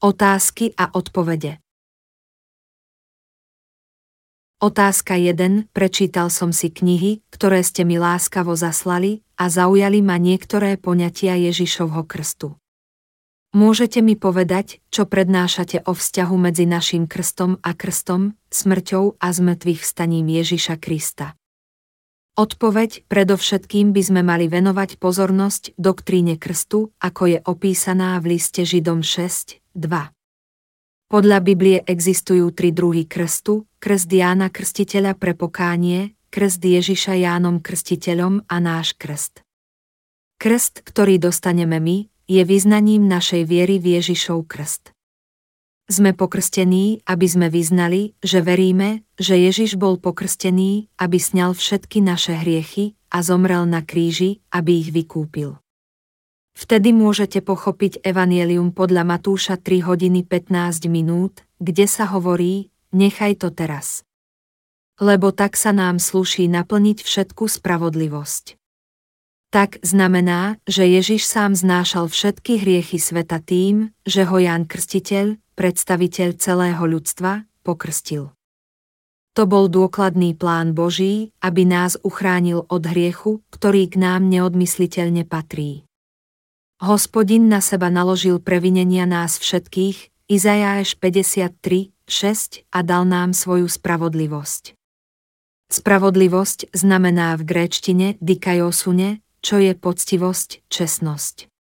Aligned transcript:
Otázky 0.00 0.72
a 0.80 0.88
odpovede 0.96 1.60
Otázka 4.64 5.20
1. 5.20 5.68
Prečítal 5.76 6.32
som 6.32 6.56
si 6.56 6.72
knihy, 6.72 7.20
ktoré 7.28 7.60
ste 7.60 7.84
mi 7.84 8.00
láskavo 8.00 8.56
zaslali 8.56 9.20
a 9.36 9.52
zaujali 9.52 10.00
ma 10.00 10.16
niektoré 10.16 10.80
poňatia 10.80 11.36
Ježišovho 11.36 12.08
krstu. 12.08 12.56
Môžete 13.52 14.00
mi 14.00 14.16
povedať, 14.16 14.80
čo 14.88 15.04
prednášate 15.04 15.84
o 15.84 15.92
vzťahu 15.92 16.36
medzi 16.48 16.64
našim 16.64 17.04
krstom 17.04 17.60
a 17.60 17.76
krstom, 17.76 18.40
smrťou 18.48 19.20
a 19.20 19.28
zmrtvých 19.28 19.84
vstaním 19.84 20.32
Ježiša 20.32 20.80
Krista. 20.80 21.36
Odpoveď 22.40 23.04
predovšetkým 23.04 23.92
by 23.92 24.00
sme 24.00 24.24
mali 24.24 24.48
venovať 24.48 24.96
pozornosť 24.96 25.76
doktríne 25.76 26.40
krstu, 26.40 26.88
ako 27.04 27.36
je 27.36 27.38
opísaná 27.44 28.16
v 28.16 28.40
liste 28.40 28.64
Židom 28.64 29.04
6, 29.04 29.59
2. 29.78 29.86
Podľa 31.06 31.38
Biblie 31.46 31.78
existujú 31.86 32.50
tri 32.50 32.74
druhy 32.74 33.06
krstu, 33.06 33.70
krst 33.78 34.10
Jána 34.10 34.50
Krstiteľa 34.50 35.14
pre 35.14 35.38
pokánie, 35.38 36.18
krst 36.34 36.58
Ježiša 36.58 37.14
Jánom 37.14 37.62
Krstiteľom 37.62 38.50
a 38.50 38.56
náš 38.58 38.98
krst. 38.98 39.46
Krst, 40.42 40.82
ktorý 40.82 41.22
dostaneme 41.22 41.78
my, 41.78 42.10
je 42.26 42.42
vyznaním 42.42 43.06
našej 43.06 43.46
viery 43.46 43.78
v 43.78 44.02
Ježišov 44.02 44.50
krst. 44.50 44.90
Sme 45.86 46.18
pokrstení, 46.18 47.06
aby 47.06 47.26
sme 47.30 47.46
vyznali, 47.46 48.18
že 48.22 48.42
veríme, 48.42 49.06
že 49.18 49.38
Ježiš 49.38 49.78
bol 49.78 50.02
pokrstený, 50.02 50.90
aby 50.98 51.18
sňal 51.18 51.54
všetky 51.54 52.02
naše 52.02 52.34
hriechy 52.38 52.98
a 53.10 53.22
zomrel 53.22 53.70
na 53.70 53.86
kríži, 53.86 54.42
aby 54.50 54.82
ich 54.82 54.90
vykúpil. 54.90 55.58
Vtedy 56.54 56.90
môžete 56.90 57.40
pochopiť 57.40 58.02
Evangelium 58.02 58.74
podľa 58.74 59.06
Matúša 59.06 59.56
3 59.58 59.86
hodiny 59.86 60.26
15 60.26 60.90
minút, 60.90 61.46
kde 61.62 61.86
sa 61.86 62.10
hovorí, 62.10 62.70
nechaj 62.90 63.38
to 63.40 63.54
teraz. 63.54 64.02
Lebo 65.00 65.32
tak 65.32 65.56
sa 65.56 65.72
nám 65.72 65.96
slúší 66.02 66.50
naplniť 66.50 67.00
všetku 67.00 67.48
spravodlivosť. 67.48 68.60
Tak 69.50 69.82
znamená, 69.82 70.62
že 70.62 70.86
Ježiš 70.86 71.26
sám 71.26 71.58
znášal 71.58 72.06
všetky 72.06 72.62
hriechy 72.62 73.02
sveta 73.02 73.42
tým, 73.42 73.90
že 74.06 74.22
ho 74.22 74.38
Ján 74.38 74.70
Krstiteľ, 74.70 75.42
predstaviteľ 75.58 76.38
celého 76.38 76.82
ľudstva, 76.86 77.50
pokrstil. 77.66 78.30
To 79.34 79.42
bol 79.50 79.66
dôkladný 79.66 80.38
plán 80.38 80.74
Boží, 80.74 81.34
aby 81.42 81.66
nás 81.66 81.98
uchránil 81.98 82.62
od 82.70 82.82
hriechu, 82.86 83.42
ktorý 83.50 83.90
k 83.90 83.98
nám 83.98 84.30
neodmysliteľne 84.30 85.26
patrí. 85.26 85.89
Hospodin 86.80 87.52
na 87.52 87.60
seba 87.60 87.92
naložil 87.92 88.40
previnenia 88.40 89.04
nás 89.04 89.36
všetkých, 89.36 90.08
Izajáš 90.32 90.96
53, 90.96 91.92
6 92.08 92.64
a 92.72 92.78
dal 92.80 93.04
nám 93.04 93.36
svoju 93.36 93.68
spravodlivosť. 93.68 94.72
Spravodlivosť 95.68 96.72
znamená 96.72 97.36
v 97.36 97.44
gréčtine 97.44 98.16
dikajosune, 98.24 99.20
čo 99.44 99.60
je 99.60 99.76
poctivosť, 99.76 100.64
čestnosť. 100.72 101.52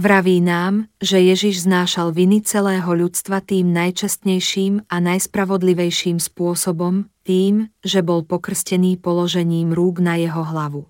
Vraví 0.00 0.40
nám, 0.40 0.88
že 0.96 1.20
Ježiš 1.20 1.68
znášal 1.68 2.16
viny 2.16 2.40
celého 2.40 2.88
ľudstva 2.88 3.44
tým 3.44 3.68
najčestnejším 3.76 4.88
a 4.88 4.96
najspravodlivejším 4.96 6.16
spôsobom, 6.16 7.04
tým, 7.28 7.68
že 7.84 8.00
bol 8.00 8.24
pokrstený 8.24 8.96
položením 8.96 9.76
rúk 9.76 10.00
na 10.00 10.16
jeho 10.16 10.40
hlavu. 10.40 10.88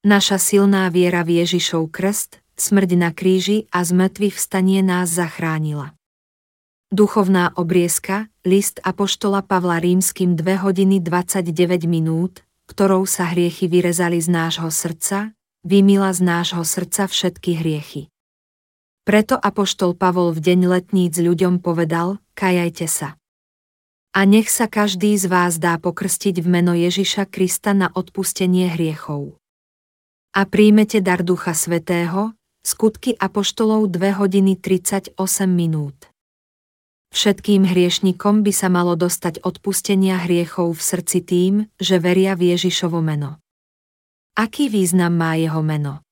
Naša 0.00 0.40
silná 0.40 0.88
viera 0.88 1.20
v 1.20 1.44
Ježišov 1.44 1.92
krst, 1.92 2.39
smrť 2.60 2.90
na 3.00 3.10
kríži 3.10 3.64
a 3.72 3.80
zmrtvých 3.80 4.36
vstanie 4.36 4.84
nás 4.84 5.08
zachránila. 5.08 5.96
Duchovná 6.92 7.56
obriezka, 7.56 8.28
list 8.44 8.84
Apoštola 8.84 9.40
Pavla 9.40 9.80
rímským 9.80 10.36
2 10.36 10.60
hodiny 10.60 11.00
29 11.00 11.88
minút, 11.88 12.44
ktorou 12.68 13.08
sa 13.08 13.32
hriechy 13.32 13.66
vyrezali 13.66 14.20
z 14.20 14.28
nášho 14.28 14.68
srdca, 14.68 15.32
vymila 15.64 16.12
z 16.12 16.20
nášho 16.20 16.60
srdca 16.60 17.08
všetky 17.08 17.64
hriechy. 17.64 18.02
Preto 19.08 19.40
Apoštol 19.40 19.96
Pavol 19.96 20.36
v 20.36 20.44
deň 20.44 20.60
letníc 20.68 21.16
ľuďom 21.16 21.64
povedal, 21.64 22.20
kajajte 22.36 22.86
sa. 22.86 23.16
A 24.12 24.26
nech 24.28 24.52
sa 24.52 24.68
každý 24.68 25.16
z 25.16 25.30
vás 25.30 25.56
dá 25.56 25.78
pokrstiť 25.80 26.42
v 26.42 26.46
meno 26.46 26.74
Ježiša 26.76 27.30
Krista 27.30 27.72
na 27.72 27.88
odpustenie 27.88 28.68
hriechov 28.74 29.40
a 30.30 30.46
príjmete 30.46 31.02
dar 31.02 31.26
Ducha 31.26 31.54
Svetého, 31.54 32.34
skutky 32.70 33.18
Apoštolov 33.18 33.90
2 33.90 34.22
hodiny 34.22 34.54
38 34.54 35.18
minút. 35.50 36.06
Všetkým 37.10 37.66
hriešnikom 37.66 38.46
by 38.46 38.52
sa 38.54 38.70
malo 38.70 38.94
dostať 38.94 39.42
odpustenia 39.42 40.22
hriechov 40.22 40.78
v 40.78 40.82
srdci 40.82 41.18
tým, 41.26 41.54
že 41.82 41.98
veria 41.98 42.38
v 42.38 42.54
Ježišovo 42.54 43.02
meno. 43.02 43.42
Aký 44.38 44.70
význam 44.70 45.18
má 45.18 45.34
jeho 45.34 45.58
meno? 45.66 46.06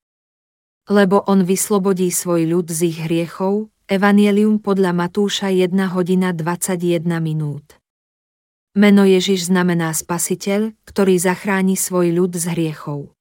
Lebo 0.91 1.23
on 1.31 1.47
vyslobodí 1.47 2.11
svoj 2.11 2.43
ľud 2.51 2.67
z 2.67 2.91
ich 2.91 2.99
hriechov, 3.07 3.71
Evangelium 3.87 4.59
podľa 4.59 4.91
Matúša 4.91 5.55
1 5.55 5.71
hodina 5.95 6.35
21 6.35 7.07
minút. 7.23 7.79
Meno 8.75 9.07
Ježiš 9.07 9.47
znamená 9.47 9.95
spasiteľ, 9.95 10.75
ktorý 10.83 11.15
zachráni 11.15 11.79
svoj 11.79 12.11
ľud 12.11 12.35
z 12.35 12.51
hriechov. 12.51 13.15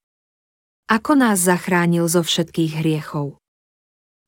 Ako 0.89 1.21
nás 1.21 1.45
zachránil 1.45 2.09
zo 2.09 2.25
všetkých 2.25 2.81
hriechov? 2.81 3.37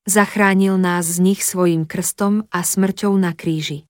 Zachránil 0.05 0.77
nás 0.77 1.09
z 1.09 1.17
nich 1.17 1.41
svojim 1.41 1.89
krstom 1.89 2.45
a 2.53 2.61
smrťou 2.61 3.17
na 3.17 3.33
kríži. 3.33 3.89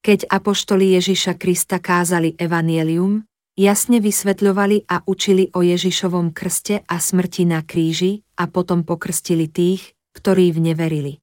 Keď 0.00 0.24
apoštoli 0.24 0.96
Ježiša 0.96 1.36
Krista 1.36 1.76
kázali 1.76 2.32
evanielium, 2.40 3.28
jasne 3.60 4.00
vysvetľovali 4.00 4.88
a 4.88 5.04
učili 5.04 5.52
o 5.52 5.60
Ježišovom 5.60 6.32
krste 6.32 6.80
a 6.80 6.96
smrti 6.96 7.44
na 7.44 7.60
kríži 7.60 8.24
a 8.40 8.48
potom 8.48 8.80
pokrstili 8.80 9.44
tých, 9.44 9.92
ktorí 10.16 10.56
v 10.56 10.72
neverili. 10.72 11.14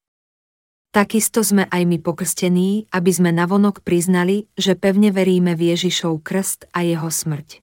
Takisto 0.93 1.41
sme 1.41 1.65
aj 1.65 1.81
my 1.81 1.97
pokrstení, 1.97 2.85
aby 2.93 3.09
sme 3.09 3.33
navonok 3.33 3.81
priznali, 3.81 4.45
že 4.53 4.77
pevne 4.77 5.09
veríme 5.09 5.57
v 5.57 5.73
Ježišov 5.73 6.21
krst 6.21 6.69
a 6.77 6.85
jeho 6.85 7.09
smrť. 7.09 7.57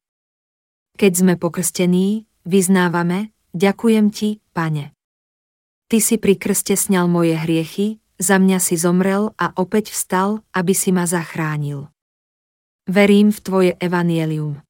Keď 0.99 1.13
sme 1.15 1.39
pokrstení, 1.39 2.27
Vyznávame, 2.49 3.37
ďakujem 3.53 4.09
ti, 4.09 4.41
pane. 4.57 4.97
Ty 5.91 5.99
si 6.01 6.17
pri 6.17 6.41
krste 6.41 6.73
sňal 6.73 7.11
moje 7.11 7.37
hriechy, 7.37 8.01
za 8.21 8.41
mňa 8.41 8.59
si 8.61 8.77
zomrel 8.81 9.33
a 9.37 9.53
opäť 9.57 9.93
vstal, 9.93 10.45
aby 10.53 10.73
si 10.77 10.93
ma 10.93 11.05
zachránil. 11.09 11.89
Verím 12.89 13.33
v 13.33 13.41
tvoje 13.41 13.73
evanielium. 13.77 14.61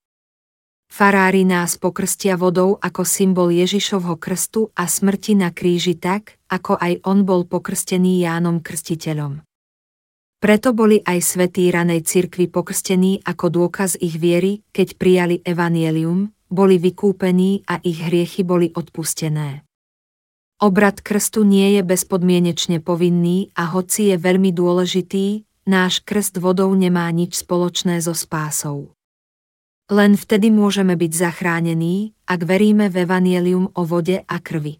Farári 0.90 1.46
nás 1.46 1.78
pokrstia 1.78 2.34
vodou 2.34 2.74
ako 2.82 3.06
symbol 3.06 3.54
Ježišovho 3.54 4.18
krstu 4.18 4.74
a 4.74 4.90
smrti 4.90 5.38
na 5.38 5.54
kríži 5.54 5.94
tak, 5.94 6.42
ako 6.50 6.74
aj 6.74 7.06
on 7.06 7.22
bol 7.22 7.46
pokrstený 7.46 8.26
Jánom 8.26 8.58
Krstiteľom. 8.58 9.46
Preto 10.42 10.74
boli 10.74 10.98
aj 11.06 11.22
svetí 11.22 11.70
ranej 11.70 12.02
cirkvi 12.02 12.50
pokrstení 12.50 13.22
ako 13.22 13.46
dôkaz 13.54 14.02
ich 14.02 14.18
viery, 14.18 14.66
keď 14.74 14.98
prijali 14.98 15.36
evanielium, 15.46 16.34
boli 16.50 16.76
vykúpení 16.76 17.64
a 17.70 17.78
ich 17.80 18.02
hriechy 18.02 18.42
boli 18.44 18.74
odpustené. 18.74 19.64
Obrad 20.60 21.00
krstu 21.00 21.40
nie 21.46 21.80
je 21.80 21.82
bezpodmienečne 21.86 22.84
povinný 22.84 23.48
a 23.56 23.72
hoci 23.72 24.12
je 24.12 24.16
veľmi 24.20 24.52
dôležitý, 24.52 25.48
náš 25.64 26.04
krst 26.04 26.36
vodou 26.36 26.68
nemá 26.76 27.08
nič 27.08 27.40
spoločné 27.40 28.04
so 28.04 28.12
spásou. 28.12 28.92
Len 29.88 30.14
vtedy 30.20 30.52
môžeme 30.52 30.94
byť 31.00 31.12
zachránení, 31.16 32.12
ak 32.28 32.44
veríme 32.44 32.92
v 32.92 33.08
evanielium 33.08 33.72
o 33.72 33.82
vode 33.88 34.20
a 34.22 34.36
krvi. 34.36 34.78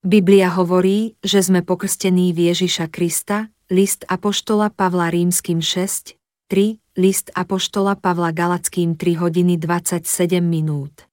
Biblia 0.00 0.48
hovorí, 0.56 1.20
že 1.20 1.44
sme 1.44 1.60
pokrstení 1.60 2.32
v 2.32 2.54
Ježiša 2.54 2.88
Krista, 2.88 3.52
list 3.68 4.08
Apoštola 4.08 4.72
Pavla 4.72 5.12
rímským 5.12 5.60
6, 5.60 6.16
3, 6.48 6.80
list 6.98 7.30
Apoštola 7.30 7.94
Pavla 7.94 8.34
Galackým 8.34 8.98
3 8.98 9.22
hodiny 9.22 9.54
27 9.54 10.02
minút. 10.42 11.06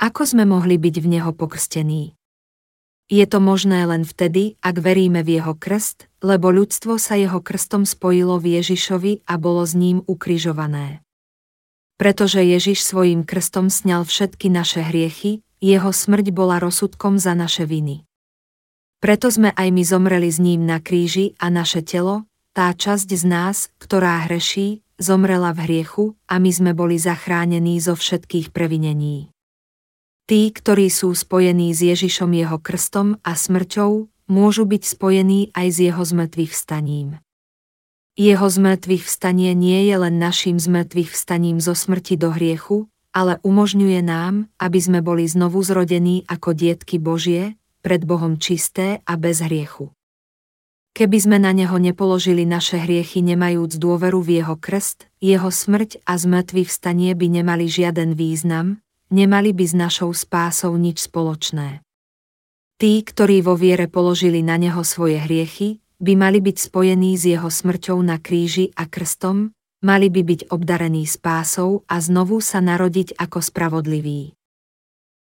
Ako 0.00 0.24
sme 0.24 0.48
mohli 0.48 0.80
byť 0.80 0.96
v 1.04 1.06
Neho 1.12 1.36
pokrstení? 1.36 2.16
Je 3.12 3.24
to 3.28 3.36
možné 3.36 3.84
len 3.84 4.08
vtedy, 4.08 4.56
ak 4.64 4.80
veríme 4.80 5.20
v 5.20 5.36
Jeho 5.36 5.52
krst, 5.52 6.08
lebo 6.24 6.48
ľudstvo 6.48 6.96
sa 6.96 7.20
Jeho 7.20 7.44
krstom 7.44 7.84
spojilo 7.84 8.40
v 8.40 8.56
Ježišovi 8.64 9.28
a 9.28 9.36
bolo 9.36 9.60
s 9.68 9.76
ním 9.76 10.00
ukrižované. 10.08 11.04
Pretože 12.00 12.40
Ježiš 12.40 12.80
svojim 12.80 13.28
krstom 13.28 13.68
sňal 13.68 14.08
všetky 14.08 14.48
naše 14.48 14.80
hriechy, 14.80 15.44
jeho 15.60 15.92
smrť 15.92 16.32
bola 16.32 16.56
rozsudkom 16.64 17.20
za 17.20 17.36
naše 17.36 17.68
viny. 17.68 18.08
Preto 19.04 19.28
sme 19.28 19.52
aj 19.52 19.68
my 19.68 19.82
zomreli 19.84 20.32
s 20.32 20.40
ním 20.40 20.64
na 20.64 20.80
kríži 20.80 21.36
a 21.36 21.52
naše 21.52 21.84
telo, 21.84 22.27
tá 22.58 22.74
časť 22.74 23.14
z 23.14 23.22
nás, 23.22 23.70
ktorá 23.78 24.26
hreší, 24.26 24.82
zomrela 24.98 25.54
v 25.54 25.62
hriechu 25.62 26.04
a 26.26 26.42
my 26.42 26.50
sme 26.50 26.74
boli 26.74 26.98
zachránení 26.98 27.78
zo 27.78 27.94
všetkých 27.94 28.50
previnení. 28.50 29.30
Tí, 30.26 30.50
ktorí 30.50 30.90
sú 30.90 31.14
spojení 31.14 31.70
s 31.70 31.86
Ježišom 31.86 32.34
jeho 32.34 32.58
krstom 32.58 33.22
a 33.22 33.38
smrťou, 33.38 34.10
môžu 34.26 34.66
byť 34.66 34.82
spojení 34.90 35.54
aj 35.54 35.66
s 35.70 35.78
jeho 35.86 36.02
zmrtvých 36.02 36.50
vstaním. 36.50 37.22
Jeho 38.18 38.50
zmrtvých 38.50 39.06
vstanie 39.06 39.54
nie 39.54 39.86
je 39.86 39.94
len 39.94 40.18
našim 40.18 40.58
zmrtvých 40.58 41.14
vstaním 41.14 41.62
zo 41.62 41.78
smrti 41.78 42.18
do 42.18 42.34
hriechu, 42.34 42.90
ale 43.14 43.38
umožňuje 43.46 44.02
nám, 44.02 44.50
aby 44.58 44.82
sme 44.82 44.98
boli 44.98 45.30
znovu 45.30 45.62
zrodení 45.62 46.26
ako 46.26 46.58
dietky 46.58 46.98
Božie, 46.98 47.54
pred 47.86 48.02
Bohom 48.02 48.34
čisté 48.42 48.98
a 49.06 49.14
bez 49.14 49.46
hriechu. 49.46 49.94
Keby 50.96 51.18
sme 51.18 51.38
na 51.38 51.54
neho 51.54 51.76
nepoložili 51.78 52.46
naše 52.48 52.78
hriechy 52.80 53.22
nemajúc 53.22 53.76
dôveru 53.78 54.20
v 54.22 54.42
jeho 54.42 54.56
krst, 54.58 55.06
jeho 55.18 55.50
smrť 55.50 56.02
a 56.06 56.18
zmrtvých 56.18 56.70
vstanie 56.70 57.12
by 57.14 57.26
nemali 57.42 57.70
žiaden 57.70 58.18
význam, 58.18 58.82
nemali 59.08 59.54
by 59.54 59.64
s 59.64 59.74
našou 59.74 60.10
spásou 60.12 60.74
nič 60.76 61.06
spoločné. 61.06 61.80
Tí, 62.78 63.02
ktorí 63.02 63.42
vo 63.42 63.58
viere 63.58 63.90
položili 63.90 64.38
na 64.42 64.54
neho 64.54 64.86
svoje 64.86 65.18
hriechy, 65.18 65.82
by 65.98 66.14
mali 66.14 66.38
byť 66.38 66.56
spojení 66.70 67.18
s 67.18 67.26
jeho 67.26 67.50
smrťou 67.50 67.98
na 68.06 68.22
kríži 68.22 68.70
a 68.78 68.86
krstom, 68.86 69.50
mali 69.82 70.06
by 70.10 70.22
byť 70.22 70.40
obdarení 70.54 71.02
spásou 71.06 71.82
a 71.90 71.98
znovu 71.98 72.38
sa 72.38 72.62
narodiť 72.62 73.18
ako 73.18 73.38
spravodliví. 73.42 74.34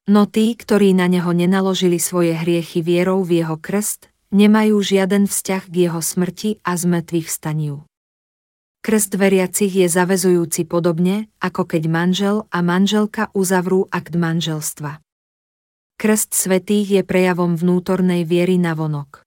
No 0.05 0.29
tí, 0.29 0.53
ktorí 0.53 0.93
na 0.93 1.09
neho 1.09 1.31
nenaložili 1.33 1.97
svoje 1.97 2.35
hriechy 2.37 2.83
vierou 2.83 3.25
v 3.25 3.41
jeho 3.41 3.57
krst, 3.57 4.11
nemajú 4.35 4.75
žiaden 4.83 5.31
vzťah 5.31 5.63
k 5.71 5.75
jeho 5.87 6.03
smrti 6.03 6.59
a 6.67 6.75
zmrtvých 6.75 7.31
vstaniu. 7.31 7.87
Krst 8.83 9.17
veriacich 9.17 9.71
je 9.71 9.87
zavezujúci 9.89 10.67
podobne, 10.67 11.31
ako 11.41 11.65
keď 11.65 11.83
manžel 11.89 12.35
a 12.53 12.61
manželka 12.61 13.33
uzavrú 13.33 13.89
akt 13.89 14.13
manželstva. 14.13 15.01
Krst 15.95 16.35
svetých 16.35 17.01
je 17.01 17.01
prejavom 17.01 17.55
vnútornej 17.55 18.27
viery 18.27 18.59
na 18.59 18.75
vonok. 18.75 19.23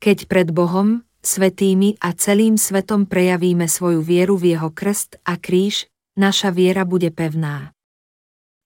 Keď 0.00 0.26
pred 0.26 0.48
Bohom, 0.50 1.04
svetými 1.22 2.00
a 2.00 2.10
celým 2.16 2.58
svetom 2.58 3.06
prejavíme 3.06 3.68
svoju 3.68 4.00
vieru 4.02 4.34
v 4.40 4.56
jeho 4.56 4.72
krst 4.72 5.20
a 5.22 5.38
kríž, 5.38 5.86
naša 6.18 6.50
viera 6.50 6.82
bude 6.88 7.12
pevná. 7.12 7.70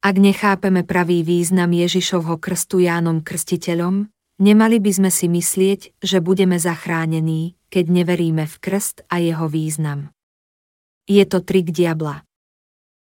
Ak 0.01 0.17
nechápeme 0.17 0.81
pravý 0.81 1.21
význam 1.21 1.77
Ježišovho 1.77 2.41
krstu 2.41 2.81
Jánom 2.81 3.21
Krstiteľom, 3.21 4.09
nemali 4.41 4.81
by 4.81 4.91
sme 4.97 5.11
si 5.13 5.29
myslieť, 5.29 6.01
že 6.01 6.25
budeme 6.25 6.57
zachránení, 6.57 7.61
keď 7.69 7.85
neveríme 7.93 8.49
v 8.49 8.57
krst 8.59 9.05
a 9.13 9.21
jeho 9.21 9.47
význam. 9.47 10.11
Je 11.05 11.23
to 11.29 11.45
trik 11.45 11.71
diabla. 11.71 12.25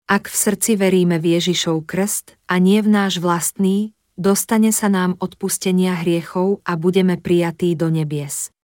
Ak 0.08 0.32
v 0.32 0.36
srdci 0.40 0.80
veríme 0.80 1.20
v 1.20 1.36
Ježišov 1.36 1.84
krst 1.84 2.40
a 2.48 2.64
nie 2.64 2.80
v 2.80 2.88
náš 2.88 3.20
vlastný, 3.20 3.92
dostane 4.16 4.72
sa 4.72 4.88
nám 4.88 5.20
odpustenia 5.20 6.00
hriechov 6.00 6.64
a 6.64 6.80
budeme 6.80 7.20
prijatí 7.20 7.76
do 7.76 7.92
nebies. 7.92 8.56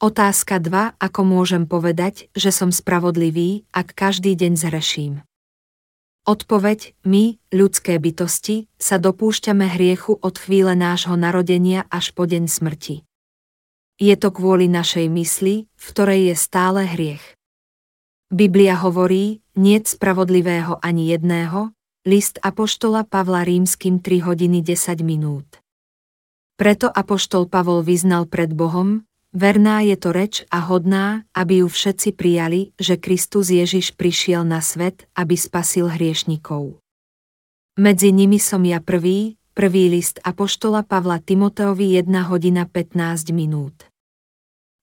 Otázka 0.00 0.56
2. 0.60 0.96
Ako 0.96 1.20
môžem 1.24 1.68
povedať, 1.68 2.32
že 2.32 2.48
som 2.48 2.72
spravodlivý, 2.72 3.68
ak 3.76 3.92
každý 3.92 4.32
deň 4.36 4.52
zhreším? 4.56 5.25
Odpoveď, 6.26 6.98
my, 7.06 7.38
ľudské 7.54 8.02
bytosti, 8.02 8.66
sa 8.82 8.98
dopúšťame 8.98 9.70
hriechu 9.78 10.18
od 10.18 10.34
chvíle 10.34 10.74
nášho 10.74 11.14
narodenia 11.14 11.86
až 11.86 12.10
po 12.10 12.26
deň 12.26 12.50
smrti. 12.50 13.06
Je 14.02 14.14
to 14.18 14.34
kvôli 14.34 14.66
našej 14.66 15.06
mysli, 15.06 15.70
v 15.70 15.84
ktorej 15.86 16.34
je 16.34 16.36
stále 16.36 16.82
hriech. 16.82 17.22
Biblia 18.26 18.74
hovorí, 18.74 19.38
nie 19.54 19.78
spravodlivého 19.78 20.82
ani 20.82 21.14
jedného, 21.14 21.70
List 22.02 22.42
Apoštola 22.42 23.06
Pavla 23.06 23.46
rímským 23.46 24.02
3 24.02 24.26
hodiny 24.26 24.66
10 24.66 25.06
minút. 25.06 25.62
Preto 26.58 26.90
Apoštol 26.90 27.46
Pavol 27.46 27.86
vyznal 27.86 28.26
pred 28.26 28.50
Bohom, 28.50 29.06
verná 29.34 29.82
je 29.82 29.96
to 29.98 30.10
reč 30.14 30.46
a 30.52 30.62
hodná, 30.62 31.26
aby 31.34 31.64
ju 31.64 31.68
všetci 31.70 32.14
prijali, 32.14 32.70
že 32.76 33.00
Kristus 33.00 33.50
Ježiš 33.50 33.96
prišiel 33.96 34.46
na 34.46 34.62
svet, 34.62 35.08
aby 35.16 35.34
spasil 35.34 35.90
hriešnikov. 35.90 36.78
Medzi 37.76 38.08
nimi 38.14 38.40
som 38.40 38.64
ja 38.64 38.80
prvý, 38.80 39.36
prvý 39.52 39.92
list 39.92 40.20
Apoštola 40.24 40.84
Pavla 40.84 41.20
Timoteovi 41.20 41.96
1 42.00 42.08
hodina 42.28 42.64
15 42.64 43.36
minút. 43.36 43.88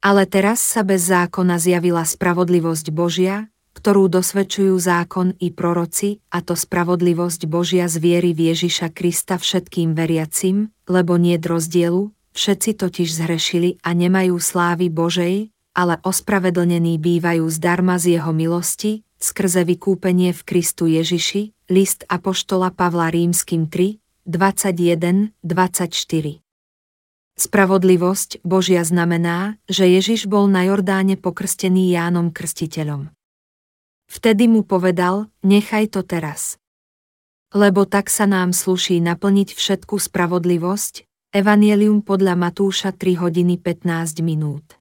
Ale 0.04 0.28
teraz 0.28 0.60
sa 0.60 0.84
bez 0.84 1.07
zákona 1.07 1.57
zjavila 1.57 2.04
spravodlivosť 2.04 2.92
Božia, 2.92 3.48
ktorú 3.74 4.07
dosvedčujú 4.07 4.78
zákon 4.78 5.34
i 5.42 5.50
proroci, 5.50 6.22
a 6.30 6.46
to 6.46 6.54
spravodlivosť 6.54 7.50
Božia 7.50 7.89
z 7.89 7.98
viery 7.98 8.31
v 8.38 8.54
Ježiša 8.54 8.94
Krista 8.94 9.42
všetkým 9.42 9.98
veriacim, 9.98 10.69
lebo 10.86 11.18
nie 11.18 11.36
rozdielu, 11.42 12.13
všetci 12.34 12.78
totiž 12.78 13.10
zhrešili 13.10 13.82
a 13.86 13.94
nemajú 13.94 14.36
slávy 14.38 14.90
Božej, 14.90 15.54
ale 15.74 15.98
ospravedlnení 16.06 17.02
bývajú 17.02 17.46
zdarma 17.50 17.98
z 17.98 18.20
jeho 18.20 18.30
milosti, 18.34 19.02
skrze 19.18 19.66
vykúpenie 19.66 20.36
v 20.36 20.42
Kristu 20.46 20.86
Ježiši, 20.86 21.56
list 21.72 22.06
Apoštola 22.12 22.70
Pavla 22.70 23.10
Rímským 23.10 23.72
3, 23.72 23.98
21, 24.28 25.34
24. 25.42 26.44
Spravodlivosť 27.34 28.46
Božia 28.46 28.86
znamená, 28.86 29.58
že 29.66 29.90
Ježiš 29.90 30.30
bol 30.30 30.46
na 30.46 30.70
Jordáne 30.70 31.18
pokrstený 31.18 31.90
Jánom 31.90 32.30
Krstiteľom. 32.30 33.10
Vtedy 34.06 34.46
mu 34.46 34.62
povedal, 34.62 35.34
nechaj 35.42 35.90
to 35.98 36.06
teraz. 36.06 36.62
Lebo 37.50 37.90
tak 37.90 38.14
sa 38.14 38.30
nám 38.30 38.54
sluší 38.54 39.02
naplniť 39.02 39.58
všetku 39.58 39.98
spravodlivosť, 39.98 41.10
Evangelium 41.34 42.06
podľa 42.06 42.38
Matúša 42.38 42.94
3 42.94 43.18
hodiny 43.18 43.58
15 43.58 44.22
minút. 44.22 44.78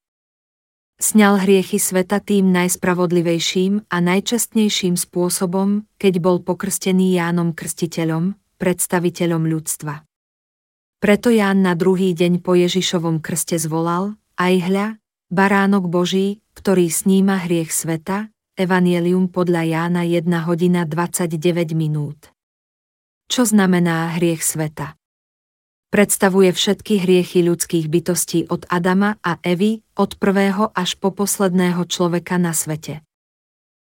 Sňal 1.01 1.41
hriechy 1.41 1.81
sveta 1.81 2.21
tým 2.21 2.53
najspravodlivejším 2.53 3.89
a 3.89 3.97
najčestnejším 4.05 5.01
spôsobom, 5.01 5.89
keď 5.97 6.21
bol 6.21 6.45
pokrstený 6.45 7.17
Jánom 7.17 7.57
Krstiteľom, 7.57 8.37
predstaviteľom 8.61 9.49
ľudstva. 9.49 10.05
Preto 11.01 11.33
Ján 11.33 11.65
na 11.65 11.73
druhý 11.73 12.13
deň 12.13 12.45
po 12.45 12.53
Ježišovom 12.53 13.25
krste 13.25 13.57
zvolal, 13.57 14.21
aj 14.37 14.55
hľa, 14.69 14.87
baránok 15.33 15.89
Boží, 15.89 16.45
ktorý 16.53 16.93
sníma 16.93 17.49
hriech 17.49 17.73
sveta, 17.73 18.29
Evangelium 18.61 19.33
podľa 19.33 19.65
Jána 19.65 20.05
1 20.05 20.29
hodina 20.45 20.85
29 20.85 21.33
minút. 21.73 22.29
Čo 23.33 23.49
znamená 23.49 24.13
hriech 24.21 24.45
sveta? 24.45 25.01
Predstavuje 25.93 26.49
všetky 26.57 27.05
hriechy 27.05 27.45
ľudských 27.45 27.87
bytostí 27.93 28.49
od 28.49 28.65
Adama 28.73 29.21
a 29.21 29.37
Evy, 29.45 29.85
od 29.93 30.17
prvého 30.17 30.73
až 30.73 30.97
po 30.97 31.13
posledného 31.13 31.85
človeka 31.85 32.41
na 32.41 32.57
svete. 32.57 33.05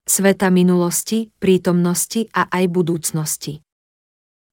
Sveta 0.08 0.48
minulosti, 0.48 1.28
prítomnosti 1.36 2.32
a 2.32 2.48
aj 2.48 2.64
budúcnosti. 2.72 3.60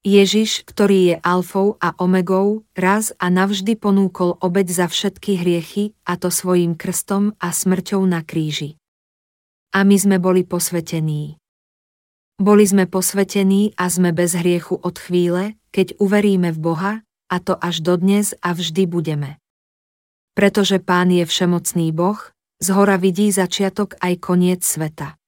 Ježiš, 0.04 0.68
ktorý 0.68 1.00
je 1.08 1.16
alfou 1.24 1.80
a 1.80 1.96
omegou, 1.96 2.68
raz 2.76 3.16
a 3.16 3.32
navždy 3.32 3.80
ponúkol 3.80 4.36
obeď 4.44 4.84
za 4.84 4.86
všetky 4.92 5.40
hriechy, 5.40 5.96
a 6.04 6.20
to 6.20 6.28
svojim 6.28 6.76
krstom 6.76 7.32
a 7.40 7.56
smrťou 7.56 8.04
na 8.04 8.28
kríži 8.28 8.76
a 9.78 9.86
my 9.86 9.94
sme 9.94 10.18
boli 10.18 10.42
posvetení. 10.42 11.38
Boli 12.42 12.66
sme 12.66 12.90
posvetení 12.90 13.78
a 13.78 13.90
sme 13.94 14.10
bez 14.10 14.34
hriechu 14.34 14.78
od 14.78 14.98
chvíle, 14.98 15.58
keď 15.70 15.98
uveríme 16.02 16.50
v 16.50 16.60
Boha, 16.62 16.92
a 17.28 17.44
to 17.44 17.56
až 17.60 17.84
dodnes 17.84 18.34
a 18.40 18.56
vždy 18.56 18.88
budeme. 18.88 19.40
Pretože 20.34 20.80
Pán 20.80 21.12
je 21.12 21.28
všemocný 21.28 21.92
Boh, 21.92 22.20
zhora 22.64 22.98
vidí 22.98 23.30
začiatok 23.30 24.00
aj 24.02 24.14
koniec 24.22 24.62
sveta. 24.64 25.20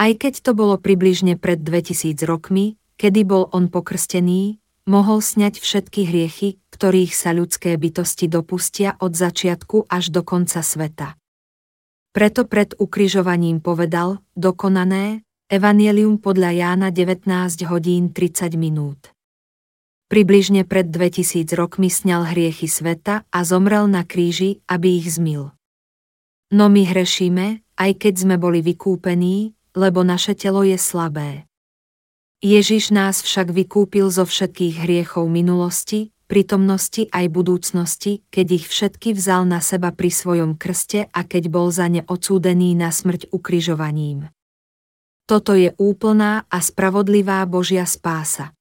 Aj 0.00 0.12
keď 0.16 0.40
to 0.42 0.52
bolo 0.56 0.80
približne 0.80 1.36
pred 1.36 1.60
2000 1.60 2.24
rokmi, 2.24 2.80
kedy 2.96 3.22
bol 3.28 3.52
on 3.52 3.68
pokrstený, 3.68 4.58
mohol 4.88 5.22
sňať 5.22 5.62
všetky 5.62 6.08
hriechy, 6.08 6.48
ktorých 6.74 7.12
sa 7.14 7.30
ľudské 7.30 7.76
bytosti 7.78 8.26
dopustia 8.26 8.98
od 8.98 9.14
začiatku 9.14 9.86
až 9.86 10.10
do 10.10 10.26
konca 10.26 10.64
sveta. 10.64 11.14
Preto 12.12 12.44
pred 12.44 12.76
ukrižovaním 12.76 13.62
povedal, 13.62 14.20
dokonané, 14.36 15.24
Evangelium 15.52 16.16
podľa 16.16 16.56
Jána 16.56 16.88
19 16.88 17.28
hodín 17.68 18.08
30 18.08 18.56
minút. 18.56 19.11
Približne 20.12 20.68
pred 20.68 20.92
2000 20.92 21.56
rokmi 21.56 21.88
sňal 21.88 22.36
hriechy 22.36 22.68
sveta 22.68 23.24
a 23.32 23.38
zomrel 23.48 23.88
na 23.88 24.04
kríži, 24.04 24.60
aby 24.68 25.00
ich 25.00 25.16
zmil. 25.16 25.56
No 26.52 26.68
my 26.68 26.84
hrešíme, 26.84 27.64
aj 27.80 27.90
keď 27.96 28.14
sme 28.20 28.36
boli 28.36 28.60
vykúpení, 28.60 29.56
lebo 29.72 30.04
naše 30.04 30.36
telo 30.36 30.68
je 30.68 30.76
slabé. 30.76 31.48
Ježiš 32.44 32.92
nás 32.92 33.24
však 33.24 33.56
vykúpil 33.56 34.12
zo 34.12 34.28
všetkých 34.28 34.84
hriechov 34.84 35.32
minulosti, 35.32 36.12
prítomnosti 36.28 37.08
aj 37.08 37.32
budúcnosti, 37.32 38.20
keď 38.28 38.46
ich 38.60 38.64
všetky 38.68 39.16
vzal 39.16 39.48
na 39.48 39.64
seba 39.64 39.96
pri 39.96 40.12
svojom 40.12 40.60
krste 40.60 41.08
a 41.08 41.24
keď 41.24 41.48
bol 41.48 41.72
za 41.72 41.88
ne 41.88 42.04
odsúdený 42.04 42.76
na 42.76 42.92
smrť 42.92 43.32
ukrižovaním. 43.32 44.28
Toto 45.24 45.56
je 45.56 45.72
úplná 45.80 46.44
a 46.52 46.60
spravodlivá 46.60 47.40
Božia 47.48 47.88
spása. 47.88 48.52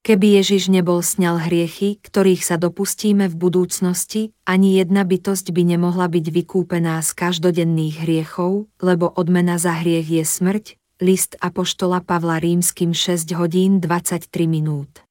Keby 0.00 0.40
Ježiš 0.40 0.72
nebol 0.72 1.04
sňal 1.04 1.44
hriechy, 1.44 2.00
ktorých 2.00 2.40
sa 2.40 2.56
dopustíme 2.56 3.28
v 3.28 3.36
budúcnosti, 3.36 4.32
ani 4.48 4.80
jedna 4.80 5.04
bytosť 5.04 5.52
by 5.52 5.76
nemohla 5.76 6.08
byť 6.08 6.26
vykúpená 6.32 6.96
z 7.04 7.10
každodenných 7.12 8.08
hriechov, 8.08 8.64
lebo 8.80 9.12
odmena 9.12 9.60
za 9.60 9.76
hriech 9.76 10.08
je 10.08 10.24
smrť, 10.24 10.64
list 11.04 11.36
Apoštola 11.44 12.00
Pavla 12.00 12.40
rímským 12.40 12.96
6 12.96 13.28
hodín 13.36 13.76
23 13.84 14.24
minút. 14.48 15.04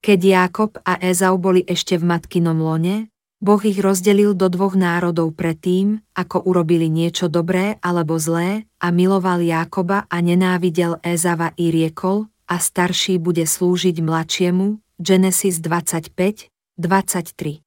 Keď 0.00 0.20
Jákob 0.24 0.80
a 0.80 0.96
Ezau 1.04 1.36
boli 1.36 1.60
ešte 1.68 2.00
v 2.00 2.08
matkinom 2.08 2.56
lone, 2.56 3.12
Boh 3.36 3.60
ich 3.60 3.80
rozdelil 3.84 4.32
do 4.32 4.48
dvoch 4.48 4.76
národov 4.80 5.36
predtým, 5.36 6.00
ako 6.16 6.44
urobili 6.48 6.88
niečo 6.88 7.28
dobré 7.28 7.76
alebo 7.84 8.16
zlé, 8.16 8.64
a 8.80 8.88
miloval 8.92 9.44
Jákoba 9.44 10.08
a 10.08 10.16
nenávidel 10.24 10.96
Ezava 11.04 11.52
i 11.60 11.68
riekol, 11.68 12.32
a 12.50 12.58
starší 12.58 13.22
bude 13.22 13.46
slúžiť 13.46 14.02
mladšiemu, 14.02 14.82
Genesis 14.98 15.62
25, 15.62 16.50
23. 16.74 17.62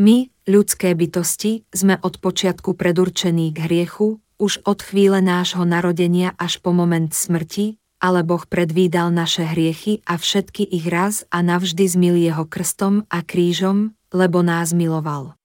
My, 0.00 0.32
ľudské 0.48 0.96
bytosti, 0.96 1.68
sme 1.68 2.00
od 2.00 2.18
počiatku 2.18 2.72
predurčení 2.74 3.52
k 3.52 3.68
hriechu, 3.68 4.24
už 4.40 4.64
od 4.66 4.80
chvíle 4.82 5.20
nášho 5.20 5.62
narodenia 5.68 6.32
až 6.40 6.58
po 6.64 6.72
moment 6.74 7.12
smrti, 7.12 7.78
ale 8.02 8.26
Boh 8.26 8.42
predvídal 8.42 9.14
naše 9.14 9.46
hriechy 9.46 10.02
a 10.08 10.18
všetky 10.18 10.64
ich 10.66 10.88
raz 10.90 11.28
a 11.30 11.44
navždy 11.44 11.84
zmil 11.86 12.16
jeho 12.18 12.48
krstom 12.48 13.06
a 13.12 13.22
krížom, 13.22 13.94
lebo 14.10 14.42
nás 14.42 14.74
miloval. 14.74 15.38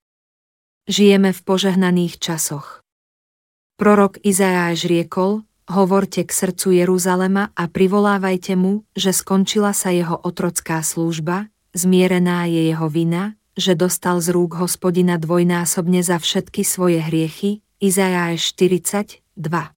Žijeme 0.89 1.35
v 1.35 1.41
požehnaných 1.45 2.17
časoch. 2.17 2.81
Prorok 3.77 4.17
Izajáš 4.25 4.89
riekol, 4.89 5.45
hovorte 5.69 6.25
k 6.25 6.31
srdcu 6.33 6.81
Jeruzalema 6.83 7.53
a 7.53 7.63
privolávajte 7.69 8.57
mu, 8.57 8.83
že 8.97 9.13
skončila 9.13 9.71
sa 9.71 9.93
jeho 9.93 10.17
otrocká 10.17 10.81
služba, 10.81 11.53
zmierená 11.77 12.49
je 12.49 12.73
jeho 12.73 12.89
vina, 12.89 13.37
že 13.53 13.77
dostal 13.77 14.19
z 14.19 14.33
rúk 14.33 14.57
hospodina 14.57 15.21
dvojnásobne 15.21 16.01
za 16.01 16.17
všetky 16.17 16.65
svoje 16.65 16.99
hriechy, 16.99 17.61
Izajáš 17.79 18.59
40, 18.59 19.23
2. 19.39 19.71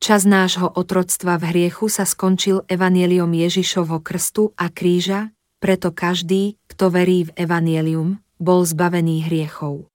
Čas 0.00 0.22
nášho 0.24 0.70
otroctva 0.70 1.36
v 1.36 1.44
hriechu 1.50 1.90
sa 1.90 2.06
skončil 2.06 2.64
evanieliom 2.70 3.28
Ježišovho 3.34 4.00
krstu 4.00 4.54
a 4.56 4.70
kríža, 4.70 5.34
preto 5.60 5.92
každý, 5.92 6.56
kto 6.70 6.88
verí 6.88 7.28
v 7.28 7.34
evanielium, 7.36 8.22
bol 8.40 8.64
zbavený 8.64 9.28
hriechov. 9.28 9.89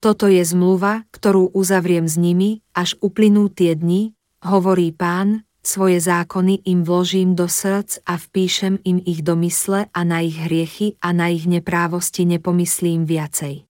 Toto 0.00 0.28
je 0.28 0.44
zmluva, 0.44 1.08
ktorú 1.10 1.50
uzavriem 1.56 2.04
s 2.04 2.20
nimi, 2.20 2.60
až 2.76 2.94
uplynú 3.00 3.48
tie 3.48 3.72
dni, 3.72 4.12
hovorí 4.44 4.92
pán, 4.92 5.46
svoje 5.66 5.98
zákony 5.98 6.62
im 6.62 6.86
vložím 6.86 7.34
do 7.34 7.50
srdc 7.50 8.06
a 8.06 8.14
vpíšem 8.14 8.78
im 8.86 9.02
ich 9.02 9.26
do 9.26 9.34
mysle 9.42 9.90
a 9.90 10.00
na 10.06 10.22
ich 10.22 10.38
hriechy 10.38 10.94
a 11.02 11.10
na 11.10 11.34
ich 11.34 11.50
neprávosti 11.50 12.22
nepomyslím 12.22 13.02
viacej. 13.02 13.66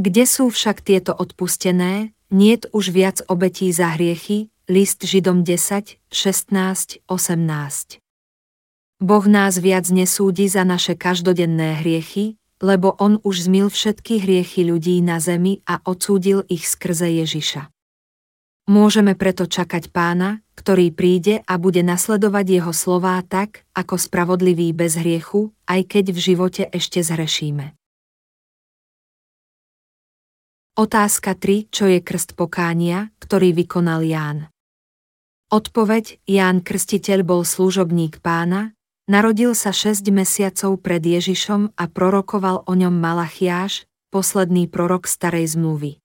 Kde 0.00 0.24
sú 0.24 0.48
však 0.52 0.80
tieto 0.84 1.12
odpustené, 1.16 2.12
niet 2.32 2.68
už 2.72 2.92
viac 2.92 3.20
obetí 3.28 3.72
za 3.72 3.96
hriechy, 3.96 4.48
list 4.68 5.04
Židom 5.04 5.44
10, 5.44 6.00
16, 6.12 7.04
18. 7.04 8.00
Boh 9.00 9.24
nás 9.24 9.56
viac 9.56 9.88
nesúdi 9.88 10.48
za 10.48 10.64
naše 10.64 10.96
každodenné 10.96 11.80
hriechy, 11.80 12.39
lebo 12.60 12.94
on 13.00 13.18
už 13.24 13.48
zmil 13.48 13.72
všetky 13.72 14.20
hriechy 14.20 14.68
ľudí 14.68 15.00
na 15.00 15.18
zemi 15.18 15.64
a 15.64 15.80
odsúdil 15.84 16.44
ich 16.46 16.68
skrze 16.68 17.08
Ježiša. 17.08 17.72
Môžeme 18.70 19.18
preto 19.18 19.50
čakať 19.50 19.90
pána, 19.90 20.44
ktorý 20.54 20.94
príde 20.94 21.42
a 21.48 21.58
bude 21.58 21.82
nasledovať 21.82 22.46
jeho 22.60 22.72
slová 22.76 23.18
tak, 23.24 23.66
ako 23.74 23.98
spravodlivý 23.98 24.70
bez 24.76 24.94
hriechu, 24.94 25.50
aj 25.66 25.88
keď 25.88 26.04
v 26.14 26.18
živote 26.20 26.62
ešte 26.70 27.02
zhrešíme. 27.02 27.74
Otázka 30.78 31.34
3. 31.34 31.66
Čo 31.66 31.90
je 31.90 31.98
krst 31.98 32.38
pokánia, 32.38 33.10
ktorý 33.18 33.56
vykonal 33.56 34.06
Ján? 34.06 34.38
Odpoveď 35.50 36.22
Ján 36.30 36.62
Krstiteľ 36.62 37.26
bol 37.26 37.42
služobník 37.42 38.22
pána, 38.22 38.70
Narodil 39.10 39.58
sa 39.58 39.74
6 39.74 40.06
mesiacov 40.14 40.78
pred 40.86 41.02
Ježišom 41.02 41.74
a 41.74 41.84
prorokoval 41.90 42.62
o 42.62 42.72
ňom 42.78 42.94
Malachiáš, 42.94 43.90
posledný 44.14 44.70
prorok 44.70 45.10
starej 45.10 45.58
zmluvy. 45.58 45.98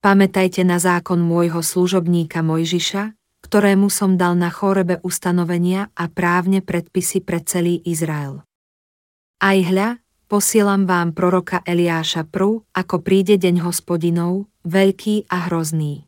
Pamätajte 0.00 0.64
na 0.64 0.80
zákon 0.80 1.20
môjho 1.20 1.60
služobníka 1.60 2.40
Mojžiša, 2.40 3.12
ktorému 3.44 3.92
som 3.92 4.16
dal 4.16 4.32
na 4.32 4.48
chorebe 4.48 4.96
ustanovenia 5.04 5.92
a 5.92 6.08
právne 6.08 6.64
predpisy 6.64 7.20
pre 7.20 7.44
celý 7.44 7.84
Izrael. 7.84 8.40
Aj 9.36 9.58
hľa, 9.60 10.00
posielam 10.24 10.88
vám 10.88 11.12
proroka 11.12 11.60
Eliáša 11.68 12.24
prv, 12.32 12.64
ako 12.72 12.96
príde 13.04 13.36
deň 13.36 13.60
hospodinov, 13.60 14.48
veľký 14.64 15.28
a 15.28 15.52
hrozný. 15.52 16.05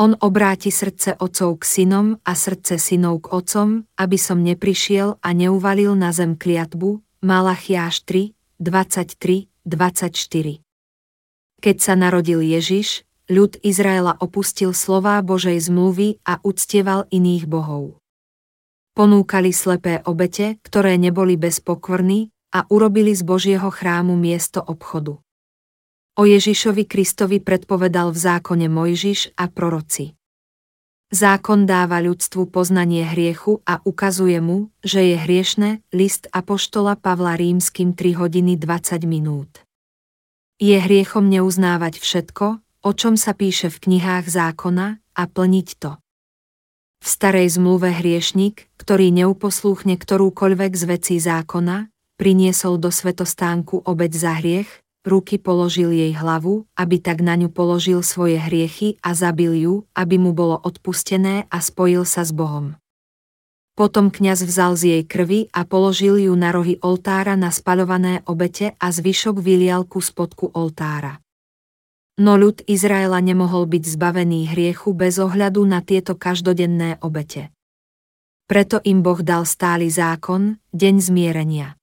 On 0.00 0.16
obráti 0.24 0.72
srdce 0.72 1.20
otcov 1.20 1.60
k 1.60 1.64
synom 1.68 2.16
a 2.24 2.32
srdce 2.32 2.80
synov 2.80 3.28
k 3.28 3.36
otcom, 3.36 3.84
aby 4.00 4.16
som 4.16 4.40
neprišiel 4.40 5.20
a 5.20 5.28
neuvalil 5.36 5.92
na 5.92 6.16
zem 6.16 6.32
kliatbu, 6.34 7.04
Malachiáš 7.20 8.02
3, 8.08 8.32
23, 8.56 9.52
24. 9.68 10.64
Keď 11.62 11.76
sa 11.78 11.94
narodil 11.94 12.40
Ježiš, 12.42 13.06
ľud 13.30 13.60
Izraela 13.62 14.18
opustil 14.18 14.74
slová 14.74 15.22
Božej 15.22 15.70
zmluvy 15.70 16.18
a 16.26 16.42
uctieval 16.42 17.06
iných 17.12 17.46
bohov. 17.46 18.00
Ponúkali 18.98 19.54
slepé 19.54 20.02
obete, 20.08 20.58
ktoré 20.66 20.98
neboli 20.98 21.38
bezpokvorní, 21.38 22.32
a 22.52 22.68
urobili 22.68 23.16
z 23.16 23.24
Božieho 23.24 23.72
chrámu 23.72 24.12
miesto 24.12 24.60
obchodu. 24.60 25.21
O 26.12 26.28
Ježišovi 26.28 26.84
Kristovi 26.84 27.40
predpovedal 27.40 28.12
v 28.12 28.18
zákone 28.20 28.68
Mojžiš 28.68 29.32
a 29.32 29.48
proroci. 29.48 30.12
Zákon 31.08 31.64
dáva 31.64 32.04
ľudstvu 32.04 32.52
poznanie 32.52 33.00
hriechu 33.08 33.64
a 33.64 33.80
ukazuje 33.80 34.36
mu, 34.44 34.68
že 34.84 35.08
je 35.08 35.16
hriešne, 35.16 35.80
list 35.88 36.28
Apoštola 36.28 37.00
Pavla 37.00 37.32
rímským 37.40 37.96
3 37.96 38.12
hodiny 38.20 38.60
20 38.60 39.08
minút. 39.08 39.64
Je 40.60 40.76
hriechom 40.76 41.32
neuznávať 41.32 41.96
všetko, 41.96 42.60
o 42.60 42.90
čom 42.92 43.16
sa 43.16 43.32
píše 43.32 43.72
v 43.72 43.80
knihách 43.80 44.28
zákona, 44.28 45.00
a 45.16 45.22
plniť 45.24 45.68
to. 45.80 45.96
V 47.00 47.06
starej 47.08 47.56
zmluve 47.56 47.88
hriešnik, 47.88 48.68
ktorý 48.76 49.08
neuposlúchne 49.16 49.96
ktorúkoľvek 49.96 50.72
z 50.76 50.84
vecí 50.92 51.16
zákona, 51.16 51.88
priniesol 52.20 52.76
do 52.76 52.92
svetostánku 52.92 53.80
obeď 53.88 54.12
za 54.12 54.32
hriech, 54.36 54.81
ruky 55.02 55.38
položil 55.38 55.90
jej 55.90 56.14
hlavu, 56.14 56.66
aby 56.78 57.02
tak 57.02 57.22
na 57.22 57.34
ňu 57.38 57.50
položil 57.50 58.02
svoje 58.06 58.38
hriechy 58.38 58.98
a 59.02 59.14
zabil 59.14 59.52
ju, 59.58 59.74
aby 59.94 60.18
mu 60.18 60.30
bolo 60.34 60.58
odpustené 60.58 61.50
a 61.50 61.58
spojil 61.58 62.06
sa 62.06 62.22
s 62.22 62.30
Bohom. 62.30 62.78
Potom 63.72 64.12
kňaz 64.12 64.44
vzal 64.44 64.76
z 64.76 64.82
jej 64.84 65.02
krvi 65.08 65.48
a 65.50 65.64
položil 65.64 66.20
ju 66.20 66.32
na 66.36 66.52
rohy 66.52 66.76
oltára 66.84 67.40
na 67.40 67.48
spaľované 67.48 68.20
obete 68.28 68.76
a 68.76 68.92
zvyšok 68.92 69.40
vylial 69.40 69.88
ku 69.88 70.04
spodku 70.04 70.52
oltára. 70.52 71.24
No 72.20 72.36
ľud 72.36 72.60
Izraela 72.68 73.24
nemohol 73.24 73.64
byť 73.64 73.96
zbavený 73.96 74.52
hriechu 74.52 74.92
bez 74.92 75.16
ohľadu 75.16 75.64
na 75.64 75.80
tieto 75.80 76.12
každodenné 76.20 77.00
obete. 77.00 77.48
Preto 78.44 78.84
im 78.84 79.00
Boh 79.00 79.24
dal 79.24 79.48
stály 79.48 79.88
zákon, 79.88 80.60
deň 80.76 80.94
zmierenia. 81.00 81.80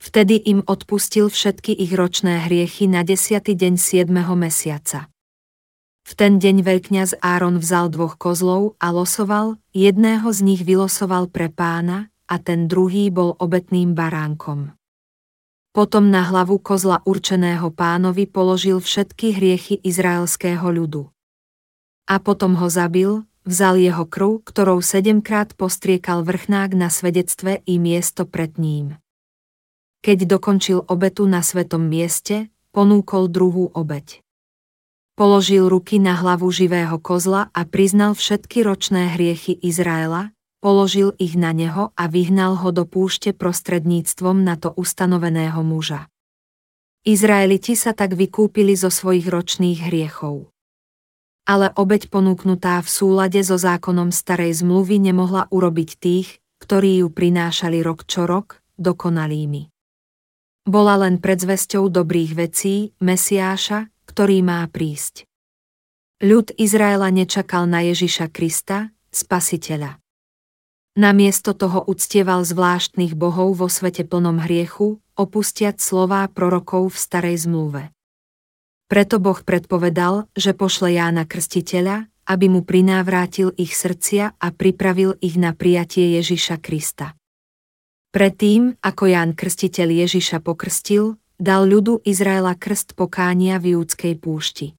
Vtedy 0.00 0.40
im 0.48 0.64
odpustil 0.64 1.28
všetky 1.28 1.76
ich 1.76 1.92
ročné 1.92 2.48
hriechy 2.48 2.88
na 2.88 3.04
desiatý 3.04 3.52
deň 3.52 3.76
7. 3.76 4.08
mesiaca. 4.32 5.12
V 6.08 6.12
ten 6.16 6.40
deň 6.40 6.64
veľkňaz 6.64 7.20
Áron 7.20 7.60
vzal 7.60 7.92
dvoch 7.92 8.16
kozlov 8.16 8.80
a 8.80 8.96
losoval, 8.96 9.60
jedného 9.76 10.24
z 10.32 10.40
nich 10.40 10.64
vylosoval 10.64 11.28
pre 11.28 11.52
pána, 11.52 12.08
a 12.32 12.40
ten 12.40 12.64
druhý 12.64 13.12
bol 13.12 13.36
obetným 13.36 13.92
baránkom. 13.92 14.72
Potom 15.76 16.08
na 16.08 16.24
hlavu 16.24 16.56
kozla 16.64 17.04
určeného 17.04 17.68
pánovi 17.68 18.24
položil 18.24 18.80
všetky 18.80 19.36
hriechy 19.36 19.84
izraelského 19.84 20.64
ľudu. 20.64 21.12
A 22.08 22.16
potom 22.24 22.56
ho 22.56 22.72
zabil, 22.72 23.28
vzal 23.44 23.76
jeho 23.76 24.08
krv, 24.08 24.48
ktorou 24.48 24.80
sedemkrát 24.80 25.52
postriekal 25.60 26.24
vrchnák 26.24 26.72
na 26.72 26.88
svedectve 26.88 27.60
i 27.68 27.76
miesto 27.76 28.24
pred 28.24 28.56
ním. 28.56 28.96
Keď 30.00 30.24
dokončil 30.24 30.80
obetu 30.88 31.28
na 31.28 31.44
svetom 31.44 31.84
mieste, 31.84 32.48
ponúkol 32.72 33.28
druhú 33.28 33.68
obeť. 33.76 34.24
Položil 35.12 35.68
ruky 35.68 36.00
na 36.00 36.16
hlavu 36.16 36.48
živého 36.48 36.96
kozla 36.96 37.52
a 37.52 37.68
priznal 37.68 38.16
všetky 38.16 38.64
ročné 38.64 39.12
hriechy 39.12 39.52
Izraela, 39.60 40.32
položil 40.64 41.12
ich 41.20 41.36
na 41.36 41.52
neho 41.52 41.92
a 41.92 42.08
vyhnal 42.08 42.56
ho 42.56 42.72
do 42.72 42.88
púšte 42.88 43.36
prostredníctvom 43.36 44.40
na 44.40 44.56
to 44.56 44.72
ustanoveného 44.72 45.60
muža. 45.60 46.08
Izraeliti 47.04 47.76
sa 47.76 47.92
tak 47.92 48.16
vykúpili 48.16 48.72
zo 48.80 48.88
svojich 48.88 49.28
ročných 49.28 49.84
hriechov. 49.84 50.48
Ale 51.44 51.76
obeď 51.76 52.08
ponúknutá 52.08 52.80
v 52.80 52.88
súlade 52.88 53.44
so 53.44 53.60
zákonom 53.60 54.08
starej 54.16 54.64
zmluvy 54.64 54.96
nemohla 54.96 55.48
urobiť 55.52 55.90
tých, 56.00 56.40
ktorí 56.64 57.04
ju 57.04 57.12
prinášali 57.12 57.84
rok 57.84 58.08
čo 58.08 58.24
rok, 58.24 58.64
dokonalými. 58.80 59.68
Bola 60.70 61.02
len 61.02 61.18
predzvesťou 61.18 61.90
dobrých 61.90 62.38
vecí 62.38 62.94
Mesiáša, 63.02 63.90
ktorý 64.06 64.38
má 64.46 64.62
prísť. 64.70 65.26
Ľud 66.22 66.54
Izraela 66.54 67.10
nečakal 67.10 67.66
na 67.66 67.82
Ježiša 67.82 68.30
Krista, 68.30 68.94
spasiteľa. 69.10 69.98
Namiesto 70.94 71.58
toho 71.58 71.82
uctieval 71.90 72.46
zvláštnych 72.46 73.18
bohov 73.18 73.58
vo 73.58 73.66
svete 73.66 74.06
plnom 74.06 74.38
hriechu, 74.38 75.02
opustiať 75.18 75.82
slová 75.82 76.30
prorokov 76.30 76.94
v 76.94 76.96
starej 77.02 77.36
zmluve. 77.50 77.90
Preto 78.86 79.18
Boh 79.18 79.42
predpovedal, 79.42 80.30
že 80.38 80.54
pošle 80.54 80.94
Jána 80.94 81.26
Krstiteľa, 81.26 82.06
aby 82.30 82.46
mu 82.46 82.62
prinávrátil 82.62 83.50
ich 83.58 83.74
srdcia 83.74 84.38
a 84.38 84.46
pripravil 84.54 85.18
ich 85.18 85.34
na 85.34 85.50
prijatie 85.50 86.14
Ježiša 86.22 86.62
Krista. 86.62 87.18
Predtým, 88.10 88.74
ako 88.82 89.06
Ján 89.06 89.38
Krstiteľ 89.38 90.02
Ježiša 90.02 90.42
pokrstil, 90.42 91.14
dal 91.38 91.62
ľudu 91.70 92.02
Izraela 92.02 92.58
krst 92.58 92.98
pokánia 92.98 93.62
v 93.62 93.78
júdskej 93.78 94.18
púšti. 94.18 94.74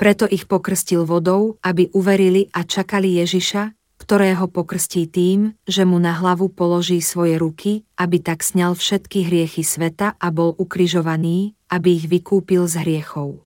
Preto 0.00 0.24
ich 0.24 0.48
pokrstil 0.48 1.04
vodou, 1.04 1.60
aby 1.60 1.92
uverili 1.92 2.48
a 2.56 2.64
čakali 2.64 3.20
Ježiša, 3.20 3.76
ktorého 4.00 4.48
pokrstí 4.48 5.06
tým, 5.12 5.60
že 5.68 5.84
mu 5.84 6.00
na 6.00 6.16
hlavu 6.16 6.48
položí 6.48 7.04
svoje 7.04 7.36
ruky, 7.36 7.84
aby 8.00 8.18
tak 8.18 8.40
sňal 8.40 8.80
všetky 8.80 9.28
hriechy 9.28 9.60
sveta 9.60 10.16
a 10.16 10.26
bol 10.32 10.56
ukrižovaný, 10.56 11.52
aby 11.68 12.00
ich 12.00 12.08
vykúpil 12.08 12.64
z 12.64 12.80
hriechov. 12.80 13.44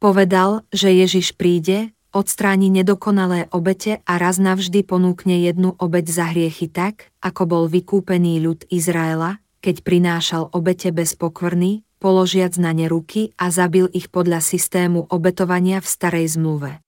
Povedal, 0.00 0.64
že 0.74 0.90
Ježiš 0.90 1.36
príde, 1.38 1.92
odstráni 2.12 2.68
nedokonalé 2.68 3.48
obete 3.50 4.04
a 4.04 4.20
raz 4.20 4.36
navždy 4.36 4.84
ponúkne 4.84 5.40
jednu 5.42 5.74
obeť 5.80 6.06
za 6.12 6.30
hriechy 6.30 6.68
tak, 6.68 7.10
ako 7.24 7.42
bol 7.48 7.64
vykúpený 7.66 8.38
ľud 8.44 8.68
Izraela, 8.68 9.40
keď 9.64 9.82
prinášal 9.82 10.52
obete 10.52 10.92
bez 10.92 11.16
pokvrny, 11.18 11.82
položiac 11.98 12.54
na 12.60 12.76
ne 12.76 12.86
ruky 12.86 13.32
a 13.38 13.48
zabil 13.48 13.88
ich 13.94 14.10
podľa 14.10 14.42
systému 14.42 15.08
obetovania 15.08 15.78
v 15.78 15.88
starej 15.88 16.34
zmluve. 16.34 16.82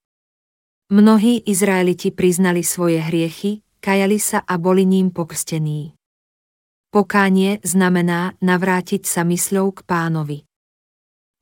Mnohí 0.92 1.40
Izraeliti 1.48 2.12
priznali 2.12 2.60
svoje 2.60 3.00
hriechy, 3.00 3.64
kajali 3.80 4.20
sa 4.20 4.44
a 4.44 4.60
boli 4.60 4.84
ním 4.84 5.08
pokrstení. 5.14 5.96
Pokánie 6.94 7.58
znamená 7.66 8.38
navrátiť 8.38 9.02
sa 9.02 9.26
mysľou 9.26 9.74
k 9.74 9.80
pánovi. 9.82 10.38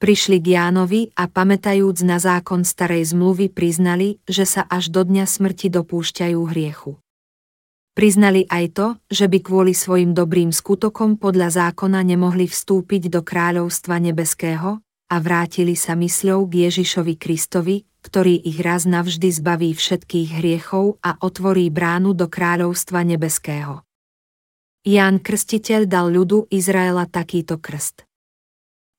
Prišli 0.02 0.42
k 0.42 0.58
Jánovi 0.58 1.14
a 1.14 1.30
pamätajúc 1.30 2.02
na 2.02 2.18
zákon 2.18 2.66
starej 2.66 3.14
zmluvy 3.14 3.54
priznali, 3.54 4.18
že 4.26 4.42
sa 4.42 4.66
až 4.66 4.90
do 4.90 5.06
dňa 5.06 5.30
smrti 5.30 5.70
dopúšťajú 5.70 6.42
hriechu. 6.50 6.98
Priznali 7.94 8.42
aj 8.50 8.64
to, 8.74 8.86
že 9.06 9.30
by 9.30 9.38
kvôli 9.38 9.78
svojim 9.78 10.10
dobrým 10.10 10.50
skutokom 10.50 11.22
podľa 11.22 11.54
zákona 11.54 12.02
nemohli 12.02 12.50
vstúpiť 12.50 13.14
do 13.14 13.22
kráľovstva 13.22 14.02
nebeského 14.02 14.82
a 14.82 15.16
vrátili 15.22 15.78
sa 15.78 15.94
mysľou 15.94 16.50
k 16.50 16.66
Ježišovi 16.66 17.14
Kristovi, 17.14 17.86
ktorý 18.02 18.42
ich 18.42 18.58
raz 18.58 18.82
navždy 18.90 19.30
zbaví 19.30 19.70
všetkých 19.70 20.42
hriechov 20.42 20.98
a 20.98 21.14
otvorí 21.22 21.70
bránu 21.70 22.10
do 22.18 22.26
kráľovstva 22.26 23.06
nebeského. 23.06 23.86
Ján 24.82 25.22
Krstiteľ 25.22 25.86
dal 25.86 26.10
ľudu 26.10 26.50
Izraela 26.50 27.06
takýto 27.06 27.62
krst. 27.62 28.02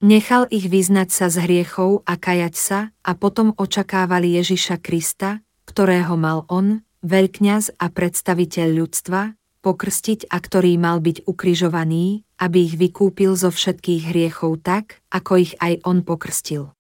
Nechal 0.04 0.52
ich 0.52 0.68
vyznať 0.68 1.16
sa 1.16 1.32
z 1.32 1.48
hriechov 1.48 2.04
a 2.04 2.20
kajať 2.20 2.56
sa 2.60 2.80
a 3.08 3.16
potom 3.16 3.56
očakávali 3.56 4.36
Ježiša 4.36 4.84
Krista, 4.84 5.40
ktorého 5.64 6.20
mal 6.20 6.44
on, 6.52 6.84
veľkňaz 7.08 7.80
a 7.80 7.88
predstaviteľ 7.88 8.84
ľudstva, 8.84 9.32
pokrstiť 9.64 10.28
a 10.28 10.38
ktorý 10.44 10.76
mal 10.76 11.00
byť 11.00 11.24
ukrižovaný, 11.24 12.28
aby 12.36 12.68
ich 12.68 12.76
vykúpil 12.76 13.40
zo 13.40 13.48
všetkých 13.48 14.12
hriechov 14.12 14.60
tak, 14.60 15.00
ako 15.08 15.40
ich 15.40 15.56
aj 15.64 15.80
on 15.88 16.04
pokrstil. 16.04 16.76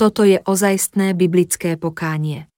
Toto 0.00 0.24
je 0.24 0.40
ozajstné 0.40 1.12
biblické 1.12 1.76
pokánie. 1.76 2.48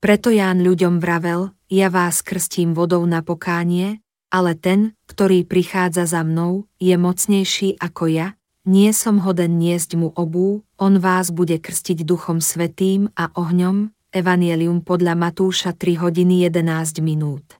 Preto 0.00 0.32
Ján 0.32 0.64
ľuďom 0.64 0.96
vravel, 0.96 1.52
ja 1.68 1.92
vás 1.92 2.24
krstím 2.24 2.72
vodou 2.72 3.04
na 3.04 3.20
pokánie, 3.20 4.00
ale 4.32 4.56
ten, 4.56 4.96
ktorý 5.12 5.44
prichádza 5.44 6.08
za 6.08 6.24
mnou, 6.24 6.64
je 6.80 6.96
mocnejší 6.96 7.76
ako 7.76 8.08
ja, 8.08 8.37
nie 8.68 8.92
som 8.92 9.24
hoden 9.24 9.56
niesť 9.56 9.96
mu 9.96 10.12
obú, 10.12 10.60
on 10.76 11.00
vás 11.00 11.32
bude 11.32 11.56
krstiť 11.56 12.04
duchom 12.04 12.44
svetým 12.44 13.08
a 13.16 13.32
ohňom, 13.32 13.96
Evangelium 14.12 14.84
podľa 14.84 15.16
Matúša 15.16 15.72
3 15.72 16.00
hodiny 16.00 16.44
11 16.44 17.00
minút. 17.00 17.56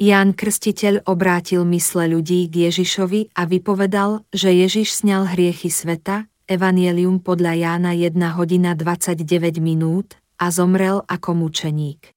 Ján 0.00 0.32
Krstiteľ 0.36 1.08
obrátil 1.08 1.64
mysle 1.68 2.12
ľudí 2.12 2.48
k 2.48 2.68
Ježišovi 2.68 3.36
a 3.36 3.44
vypovedal, 3.44 4.24
že 4.32 4.52
Ježiš 4.52 5.04
sňal 5.04 5.32
hriechy 5.32 5.68
sveta, 5.68 6.28
Evangelium 6.48 7.20
podľa 7.20 7.52
Jána 7.56 7.92
1 7.96 8.16
hodina 8.36 8.76
29 8.76 9.24
minút 9.64 10.16
a 10.36 10.52
zomrel 10.52 11.04
ako 11.08 11.36
mučeník. 11.38 12.12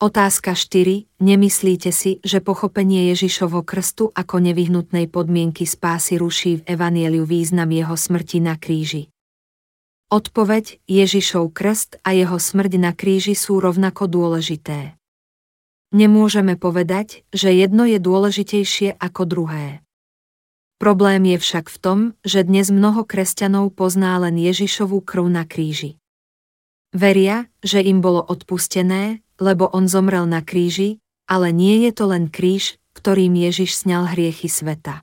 Otázka 0.00 0.56
4. 0.56 1.20
Nemyslíte 1.20 1.92
si, 1.92 2.24
že 2.24 2.40
pochopenie 2.40 3.12
Ježišovho 3.12 3.60
krstu 3.60 4.08
ako 4.16 4.40
nevyhnutnej 4.40 5.12
podmienky 5.12 5.68
spásy 5.68 6.16
ruší 6.16 6.64
v 6.64 6.72
Evanieliu 6.72 7.28
význam 7.28 7.68
jeho 7.68 7.92
smrti 7.92 8.40
na 8.40 8.56
kríži? 8.56 9.12
Odpoveď 10.08 10.80
Ježišov 10.88 11.52
krst 11.52 12.00
a 12.00 12.16
jeho 12.16 12.40
smrť 12.40 12.80
na 12.80 12.96
kríži 12.96 13.36
sú 13.36 13.60
rovnako 13.60 14.08
dôležité. 14.08 14.96
Nemôžeme 15.92 16.56
povedať, 16.56 17.28
že 17.28 17.52
jedno 17.52 17.84
je 17.84 18.00
dôležitejšie 18.00 18.96
ako 18.96 19.28
druhé. 19.28 19.84
Problém 20.80 21.28
je 21.28 21.36
však 21.36 21.68
v 21.68 21.76
tom, 21.76 21.98
že 22.24 22.48
dnes 22.48 22.72
mnoho 22.72 23.04
kresťanov 23.04 23.76
pozná 23.76 24.16
len 24.16 24.40
Ježišovú 24.40 25.04
krv 25.04 25.28
na 25.28 25.44
kríži. 25.44 26.00
Veria, 26.90 27.46
že 27.60 27.84
im 27.84 28.02
bolo 28.02 28.24
odpustené, 28.24 29.20
lebo 29.40 29.66
on 29.72 29.88
zomrel 29.88 30.28
na 30.28 30.44
kríži, 30.44 31.00
ale 31.24 31.50
nie 31.50 31.88
je 31.88 31.90
to 31.96 32.12
len 32.12 32.28
kríž, 32.28 32.76
ktorým 32.92 33.32
Ježiš 33.32 33.82
sňal 33.82 34.12
hriechy 34.12 34.46
sveta. 34.46 35.00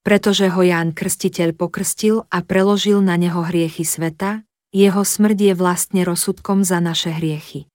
Pretože 0.00 0.48
ho 0.48 0.60
Ján 0.64 0.96
Krstiteľ 0.96 1.52
pokrstil 1.52 2.24
a 2.32 2.40
preložil 2.40 3.04
na 3.04 3.20
neho 3.20 3.44
hriechy 3.44 3.84
sveta, 3.84 4.44
jeho 4.74 5.04
smrť 5.06 5.38
je 5.38 5.54
vlastne 5.54 6.00
rozsudkom 6.02 6.66
za 6.66 6.80
naše 6.82 7.12
hriechy. 7.14 7.70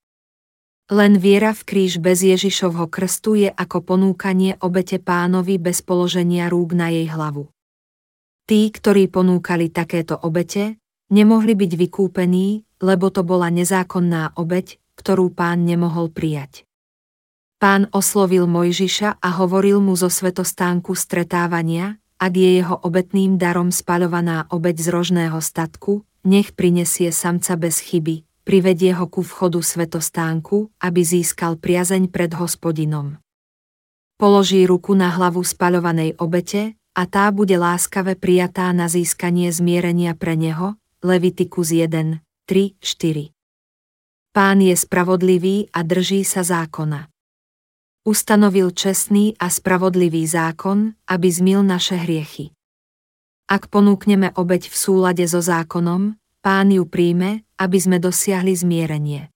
Len 0.90 1.22
viera 1.22 1.54
v 1.54 1.62
kríž 1.64 2.02
bez 2.02 2.26
Ježišovho 2.26 2.90
krstu 2.90 3.38
je 3.38 3.50
ako 3.54 3.86
ponúkanie 3.86 4.58
obete 4.58 4.98
pánovi 4.98 5.62
bez 5.62 5.86
položenia 5.86 6.50
rúk 6.50 6.74
na 6.74 6.90
jej 6.90 7.06
hlavu. 7.06 7.46
Tí, 8.50 8.74
ktorí 8.74 9.06
ponúkali 9.14 9.70
takéto 9.70 10.18
obete, 10.18 10.82
nemohli 11.14 11.54
byť 11.54 11.72
vykúpení, 11.78 12.66
lebo 12.82 13.14
to 13.14 13.22
bola 13.22 13.54
nezákonná 13.54 14.34
obeť, 14.34 14.79
ktorú 15.00 15.32
pán 15.32 15.64
nemohol 15.64 16.12
prijať. 16.12 16.68
Pán 17.60 17.88
oslovil 17.96 18.48
Mojžiša 18.48 19.24
a 19.24 19.30
hovoril 19.40 19.80
mu 19.80 19.96
zo 19.96 20.12
svetostánku 20.12 20.96
stretávania, 20.96 22.00
ak 22.20 22.36
je 22.36 22.60
jeho 22.60 22.76
obetným 22.84 23.40
darom 23.40 23.72
spaľovaná 23.72 24.52
obeť 24.52 24.84
z 24.84 24.88
rožného 24.92 25.40
statku, 25.40 26.04
nech 26.28 26.52
prinesie 26.52 27.16
samca 27.16 27.56
bez 27.56 27.80
chyby, 27.80 28.28
privedie 28.44 28.92
ho 28.92 29.08
ku 29.08 29.24
vchodu 29.24 29.64
svetostánku, 29.64 30.68
aby 30.84 31.02
získal 31.04 31.56
priazeň 31.56 32.12
pred 32.12 32.36
hospodinom. 32.36 33.20
Položí 34.20 34.68
ruku 34.68 35.00
na 35.00 35.16
hlavu 35.16 35.40
spaľovanej 35.40 36.20
obete 36.20 36.76
a 36.92 37.08
tá 37.08 37.32
bude 37.32 37.56
láskave 37.56 38.20
prijatá 38.20 38.68
na 38.76 38.92
získanie 38.92 39.48
zmierenia 39.48 40.12
pre 40.12 40.36
neho, 40.36 40.76
Levitikus 41.00 41.72
1, 41.72 42.20
3, 42.48 42.76
4. 42.84 43.39
Pán 44.40 44.64
je 44.64 44.72
spravodlivý 44.72 45.68
a 45.76 45.84
drží 45.84 46.24
sa 46.24 46.48
zákona. 46.48 47.12
Ustanovil 48.08 48.72
čestný 48.72 49.36
a 49.36 49.52
spravodlivý 49.52 50.24
zákon, 50.24 50.96
aby 51.12 51.28
zmil 51.28 51.60
naše 51.60 52.00
hriechy. 52.00 52.56
Ak 53.52 53.68
ponúkneme 53.68 54.32
obeť 54.32 54.72
v 54.72 54.76
súlade 54.80 55.28
so 55.28 55.44
zákonom, 55.44 56.16
pán 56.40 56.72
ju 56.72 56.88
príjme, 56.88 57.44
aby 57.60 57.78
sme 57.84 58.00
dosiahli 58.00 58.56
zmierenie. 58.56 59.28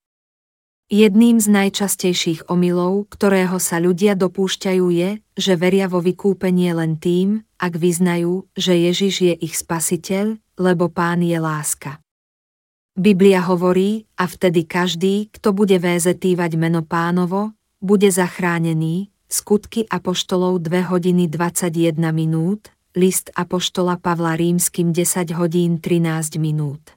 Jedným 0.88 1.36
z 1.44 1.52
najčastejších 1.52 2.48
omylov, 2.48 3.12
ktorého 3.12 3.60
sa 3.60 3.84
ľudia 3.84 4.16
dopúšťajú 4.16 4.86
je, 4.88 5.20
že 5.36 5.60
veria 5.60 5.92
vo 5.92 6.00
vykúpenie 6.00 6.72
len 6.72 6.96
tým, 6.96 7.44
ak 7.60 7.76
vyznajú, 7.76 8.48
že 8.56 8.80
Ježiš 8.80 9.16
je 9.20 9.34
ich 9.36 9.60
spasiteľ, 9.60 10.40
lebo 10.56 10.88
pán 10.88 11.20
je 11.20 11.36
láska. 11.44 12.03
Biblia 12.94 13.42
hovorí, 13.42 14.06
a 14.22 14.30
vtedy 14.30 14.70
každý, 14.70 15.26
kto 15.34 15.50
bude 15.50 15.82
vézetívať 15.82 16.52
meno 16.62 16.86
pánovo, 16.86 17.58
bude 17.82 18.06
zachránený, 18.14 19.10
skutky 19.26 19.90
Apoštolov 19.90 20.62
2 20.62 20.94
hodiny 20.94 21.26
21 21.26 21.98
minút, 22.14 22.70
list 22.94 23.34
Apoštola 23.34 23.98
Pavla 23.98 24.38
Rímským 24.38 24.94
10 24.94 25.34
hodín 25.34 25.82
13 25.82 26.38
minút. 26.38 26.94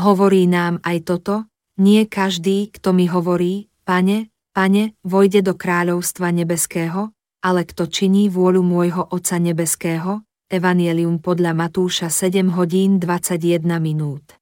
Hovorí 0.00 0.48
nám 0.48 0.80
aj 0.80 0.98
toto, 1.04 1.44
nie 1.76 2.08
každý, 2.08 2.72
kto 2.72 2.96
mi 2.96 3.04
hovorí, 3.04 3.68
pane, 3.84 4.32
pane, 4.56 4.96
vojde 5.04 5.44
do 5.44 5.52
kráľovstva 5.52 6.32
nebeského, 6.32 7.12
ale 7.44 7.68
kto 7.68 7.84
činí 7.84 8.32
vôľu 8.32 8.64
môjho 8.64 9.04
Otca 9.12 9.36
nebeského, 9.36 10.24
Evangelium 10.48 11.20
podľa 11.20 11.52
Matúša 11.52 12.08
7 12.08 12.48
hodín 12.56 12.96
21 12.96 13.60
minút. 13.76 14.40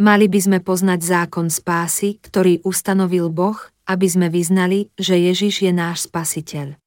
Mali 0.00 0.32
by 0.32 0.40
sme 0.40 0.58
poznať 0.64 1.00
zákon 1.04 1.52
spásy, 1.52 2.16
ktorý 2.24 2.64
ustanovil 2.64 3.28
Boh, 3.28 3.60
aby 3.84 4.08
sme 4.08 4.32
vyznali, 4.32 4.88
že 4.96 5.20
Ježiš 5.20 5.68
je 5.68 5.72
náš 5.76 6.08
spasiteľ. 6.08 6.80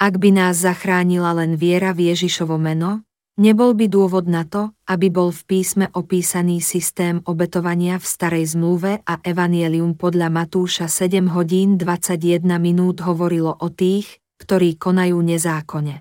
Ak 0.00 0.16
by 0.16 0.32
nás 0.32 0.64
zachránila 0.64 1.36
len 1.36 1.60
viera 1.60 1.92
v 1.92 2.16
Ježišovo 2.16 2.56
meno, 2.56 3.04
nebol 3.36 3.76
by 3.76 3.92
dôvod 3.92 4.24
na 4.24 4.48
to, 4.48 4.72
aby 4.88 5.12
bol 5.12 5.36
v 5.36 5.42
písme 5.44 5.92
opísaný 5.92 6.64
systém 6.64 7.20
obetovania 7.28 8.00
v 8.00 8.08
starej 8.08 8.56
zmluve 8.56 9.04
a 9.04 9.20
Evangelium 9.20 9.92
podľa 9.92 10.32
Matúša 10.32 10.88
7 10.88 11.28
hodín 11.28 11.76
21 11.76 12.40
minút 12.56 13.04
hovorilo 13.04 13.52
o 13.52 13.68
tých, 13.68 14.16
ktorí 14.40 14.80
konajú 14.80 15.20
nezákone. 15.20 16.00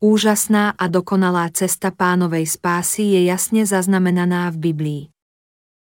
Úžasná 0.00 0.72
a 0.80 0.88
dokonalá 0.88 1.52
cesta 1.52 1.92
pánovej 1.92 2.48
spásy 2.48 3.20
je 3.20 3.28
jasne 3.28 3.68
zaznamenaná 3.68 4.48
v 4.48 4.56
Biblii. 4.56 5.02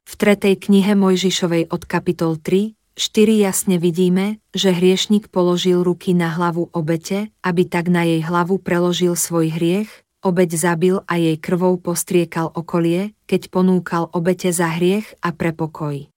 V 0.09 0.13
tretej 0.17 0.57
knihe 0.57 0.97
Mojžišovej 0.97 1.69
od 1.69 1.85
kapitol 1.85 2.41
3, 2.41 2.73
4 2.97 3.45
jasne 3.45 3.77
vidíme, 3.77 4.41
že 4.57 4.73
hriešnik 4.73 5.29
položil 5.29 5.85
ruky 5.85 6.17
na 6.17 6.33
hlavu 6.33 6.73
obete, 6.73 7.29
aby 7.45 7.69
tak 7.69 7.93
na 7.93 8.09
jej 8.09 8.25
hlavu 8.25 8.57
preložil 8.57 9.13
svoj 9.21 9.53
hriech, 9.53 9.93
obeť 10.25 10.57
zabil 10.57 11.05
a 11.05 11.21
jej 11.21 11.37
krvou 11.37 11.77
postriekal 11.77 12.49
okolie, 12.57 13.13
keď 13.29 13.53
ponúkal 13.53 14.09
obete 14.17 14.49
za 14.49 14.81
hriech 14.81 15.13
a 15.21 15.29
pre 15.37 15.53
pokoj. 15.53 16.09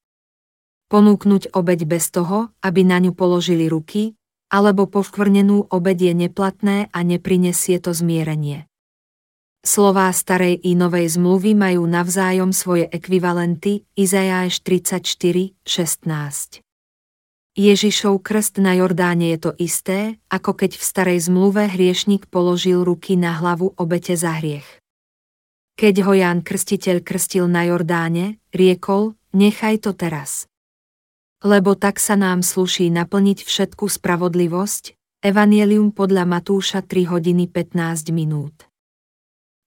Ponúknuť 0.88 1.52
obeť 1.52 1.84
bez 1.84 2.08
toho, 2.16 2.48
aby 2.64 2.88
na 2.88 3.04
ňu 3.04 3.12
položili 3.12 3.68
ruky, 3.68 4.16
alebo 4.54 4.86
povkvrnenú 4.86 5.74
obed 5.74 5.98
je 5.98 6.14
neplatné 6.14 6.94
a 6.94 7.00
neprinesie 7.02 7.82
to 7.82 7.90
zmierenie. 7.90 8.70
Slová 9.66 10.14
starej 10.14 10.62
i 10.62 10.78
novej 10.78 11.18
zmluvy 11.18 11.58
majú 11.58 11.90
navzájom 11.90 12.54
svoje 12.54 12.86
ekvivalenty, 12.86 13.90
Izajáš 13.98 14.62
34, 14.62 15.58
16. 15.66 16.62
Ježišov 17.54 18.22
krst 18.22 18.62
na 18.62 18.78
Jordáne 18.78 19.34
je 19.34 19.50
to 19.50 19.52
isté, 19.58 20.22
ako 20.30 20.54
keď 20.54 20.78
v 20.78 20.84
starej 20.84 21.20
zmluve 21.26 21.66
hriešnik 21.70 22.30
položil 22.30 22.86
ruky 22.86 23.18
na 23.18 23.34
hlavu 23.40 23.74
obete 23.80 24.14
za 24.14 24.38
hriech. 24.38 24.68
Keď 25.80 26.06
ho 26.06 26.14
Ján 26.14 26.46
Krstiteľ 26.46 27.02
krstil 27.02 27.50
na 27.50 27.66
Jordáne, 27.66 28.38
riekol, 28.54 29.18
nechaj 29.34 29.82
to 29.82 29.98
teraz 29.98 30.46
lebo 31.44 31.76
tak 31.76 32.00
sa 32.00 32.16
nám 32.16 32.40
sluší 32.40 32.88
naplniť 32.88 33.44
všetku 33.44 33.92
spravodlivosť, 33.92 34.96
Evangelium 35.24 35.96
podľa 35.96 36.28
Matúša 36.28 36.84
3 36.84 37.08
hodiny 37.08 37.48
15 37.48 38.12
minút. 38.12 38.68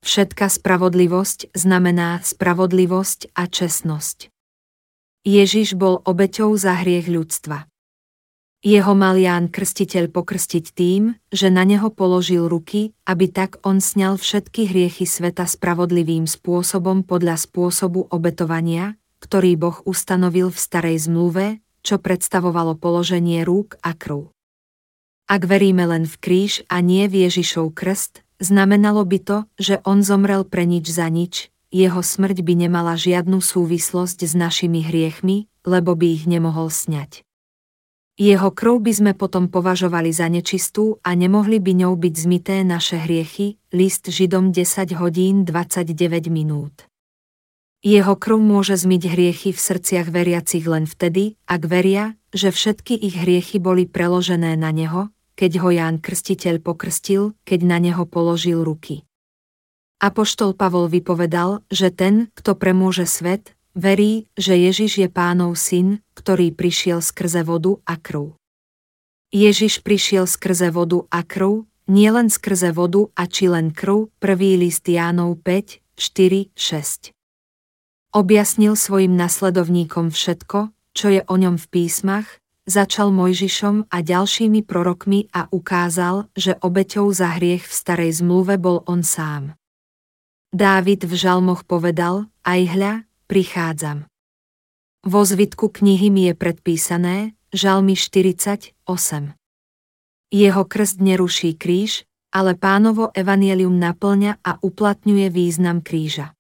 Všetka 0.05 0.53
spravodlivosť 0.53 1.53
znamená 1.57 2.21
spravodlivosť 2.21 3.33
a 3.33 3.49
čestnosť. 3.49 4.29
Ježiš 5.25 5.77
bol 5.77 6.05
obeťou 6.05 6.53
za 6.57 6.77
hriech 6.81 7.09
ľudstva. 7.09 7.65
Jeho 8.65 8.93
mal 8.93 9.17
Ján 9.17 9.53
Krstiteľ 9.53 10.13
pokrstiť 10.13 10.77
tým, 10.77 11.17
že 11.29 11.53
na 11.53 11.65
neho 11.65 11.93
položil 11.93 12.49
ruky, 12.49 12.93
aby 13.05 13.29
tak 13.29 13.61
on 13.65 13.85
sňal 13.85 14.17
všetky 14.17 14.69
hriechy 14.69 15.05
sveta 15.05 15.45
spravodlivým 15.45 16.25
spôsobom 16.25 17.05
podľa 17.05 17.37
spôsobu 17.41 18.09
obetovania, 18.13 18.97
ktorý 19.25 19.57
Boh 19.57 19.77
ustanovil 19.89 20.53
v 20.53 20.59
starej 20.61 21.09
zmluve, 21.09 21.65
čo 21.87 22.03
predstavovalo 22.03 22.75
položenie 22.75 23.47
rúk 23.47 23.79
a 23.87 23.95
krv. 23.95 24.35
Ak 25.31 25.47
veríme 25.47 25.87
len 25.87 26.11
v 26.11 26.19
kríž 26.19 26.67
a 26.67 26.83
nie 26.83 27.07
v 27.07 27.31
Ježišov 27.31 27.71
krst, 27.79 28.27
znamenalo 28.43 29.07
by 29.07 29.19
to, 29.23 29.39
že 29.55 29.79
on 29.87 30.03
zomrel 30.03 30.43
pre 30.43 30.67
nič 30.67 30.91
za 30.91 31.07
nič, 31.07 31.55
jeho 31.71 32.03
smrť 32.03 32.43
by 32.43 32.67
nemala 32.67 32.99
žiadnu 32.99 33.39
súvislosť 33.39 34.27
s 34.27 34.35
našimi 34.35 34.83
hriechmi, 34.83 35.47
lebo 35.67 35.95
by 35.95 36.07
ich 36.15 36.25
nemohol 36.27 36.71
sňať. 36.71 37.27
Jeho 38.17 38.49
krv 38.49 38.81
by 38.81 38.93
sme 38.97 39.13
potom 39.13 39.53
považovali 39.53 40.09
za 40.09 40.25
nečistú 40.33 40.97
a 41.05 41.13
nemohli 41.13 41.61
by 41.61 41.85
ňou 41.85 42.01
byť 42.01 42.15
zmité 42.17 42.57
naše 42.65 42.97
hriechy, 42.97 43.61
list 43.77 44.09
Židom 44.09 44.57
10 44.57 44.97
hodín 44.97 45.45
29 45.45 46.33
minút. 46.33 46.89
Jeho 47.87 48.19
krv 48.19 48.43
môže 48.43 48.75
zmyť 48.75 49.15
hriechy 49.15 49.55
v 49.55 49.63
srdciach 49.63 50.11
veriacich 50.11 50.67
len 50.67 50.91
vtedy, 50.91 51.39
ak 51.47 51.71
veria, 51.71 52.19
že 52.35 52.51
všetky 52.51 52.99
ich 52.99 53.15
hriechy 53.15 53.63
boli 53.63 53.87
preložené 53.87 54.59
na 54.59 54.75
neho, 54.75 55.15
keď 55.39 55.63
ho 55.63 55.71
Ján 55.71 56.03
Krstiteľ 56.03 56.67
pokrstil, 56.67 57.39
keď 57.47 57.61
na 57.63 57.79
neho 57.79 58.03
položil 58.03 58.67
ruky. 58.67 59.07
Apoštol 60.03 60.59
Pavol 60.59 60.91
vypovedal, 60.91 61.63
že 61.71 61.95
ten, 61.95 62.27
kto 62.35 62.59
premôže 62.59 63.07
svet, 63.07 63.55
verí, 63.79 64.27
že 64.35 64.59
Ježiš 64.59 65.07
je 65.07 65.09
pánov 65.09 65.55
syn, 65.55 66.03
ktorý 66.19 66.51
prišiel 66.59 66.99
skrze 66.99 67.47
vodu 67.47 67.79
a 67.87 67.95
krv. 67.95 68.35
Ježiš 69.31 69.87
prišiel 69.87 70.27
skrze 70.27 70.75
vodu 70.75 71.07
a 71.07 71.23
krv, 71.23 71.71
nielen 71.87 72.35
skrze 72.35 72.75
vodu 72.75 73.07
a 73.15 73.31
či 73.31 73.47
len 73.47 73.71
krv, 73.71 74.11
prvý 74.19 74.59
list 74.59 74.91
Jánov 74.91 75.39
5, 75.39 75.87
4, 75.95 76.51
6. 76.51 77.16
Objasnil 78.17 78.81
svojim 78.81 79.13
nasledovníkom 79.13 80.09
všetko, 80.09 80.73
čo 80.97 81.07
je 81.13 81.21
o 81.29 81.37
ňom 81.37 81.61
v 81.61 81.67
písmach, 81.69 82.25
začal 82.65 83.13
Mojžišom 83.13 83.93
a 83.93 83.97
ďalšími 84.01 84.65
prorokmi 84.65 85.29
a 85.37 85.53
ukázal, 85.53 86.33
že 86.33 86.57
obeťou 86.57 87.13
za 87.13 87.37
hriech 87.37 87.69
v 87.69 87.73
starej 87.77 88.25
zmluve 88.25 88.57
bol 88.57 88.81
on 88.89 89.05
sám. 89.05 89.53
Dávid 90.49 91.05
v 91.05 91.13
žalmoch 91.13 91.69
povedal, 91.69 92.25
aj 92.41 92.61
hľa, 92.73 92.93
prichádzam. 93.29 94.09
Vo 95.05 95.21
zvitku 95.21 95.69
knihy 95.69 96.09
mi 96.09 96.33
je 96.33 96.35
predpísané, 96.41 97.37
žalmy 97.53 98.01
48. 98.01 98.73
Jeho 100.33 100.63
krst 100.65 101.05
neruší 101.05 101.53
kríž, 101.53 102.09
ale 102.33 102.57
pánovo 102.57 103.13
evanielium 103.13 103.77
naplňa 103.77 104.41
a 104.41 104.57
uplatňuje 104.65 105.29
význam 105.29 105.85
kríža. 105.85 106.36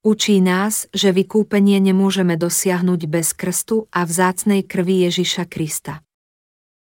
Učí 0.00 0.40
nás, 0.40 0.88
že 0.96 1.12
vykúpenie 1.12 1.76
nemôžeme 1.76 2.32
dosiahnuť 2.40 3.04
bez 3.04 3.36
krstu 3.36 3.84
a 3.92 4.08
vzácnej 4.08 4.64
krvi 4.64 5.04
Ježiša 5.04 5.44
Krista. 5.44 6.00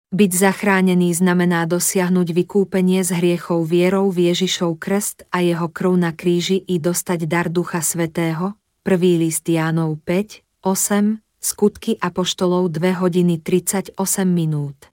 Byť 0.09 0.31
zachránený 0.33 1.13
znamená 1.13 1.69
dosiahnuť 1.69 2.33
vykúpenie 2.33 3.05
z 3.05 3.13
hriechov 3.13 3.69
vierou 3.69 4.09
v 4.09 4.33
Ježišov 4.33 4.81
krst 4.81 5.29
a 5.29 5.45
jeho 5.45 5.69
krv 5.69 5.93
na 5.93 6.09
kríži 6.09 6.65
i 6.65 6.81
dostať 6.81 7.29
dar 7.29 7.53
Ducha 7.53 7.85
Svetého, 7.85 8.57
1. 8.81 8.97
list 9.21 9.45
Jánov 9.45 10.01
5, 10.01 10.65
8, 10.65 11.21
skutky 11.37 12.01
Apoštolov 12.01 12.73
2 12.73 12.97
hodiny 12.97 13.37
38 13.37 13.93
minút. 14.25 14.89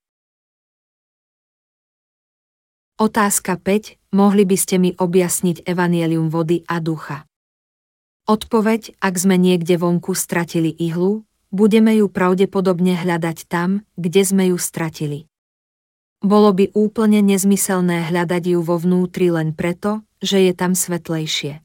Otázka 3.00 3.56
5. 3.56 4.12
Mohli 4.12 4.44
by 4.44 4.56
ste 4.60 4.76
mi 4.76 4.92
objasniť 4.92 5.64
evanielium 5.64 6.28
vody 6.28 6.68
a 6.68 6.84
ducha? 6.84 7.29
Odpoveď, 8.30 8.94
ak 9.02 9.18
sme 9.18 9.34
niekde 9.34 9.74
vonku 9.74 10.14
stratili 10.14 10.70
ihlu, 10.70 11.26
budeme 11.50 11.98
ju 11.98 12.06
pravdepodobne 12.06 12.94
hľadať 12.94 13.50
tam, 13.50 13.82
kde 13.98 14.22
sme 14.22 14.54
ju 14.54 14.56
stratili. 14.62 15.26
Bolo 16.22 16.54
by 16.54 16.70
úplne 16.70 17.26
nezmyselné 17.26 18.06
hľadať 18.06 18.54
ju 18.54 18.62
vo 18.62 18.78
vnútri 18.78 19.34
len 19.34 19.50
preto, 19.50 20.06
že 20.22 20.46
je 20.46 20.54
tam 20.54 20.78
svetlejšie. 20.78 21.58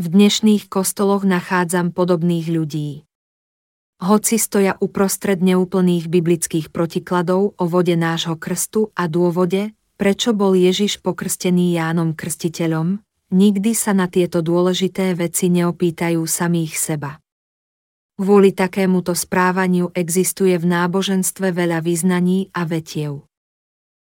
V 0.00 0.06
dnešných 0.08 0.72
kostoloch 0.72 1.28
nachádzam 1.28 1.92
podobných 1.92 2.48
ľudí. 2.48 3.04
Hoci 4.00 4.40
stoja 4.40 4.72
uprostred 4.80 5.44
neúplných 5.44 6.08
biblických 6.08 6.72
protikladov 6.72 7.60
o 7.60 7.64
vode 7.68 7.92
nášho 7.92 8.40
krstu 8.40 8.88
a 8.96 9.04
dôvode, 9.04 9.76
prečo 10.00 10.32
bol 10.32 10.56
Ježiš 10.56 11.04
pokrstený 11.04 11.76
Jánom 11.76 12.16
Krstiteľom, 12.16 13.04
nikdy 13.28 13.76
sa 13.76 13.92
na 13.92 14.08
tieto 14.08 14.40
dôležité 14.40 15.12
veci 15.12 15.52
neopýtajú 15.52 16.20
samých 16.24 16.72
seba. 16.76 17.20
Kvôli 18.18 18.50
takémuto 18.50 19.14
správaniu 19.14 19.94
existuje 19.94 20.58
v 20.58 20.66
náboženstve 20.66 21.54
veľa 21.54 21.78
význaní 21.84 22.50
a 22.50 22.66
vetiev. 22.66 23.22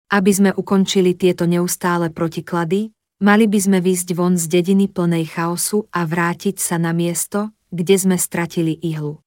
Aby 0.06 0.30
sme 0.30 0.50
ukončili 0.54 1.18
tieto 1.18 1.50
neustále 1.50 2.14
protiklady, 2.14 2.94
mali 3.18 3.50
by 3.50 3.58
sme 3.58 3.78
výsť 3.82 4.14
von 4.14 4.38
z 4.38 4.46
dediny 4.46 4.86
plnej 4.86 5.26
chaosu 5.26 5.90
a 5.90 6.06
vrátiť 6.06 6.62
sa 6.62 6.78
na 6.78 6.94
miesto, 6.94 7.50
kde 7.74 7.98
sme 7.98 8.14
stratili 8.14 8.78
ihlu. 8.78 9.18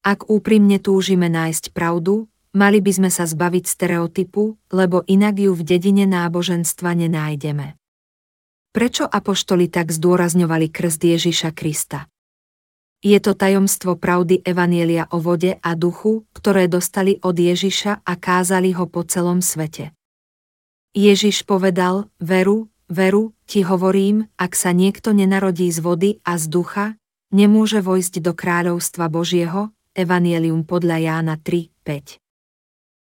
Ak 0.00 0.32
úprimne 0.32 0.80
túžime 0.80 1.28
nájsť 1.28 1.76
pravdu, 1.76 2.32
mali 2.56 2.80
by 2.80 2.92
sme 2.96 3.10
sa 3.12 3.28
zbaviť 3.28 3.64
stereotypu, 3.68 4.56
lebo 4.72 5.04
inak 5.04 5.36
ju 5.36 5.52
v 5.52 5.62
dedine 5.68 6.08
náboženstva 6.08 6.96
nenájdeme. 6.96 7.81
Prečo 8.72 9.04
apoštoli 9.04 9.68
tak 9.68 9.92
zdôrazňovali 9.92 10.72
krst 10.72 11.04
Ježiša 11.04 11.52
Krista? 11.52 12.08
Je 13.04 13.20
to 13.20 13.36
tajomstvo 13.36 14.00
pravdy 14.00 14.40
Evanielia 14.40 15.12
o 15.12 15.20
vode 15.20 15.60
a 15.60 15.76
duchu, 15.76 16.24
ktoré 16.32 16.72
dostali 16.72 17.20
od 17.20 17.36
Ježiša 17.36 18.00
a 18.00 18.12
kázali 18.16 18.72
ho 18.72 18.88
po 18.88 19.04
celom 19.04 19.44
svete. 19.44 19.92
Ježiš 20.96 21.44
povedal, 21.44 22.08
veru, 22.16 22.72
veru, 22.88 23.36
ti 23.44 23.60
hovorím, 23.60 24.32
ak 24.40 24.56
sa 24.56 24.72
niekto 24.72 25.12
nenarodí 25.12 25.68
z 25.68 25.78
vody 25.84 26.10
a 26.24 26.40
z 26.40 26.48
ducha, 26.48 26.86
nemôže 27.28 27.84
vojsť 27.84 28.24
do 28.24 28.32
kráľovstva 28.32 29.12
Božieho, 29.12 29.68
Evanielium 29.92 30.64
podľa 30.64 30.96
Jána 30.96 31.36
3, 31.36 31.68
5. 31.84 32.22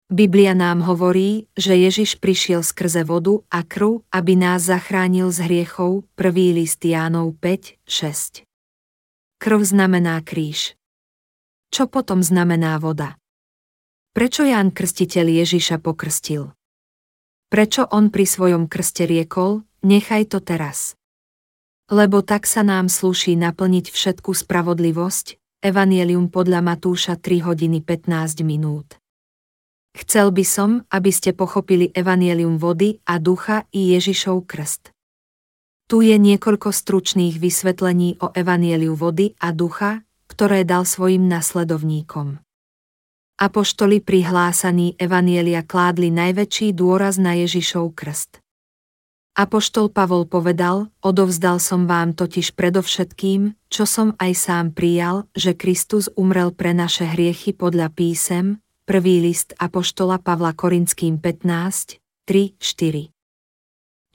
Biblia 0.07 0.55
nám 0.55 0.87
hovorí, 0.87 1.51
že 1.51 1.75
Ježiš 1.75 2.23
prišiel 2.23 2.63
skrze 2.63 3.03
vodu 3.03 3.43
a 3.51 3.59
krv, 3.59 4.07
aby 4.07 4.39
nás 4.39 4.63
zachránil 4.63 5.35
z 5.35 5.43
hriechov, 5.43 6.07
prvý 6.15 6.55
list 6.55 6.79
Jánov 6.79 7.35
5, 7.43 7.75
6. 7.83 8.47
Krv 9.35 9.59
znamená 9.67 10.23
kríž. 10.23 10.79
Čo 11.75 11.91
potom 11.91 12.23
znamená 12.23 12.79
voda? 12.79 13.19
Prečo 14.15 14.47
Ján 14.47 14.71
Krstiteľ 14.71 15.43
Ježiša 15.43 15.83
pokrstil? 15.83 16.55
Prečo 17.51 17.83
on 17.91 18.07
pri 18.07 18.23
svojom 18.23 18.71
krste 18.71 19.03
riekol, 19.03 19.67
nechaj 19.83 20.31
to 20.31 20.39
teraz? 20.39 20.95
Lebo 21.91 22.23
tak 22.23 22.47
sa 22.47 22.63
nám 22.63 22.87
slúši 22.87 23.35
naplniť 23.35 23.91
všetku 23.91 24.31
spravodlivosť, 24.31 25.35
Evangelium 25.67 26.31
podľa 26.31 26.63
Matúša 26.63 27.19
3 27.19 27.43
hodiny 27.43 27.83
15 27.83 28.47
minút. 28.47 28.95
Chcel 29.97 30.29
by 30.29 30.45
som, 30.45 30.85
aby 30.93 31.09
ste 31.09 31.33
pochopili 31.33 31.89
Evangelium 31.89 32.61
vody 32.61 33.01
a 33.09 33.17
ducha 33.17 33.65
i 33.73 33.97
Ježišov 33.97 34.45
krst. 34.45 34.93
Tu 35.89 36.13
je 36.13 36.21
niekoľko 36.21 36.69
stručných 36.69 37.41
vysvetlení 37.41 38.21
o 38.21 38.29
evanieliu 38.29 38.93
vody 38.93 39.33
a 39.41 39.49
ducha, 39.49 40.05
ktoré 40.29 40.67
dal 40.67 40.85
svojim 40.85 41.25
nasledovníkom. 41.25 42.37
Apoštoli 43.41 44.03
pri 44.03 44.27
hlásaní 44.27 44.93
evanielia 45.01 45.65
kládli 45.65 46.13
najväčší 46.13 46.77
dôraz 46.77 47.17
na 47.17 47.33
Ježišov 47.39 47.95
krst. 47.97 48.43
Apoštol 49.37 49.93
Pavol 49.93 50.25
povedal, 50.25 50.89
odovzdal 51.01 51.61
som 51.61 51.85
vám 51.85 52.17
totiž 52.17 52.57
predovšetkým, 52.57 53.53
čo 53.69 53.85
som 53.85 54.17
aj 54.17 54.31
sám 54.33 54.65
prijal, 54.73 55.29
že 55.37 55.53
Kristus 55.53 56.09
umrel 56.17 56.53
pre 56.53 56.73
naše 56.73 57.05
hriechy 57.05 57.53
podľa 57.53 57.93
písem, 57.93 58.59
prvý 58.87 59.19
list 59.19 59.51
Apoštola 59.59 60.15
Pavla 60.15 60.55
Korinským 60.55 61.19
15, 61.19 61.99
3, 62.23 62.55
4. 62.55 63.11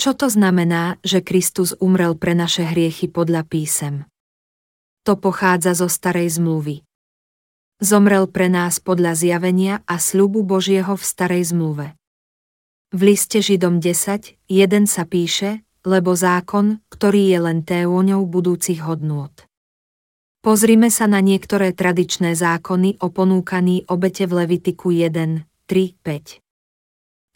Čo 0.00 0.10
to 0.16 0.32
znamená, 0.32 0.96
že 1.04 1.20
Kristus 1.20 1.76
umrel 1.76 2.16
pre 2.16 2.32
naše 2.32 2.64
hriechy 2.64 3.12
podľa 3.12 3.44
písem? 3.44 4.08
To 5.04 5.20
pochádza 5.20 5.76
zo 5.76 5.92
starej 5.92 6.40
zmluvy. 6.40 6.88
Zomrel 7.84 8.24
pre 8.32 8.48
nás 8.48 8.80
podľa 8.80 9.12
zjavenia 9.12 9.84
a 9.84 10.00
sľubu 10.00 10.40
Božieho 10.40 10.96
v 10.96 11.04
starej 11.04 11.52
zmluve. 11.52 11.92
V 12.96 13.00
liste 13.12 13.44
Židom 13.44 13.76
10, 13.76 14.40
1 14.48 14.88
sa 14.88 15.04
píše, 15.04 15.68
lebo 15.84 16.16
zákon, 16.16 16.80
ktorý 16.88 17.28
je 17.28 17.38
len 17.44 17.60
téôňou 17.60 18.24
budúcich 18.24 18.80
hodnôt. 18.80 19.36
Pozrime 20.42 20.90
sa 20.90 21.06
na 21.06 21.22
niektoré 21.22 21.70
tradičné 21.70 22.34
zákony 22.34 22.98
o 22.98 23.14
ponúkaní 23.14 23.86
obete 23.86 24.26
v 24.26 24.42
Levitiku 24.42 24.90
1, 24.90 25.46
3, 25.70 26.02
5. 26.02 26.42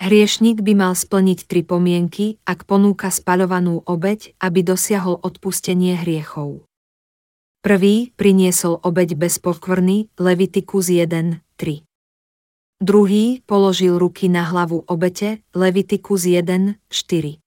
Hriešnik 0.02 0.58
by 0.58 0.72
mal 0.74 0.90
splniť 0.98 1.46
tri 1.46 1.62
pomienky, 1.62 2.42
ak 2.42 2.66
ponúka 2.66 3.14
spaľovanú 3.14 3.86
obeď, 3.86 4.34
aby 4.42 4.66
dosiahol 4.66 5.22
odpustenie 5.22 5.94
hriechov. 6.02 6.66
Prvý 7.62 8.10
priniesol 8.18 8.82
obeď 8.82 9.14
bez 9.14 9.38
pokvrny, 9.38 10.10
Levitikus 10.18 10.90
1, 10.90 11.06
3. 11.62 11.86
Druhý 12.82 13.38
položil 13.46 14.02
ruky 14.02 14.26
na 14.26 14.50
hlavu 14.50 14.82
obete, 14.82 15.46
Levitikus 15.54 16.26
1, 16.26 16.74
4. 16.90 17.38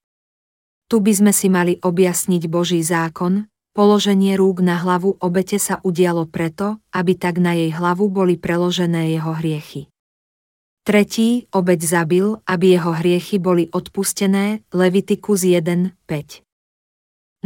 Tu 0.87 0.95
by 1.03 1.11
sme 1.11 1.35
si 1.35 1.51
mali 1.51 1.75
objasniť 1.83 2.47
Boží 2.47 2.79
zákon, 2.79 3.51
položenie 3.79 4.35
rúk 4.35 4.59
na 4.59 4.75
hlavu 4.75 5.15
obete 5.23 5.55
sa 5.55 5.79
udialo 5.79 6.27
preto, 6.27 6.83
aby 6.91 7.15
tak 7.15 7.39
na 7.39 7.55
jej 7.55 7.71
hlavu 7.71 8.11
boli 8.11 8.35
preložené 8.35 9.15
jeho 9.15 9.31
hriechy. 9.31 9.87
Tretí 10.83 11.47
obeď 11.55 11.79
zabil, 11.87 12.43
aby 12.43 12.75
jeho 12.75 12.91
hriechy 12.91 13.39
boli 13.39 13.71
odpustené, 13.71 14.67
Levitikus 14.75 15.47
1, 15.47 15.95
5. 15.95 16.43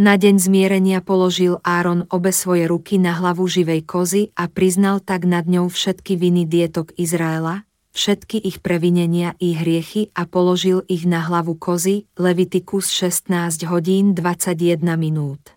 Na 0.01 0.17
deň 0.17 0.41
zmierenia 0.41 1.05
položil 1.05 1.61
Áron 1.61 2.09
obe 2.09 2.33
svoje 2.33 2.65
ruky 2.65 2.97
na 2.97 3.13
hlavu 3.13 3.45
živej 3.45 3.85
kozy 3.85 4.33
a 4.33 4.49
priznal 4.49 5.05
tak 5.05 5.29
nad 5.29 5.45
ňou 5.45 5.69
všetky 5.69 6.17
viny 6.17 6.49
dietok 6.49 6.97
Izraela, 6.97 7.69
všetky 7.93 8.41
ich 8.41 8.57
previnenia 8.57 9.37
i 9.37 9.53
hriechy 9.53 10.09
a 10.17 10.25
položil 10.25 10.81
ich 10.89 11.05
na 11.05 11.21
hlavu 11.21 11.53
kozy, 11.61 12.09
Levitikus 12.17 12.89
16 12.89 13.69
hodín 13.69 14.17
21 14.17 14.81
minút. 14.97 15.52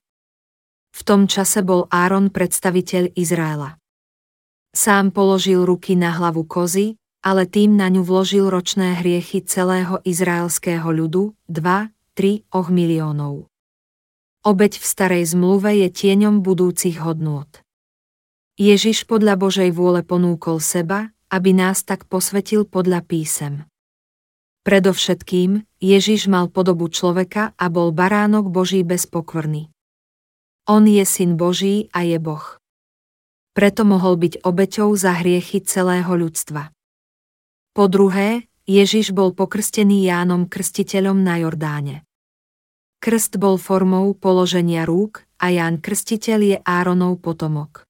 V 0.96 1.04
tom 1.04 1.28
čase 1.28 1.61
bol 1.61 1.85
Áron 1.92 2.32
predstaviteľ 2.32 3.12
Izraela. 3.20 3.76
Sám 4.72 5.12
položil 5.12 5.61
ruky 5.68 5.92
na 5.92 6.16
hlavu 6.16 6.48
kozy, 6.48 6.96
ale 7.20 7.44
tým 7.44 7.76
na 7.76 7.92
ňu 7.92 8.00
vložil 8.00 8.48
ročné 8.48 8.96
hriechy 9.04 9.44
celého 9.44 10.00
izraelského 10.09 10.88
ľudu, 10.88 11.37
2, 11.52 11.92
3 12.16 12.48
och 12.48 12.68
miliónov. 12.72 13.44
Obeď 14.40 14.80
v 14.80 14.85
starej 14.88 15.37
zmluve 15.37 15.76
je 15.85 15.92
tieňom 15.92 16.40
budúcich 16.40 16.96
hodnôt. 17.04 17.50
Ježiš 18.56 19.04
podľa 19.04 19.37
Božej 19.37 19.76
vôle 19.76 20.00
ponúkol 20.00 20.64
seba, 20.64 21.12
aby 21.28 21.52
nás 21.52 21.85
tak 21.85 22.09
posvetil 22.09 22.64
podľa 22.64 23.04
písem. 23.04 23.68
Predovšetkým, 24.64 25.61
Ježiš 25.76 26.32
mal 26.32 26.48
podobu 26.48 26.88
človeka 26.88 27.52
a 27.52 27.68
bol 27.68 27.92
baránok 27.92 28.48
Boží 28.48 28.80
bez 28.80 29.04
pokvrny. 29.04 29.75
On 30.66 30.83
je 30.83 31.07
syn 31.07 31.38
Boží 31.38 31.87
a 31.94 32.02
je 32.02 32.18
Boh. 32.18 32.42
Preto 33.55 33.87
mohol 33.87 34.18
byť 34.18 34.42
obeťou 34.42 34.90
za 34.98 35.14
hriechy 35.14 35.62
celého 35.62 36.11
ľudstva. 36.11 36.74
Po 37.70 37.87
druhé, 37.87 38.50
Ježiš 38.66 39.14
bol 39.14 39.31
pokrstený 39.31 40.11
Jánom 40.11 40.50
Krstiteľom 40.50 41.22
na 41.22 41.38
Jordáne. 41.38 42.02
Krst 42.98 43.38
bol 43.38 43.62
formou 43.62 44.11
položenia 44.18 44.83
rúk 44.83 45.22
a 45.38 45.55
Ján 45.55 45.79
Krstiteľ 45.79 46.40
je 46.42 46.57
Áronov 46.66 47.22
potomok. 47.22 47.87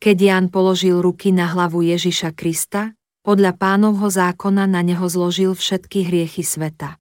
Keď 0.00 0.16
Ján 0.16 0.46
položil 0.48 1.04
ruky 1.04 1.36
na 1.36 1.52
hlavu 1.52 1.84
Ježiša 1.84 2.32
Krista, 2.32 2.96
podľa 3.20 3.60
pánovho 3.60 4.08
zákona 4.08 4.64
na 4.64 4.80
neho 4.80 5.04
zložil 5.04 5.52
všetky 5.52 6.08
hriechy 6.08 6.40
sveta. 6.40 6.96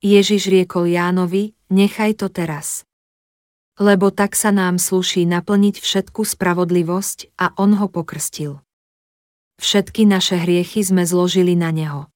Ježiš 0.00 0.48
riekol 0.48 0.88
Jánovi, 0.88 1.52
nechaj 1.68 2.16
to 2.16 2.32
teraz. 2.32 2.88
Lebo 3.82 4.14
tak 4.14 4.38
sa 4.38 4.54
nám 4.54 4.78
sluší 4.78 5.26
naplniť 5.26 5.82
všetku 5.82 6.22
spravodlivosť 6.22 7.34
a 7.34 7.50
on 7.58 7.74
ho 7.82 7.90
pokrstil. 7.90 8.62
Všetky 9.58 10.06
naše 10.06 10.38
hriechy 10.38 10.86
sme 10.86 11.02
zložili 11.02 11.58
na 11.58 11.74
neho. 11.74 12.06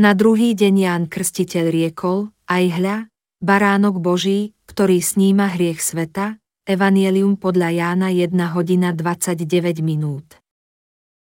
Na 0.00 0.16
druhý 0.16 0.56
deň 0.56 0.74
Ján 0.80 1.04
Krstiteľ 1.12 1.68
riekol, 1.68 2.32
aj 2.48 2.64
hľa, 2.80 2.96
baránok 3.44 4.00
Boží, 4.00 4.56
ktorý 4.64 5.04
sníma 5.04 5.52
hriech 5.52 5.84
sveta, 5.84 6.40
Evangelium 6.62 7.34
podľa 7.34 7.74
Jána 7.74 8.08
1 8.14 8.32
hodina 8.54 8.94
29 8.94 9.82
minút. 9.82 10.38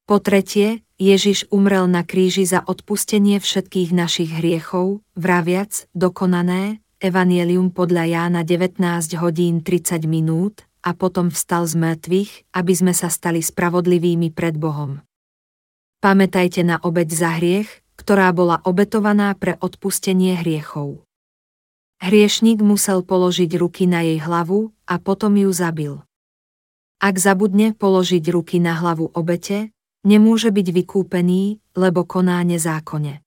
Po 0.05 0.21
tretie, 0.21 0.85
Ježiš 1.01 1.49
umrel 1.49 1.89
na 1.89 2.05
kríži 2.05 2.45
za 2.45 2.61
odpustenie 2.61 3.41
všetkých 3.41 3.97
našich 3.97 4.29
hriechov, 4.29 5.01
vraviac, 5.17 5.89
dokonané, 5.97 6.82
Evangelium 7.03 7.75
podľa 7.75 8.07
Jána 8.07 8.47
19 8.47 8.79
hodín 9.19 9.67
30 9.67 10.07
minút, 10.07 10.63
a 10.87 10.95
potom 10.95 11.35
vstal 11.35 11.67
z 11.67 11.75
mŕtvych, 11.75 12.31
aby 12.55 12.73
sme 12.79 12.95
sa 12.95 13.11
stali 13.11 13.43
spravodlivými 13.43 14.31
pred 14.31 14.55
Bohom. 14.55 15.03
Pamätajte 15.99 16.63
na 16.63 16.79
obeď 16.79 17.09
za 17.11 17.43
hriech, 17.43 17.67
ktorá 17.99 18.31
bola 18.31 18.63
obetovaná 18.63 19.35
pre 19.35 19.59
odpustenie 19.59 20.39
hriechov. 20.39 21.03
Hriešnik 22.03 22.63
musel 22.63 23.03
položiť 23.03 23.51
ruky 23.59 23.91
na 23.91 24.07
jej 24.07 24.23
hlavu 24.23 24.71
a 24.87 24.99
potom 25.03 25.35
ju 25.35 25.51
zabil. 25.51 26.03
Ak 27.03 27.19
zabudne 27.19 27.75
položiť 27.75 28.23
ruky 28.31 28.63
na 28.63 28.79
hlavu 28.79 29.11
obete, 29.11 29.75
nemôže 30.07 30.55
byť 30.55 30.67
vykúpený, 30.71 31.59
lebo 31.75 32.07
koná 32.07 32.39
nezákone. 32.47 33.23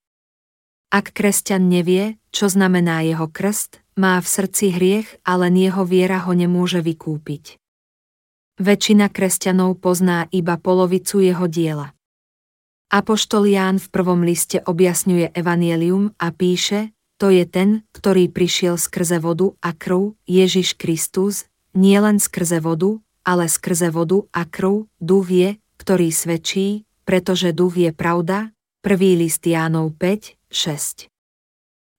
Ak 0.91 1.11
kresťan 1.11 1.67
nevie, 1.67 2.19
čo 2.35 2.51
znamená 2.51 2.99
jeho 3.07 3.31
krst, 3.31 3.79
má 3.95 4.19
v 4.19 4.27
srdci 4.27 4.75
hriech 4.75 5.07
a 5.23 5.39
len 5.39 5.55
jeho 5.55 5.87
viera 5.87 6.19
ho 6.27 6.35
nemôže 6.35 6.83
vykúpiť. 6.83 7.55
Väčšina 8.59 9.07
kresťanov 9.07 9.79
pozná 9.79 10.27
iba 10.35 10.59
polovicu 10.59 11.23
jeho 11.23 11.47
diela. 11.47 11.95
Apoštol 12.91 13.47
Ján 13.47 13.79
v 13.79 13.87
prvom 13.87 14.27
liste 14.27 14.59
objasňuje 14.59 15.31
evanielium 15.31 16.11
a 16.19 16.35
píše, 16.35 16.91
to 17.15 17.31
je 17.31 17.47
ten, 17.47 17.87
ktorý 17.95 18.27
prišiel 18.27 18.75
skrze 18.75 19.23
vodu 19.23 19.55
a 19.63 19.71
krv, 19.71 20.19
Ježiš 20.27 20.75
Kristus, 20.75 21.47
nie 21.71 21.95
len 21.95 22.19
skrze 22.19 22.59
vodu, 22.59 22.99
ale 23.23 23.47
skrze 23.47 23.87
vodu 23.91 24.27
a 24.35 24.43
krv, 24.43 24.91
duch 24.99 25.27
je, 25.31 25.49
ktorý 25.79 26.11
svedčí, 26.11 26.83
pretože 27.07 27.55
duch 27.55 27.79
je 27.79 27.95
pravda, 27.95 28.51
prvý 28.83 29.15
list 29.15 29.47
Jánov 29.47 29.95
5, 29.95 30.35
6. 30.51 31.14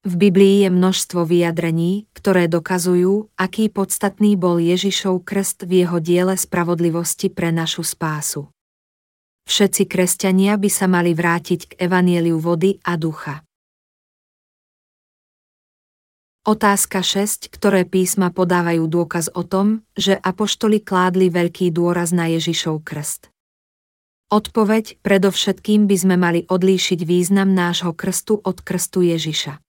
V 0.07 0.14
Biblii 0.14 0.62
je 0.62 0.71
množstvo 0.71 1.27
vyjadrení, 1.27 2.07
ktoré 2.14 2.47
dokazujú, 2.47 3.27
aký 3.35 3.66
podstatný 3.66 4.38
bol 4.38 4.62
Ježišov 4.62 5.27
krst 5.27 5.66
v 5.66 5.83
jeho 5.83 5.99
diele 5.99 6.38
spravodlivosti 6.38 7.27
pre 7.27 7.51
našu 7.51 7.83
spásu. 7.83 8.47
Všetci 9.51 9.83
kresťania 9.90 10.55
by 10.62 10.71
sa 10.71 10.87
mali 10.87 11.11
vrátiť 11.11 11.75
k 11.75 11.90
evanieliu 11.90 12.38
vody 12.38 12.79
a 12.87 12.95
ducha. 12.95 13.42
Otázka 16.47 17.03
6, 17.03 17.51
ktoré 17.51 17.83
písma 17.83 18.31
podávajú 18.31 18.87
dôkaz 18.87 19.35
o 19.35 19.42
tom, 19.42 19.83
že 19.99 20.14
apoštoli 20.23 20.87
kládli 20.87 21.35
veľký 21.35 21.75
dôraz 21.75 22.14
na 22.14 22.31
Ježišov 22.31 22.87
krst. 22.87 23.35
Odpoveď, 24.31 25.03
predovšetkým 25.03 25.90
by 25.90 25.97
sme 25.99 26.14
mali 26.14 26.47
odlíšiť 26.47 27.03
význam 27.03 27.59
nášho 27.59 27.90
krstu 27.90 28.38
od 28.38 28.62
krstu 28.62 29.03
Ježiša. 29.03 29.65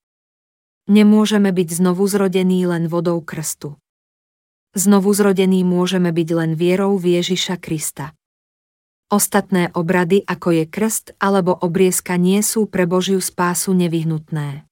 Nemôžeme 0.88 1.52
byť 1.52 1.84
znovu 1.84 2.08
zrodení 2.08 2.64
len 2.64 2.88
vodou 2.88 3.20
krstu. 3.20 3.76
Znovu 4.72 5.12
zrodení 5.12 5.68
môžeme 5.68 6.16
byť 6.16 6.30
len 6.32 6.52
vierou 6.56 6.96
v 6.96 7.20
Ježiša 7.20 7.60
Krista. 7.60 8.16
Ostatné 9.12 9.72
obrady, 9.76 10.24
ako 10.24 10.52
je 10.52 10.66
krst 10.68 11.16
alebo 11.20 11.56
obriezka, 11.56 12.16
nie 12.16 12.40
sú 12.40 12.72
pre 12.72 12.88
Božiu 12.88 13.20
spásu 13.20 13.76
nevyhnutné. 13.76 14.68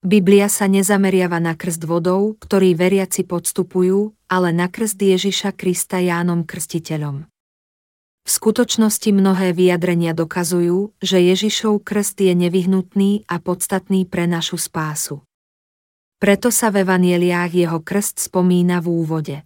Biblia 0.00 0.48
sa 0.48 0.64
nezameriava 0.64 1.40
na 1.40 1.56
krst 1.56 1.84
vodou, 1.84 2.36
ktorý 2.40 2.72
veriaci 2.72 3.28
podstupujú, 3.28 4.16
ale 4.32 4.52
na 4.52 4.68
krst 4.68 4.96
Ježiša 4.96 5.56
Krista 5.56 6.00
Jánom 6.00 6.48
Krstiteľom. 6.48 7.28
V 8.28 8.36
skutočnosti 8.36 9.08
mnohé 9.08 9.56
vyjadrenia 9.56 10.12
dokazujú, 10.12 10.92
že 11.00 11.16
Ježišov 11.16 11.80
krst 11.80 12.20
je 12.20 12.36
nevyhnutný 12.36 13.24
a 13.24 13.40
podstatný 13.40 14.04
pre 14.04 14.28
našu 14.28 14.60
spásu. 14.60 15.24
Preto 16.20 16.52
sa 16.52 16.68
v 16.68 16.84
evanieliách 16.84 17.56
jeho 17.56 17.80
krst 17.80 18.28
spomína 18.28 18.84
v 18.84 18.86
úvode. 18.92 19.36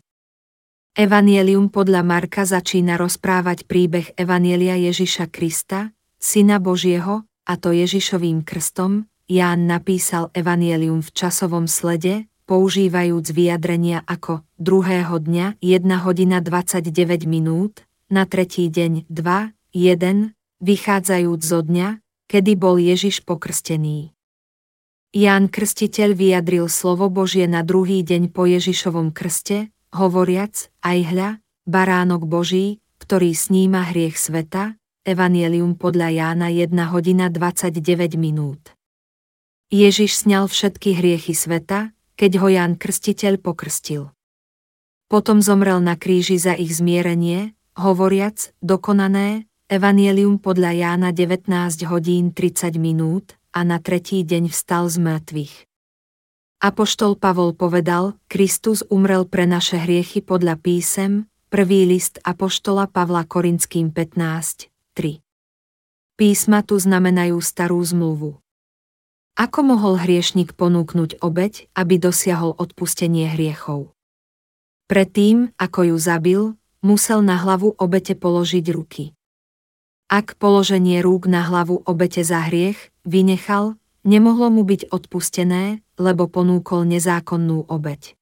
Evanielium 0.98 1.70
podľa 1.70 2.02
Marka 2.02 2.42
začína 2.42 2.98
rozprávať 2.98 3.70
príbeh 3.70 4.18
Evanielia 4.18 4.74
Ježiša 4.74 5.30
Krista, 5.30 5.94
Syna 6.18 6.58
Božieho, 6.58 7.22
a 7.46 7.54
to 7.62 7.70
Ježišovým 7.70 8.42
krstom, 8.42 9.06
Ján 9.30 9.70
napísal 9.70 10.34
Evanielium 10.34 11.06
v 11.06 11.10
časovom 11.14 11.70
slede, 11.70 12.26
používajúc 12.50 13.30
vyjadrenia 13.30 14.02
ako 14.10 14.42
druhého 14.58 15.22
dňa 15.22 15.62
1 15.62 15.86
hodina 16.02 16.42
29 16.42 17.30
minút, 17.30 17.86
na 18.12 18.28
tretí 18.28 18.68
deň 18.68 19.08
2, 19.08 19.56
1, 19.72 20.36
vychádzajúc 20.60 21.40
zo 21.40 21.64
dňa, 21.64 22.04
kedy 22.28 22.52
bol 22.60 22.76
Ježiš 22.76 23.24
pokrstený. 23.24 24.12
Ján 25.16 25.48
Krstiteľ 25.48 26.12
vyjadril 26.12 26.68
slovo 26.68 27.08
Božie 27.08 27.48
na 27.48 27.64
druhý 27.64 28.04
deň 28.04 28.28
po 28.28 28.44
Ježišovom 28.44 29.16
krste, 29.16 29.72
hovoriac, 29.96 30.68
aj 30.84 30.98
hľa, 31.08 31.30
baránok 31.64 32.28
Boží, 32.28 32.84
ktorý 33.00 33.32
sníma 33.32 33.88
hriech 33.88 34.20
sveta, 34.20 34.76
Evangelium 35.08 35.74
podľa 35.74 36.12
Jána 36.12 36.52
1 36.52 36.68
hodina 36.92 37.32
29 37.32 37.80
minút. 38.20 38.76
Ježiš 39.72 40.28
sňal 40.28 40.52
všetky 40.52 41.00
hriechy 41.00 41.32
sveta, 41.32 41.96
keď 42.20 42.44
ho 42.44 42.48
Ján 42.52 42.76
Krstiteľ 42.76 43.40
pokrstil. 43.40 44.12
Potom 45.08 45.40
zomrel 45.40 45.80
na 45.80 45.96
kríži 45.96 46.36
za 46.36 46.52
ich 46.52 46.76
zmierenie, 46.76 47.56
hovoriac, 47.76 48.52
dokonané, 48.60 49.48
Evangelium 49.72 50.36
podľa 50.36 50.76
Jána 50.76 51.10
19 51.16 51.48
hodín 51.88 52.36
30 52.36 52.76
minút 52.76 53.40
a 53.56 53.64
na 53.64 53.80
tretí 53.80 54.20
deň 54.20 54.52
vstal 54.52 54.92
z 54.92 55.00
mŕtvych. 55.00 55.54
Apoštol 56.60 57.16
Pavol 57.16 57.56
povedal, 57.56 58.20
Kristus 58.28 58.84
umrel 58.86 59.24
pre 59.24 59.48
naše 59.48 59.80
hriechy 59.80 60.20
podľa 60.20 60.60
písem, 60.60 61.26
prvý 61.48 61.88
list 61.88 62.20
Apoštola 62.20 62.86
Pavla 62.86 63.24
Korinským 63.24 63.90
15, 63.90 64.68
3. 64.92 65.18
Písma 66.20 66.60
tu 66.62 66.76
znamenajú 66.76 67.40
starú 67.40 67.80
zmluvu. 67.80 68.38
Ako 69.40 69.64
mohol 69.64 69.96
hriešnik 69.96 70.52
ponúknuť 70.52 71.24
obeď, 71.24 71.72
aby 71.72 71.96
dosiahol 71.96 72.52
odpustenie 72.60 73.32
hriechov? 73.32 73.96
Predtým, 74.92 75.56
ako 75.56 75.80
ju 75.88 75.96
zabil, 75.96 76.42
musel 76.82 77.22
na 77.22 77.38
hlavu 77.38 77.78
obete 77.78 78.18
položiť 78.18 78.66
ruky. 78.74 79.14
Ak 80.12 80.36
položenie 80.36 81.00
rúk 81.00 81.24
na 81.24 81.46
hlavu 81.46 81.80
obete 81.88 82.20
za 82.20 82.44
hriech 82.44 82.92
vynechal, 83.08 83.80
nemohlo 84.04 84.52
mu 84.52 84.66
byť 84.66 84.92
odpustené, 84.92 85.80
lebo 85.96 86.28
ponúkol 86.28 86.84
nezákonnú 86.84 87.64
obeť. 87.70 88.18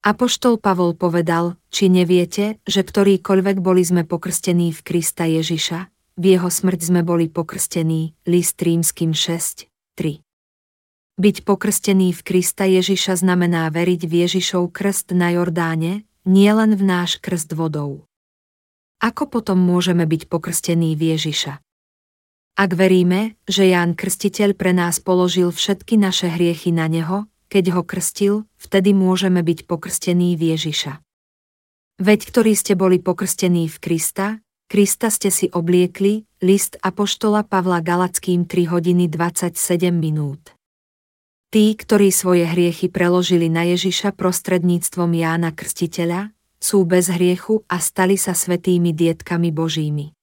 Apoštol 0.00 0.60
Pavol 0.60 0.96
povedal, 0.96 1.60
či 1.68 1.92
neviete, 1.92 2.56
že 2.64 2.84
ktorýkoľvek 2.84 3.60
boli 3.60 3.84
sme 3.84 4.04
pokrstení 4.04 4.72
v 4.72 4.80
Krista 4.80 5.28
Ježiša, 5.28 5.92
v 6.20 6.24
jeho 6.36 6.48
smrť 6.48 6.80
sme 6.84 7.00
boli 7.00 7.32
pokrstení, 7.32 8.16
list 8.28 8.60
rímským 8.60 9.12
6, 9.16 9.68
3. 9.96 10.20
Byť 11.20 11.36
pokrstený 11.44 12.16
v 12.16 12.20
Krista 12.24 12.64
Ježiša 12.64 13.20
znamená 13.20 13.68
veriť 13.68 14.08
v 14.08 14.12
Ježišov 14.24 14.72
krst 14.72 15.12
na 15.12 15.36
Jordáne, 15.36 16.08
nielen 16.30 16.78
v 16.78 16.82
náš 16.86 17.18
krst 17.18 17.58
vodou. 17.58 18.06
Ako 19.02 19.26
potom 19.26 19.58
môžeme 19.58 20.06
byť 20.06 20.30
pokrstení 20.30 20.94
v 20.94 21.18
Ježiša? 21.18 21.58
Ak 22.54 22.70
veríme, 22.78 23.34
že 23.50 23.66
Ján 23.66 23.98
Krstiteľ 23.98 24.54
pre 24.54 24.70
nás 24.70 25.02
položil 25.02 25.50
všetky 25.50 25.98
naše 25.98 26.30
hriechy 26.30 26.70
na 26.70 26.86
Neho, 26.86 27.26
keď 27.50 27.74
ho 27.74 27.82
krstil, 27.82 28.34
vtedy 28.62 28.94
môžeme 28.94 29.42
byť 29.42 29.66
pokrstení 29.66 30.38
v 30.38 30.54
Ježiša. 30.54 31.02
Veď 31.98 32.20
ktorí 32.30 32.52
ste 32.54 32.78
boli 32.78 33.02
pokrstení 33.02 33.66
v 33.66 33.76
Krista, 33.82 34.38
Krista 34.70 35.10
ste 35.10 35.34
si 35.34 35.50
obliekli, 35.50 36.30
list 36.46 36.78
Apoštola 36.78 37.42
Pavla 37.42 37.82
Galackým 37.82 38.46
3 38.46 38.70
hodiny 38.70 39.10
27 39.10 39.90
minút. 39.90 40.54
Tí, 41.50 41.74
ktorí 41.74 42.14
svoje 42.14 42.46
hriechy 42.46 42.86
preložili 42.86 43.50
na 43.50 43.66
Ježiša 43.66 44.14
prostredníctvom 44.14 45.10
Jána 45.18 45.50
Krstiteľa, 45.50 46.30
sú 46.62 46.86
bez 46.86 47.10
hriechu 47.10 47.66
a 47.66 47.82
stali 47.82 48.14
sa 48.14 48.38
svetými 48.38 48.94
dietkami 48.94 49.50
Božími. 49.50 50.14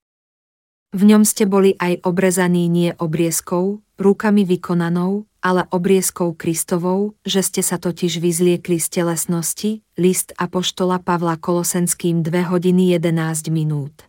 V 0.96 1.02
ňom 1.04 1.28
ste 1.28 1.44
boli 1.44 1.76
aj 1.76 2.00
obrezaní 2.08 2.72
nie 2.72 2.96
obrieskou, 2.96 3.84
rukami 4.00 4.48
vykonanou, 4.48 5.28
ale 5.44 5.68
obrieskou 5.68 6.32
Kristovou, 6.32 7.12
že 7.28 7.44
ste 7.44 7.60
sa 7.60 7.76
totiž 7.76 8.24
vyzliekli 8.24 8.80
z 8.80 8.88
telesnosti, 8.88 9.84
list 10.00 10.32
Apoštola 10.40 10.96
Pavla 10.96 11.36
Kolosenským 11.36 12.24
2 12.24 12.48
hodiny 12.48 12.96
11 12.96 13.52
minút. 13.52 14.08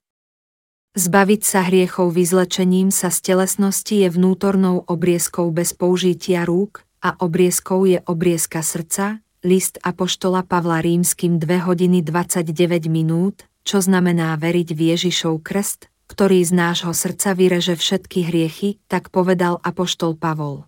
Zbaviť 0.95 1.41
sa 1.43 1.67
hriechov 1.67 2.15
vyzlečením 2.15 2.95
sa 2.95 3.11
z 3.11 3.27
telesnosti 3.27 4.07
je 4.07 4.07
vnútornou 4.07 4.87
obrieskou 4.87 5.51
bez 5.51 5.75
použitia 5.75 6.47
rúk, 6.47 6.87
a 6.99 7.15
obrieskou 7.19 7.87
je 7.87 8.03
obriezka 8.05 8.59
srdca, 8.63 9.23
list 9.43 9.79
Apoštola 9.83 10.43
Pavla 10.43 10.83
Rímským 10.83 11.39
2 11.39 11.63
hodiny 11.63 12.03
29 12.03 12.91
minút, 12.91 13.47
čo 13.63 13.79
znamená 13.79 14.35
veriť 14.35 14.69
v 14.75 14.79
Ježišov 14.95 15.39
krst, 15.39 15.87
ktorý 16.09 16.41
z 16.43 16.51
nášho 16.51 16.91
srdca 16.91 17.37
vyreže 17.37 17.77
všetky 17.77 18.27
hriechy, 18.27 18.81
tak 18.89 19.13
povedal 19.13 19.61
Apoštol 19.61 20.17
Pavol. 20.17 20.65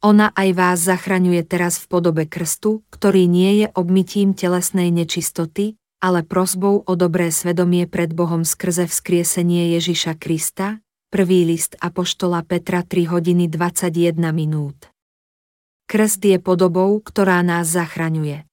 Ona 0.00 0.30
aj 0.30 0.48
vás 0.54 0.78
zachraňuje 0.86 1.42
teraz 1.42 1.82
v 1.82 1.90
podobe 1.90 2.24
krstu, 2.24 2.86
ktorý 2.94 3.26
nie 3.26 3.62
je 3.62 3.66
obmytím 3.74 4.30
telesnej 4.30 4.94
nečistoty, 4.94 5.74
ale 5.98 6.22
prosbou 6.22 6.86
o 6.86 6.92
dobré 6.94 7.34
svedomie 7.34 7.90
pred 7.90 8.14
Bohom 8.14 8.46
skrze 8.46 8.86
vzkriesenie 8.86 9.74
Ježiša 9.74 10.14
Krista, 10.16 10.78
prvý 11.10 11.42
list 11.42 11.74
Apoštola 11.82 12.46
Petra 12.46 12.86
3 12.86 13.10
hodiny 13.10 13.50
21 13.50 14.14
minút. 14.30 14.94
Krst 15.88 16.20
je 16.20 16.36
podobou, 16.36 17.00
ktorá 17.00 17.40
nás 17.40 17.72
zachraňuje. 17.72 18.44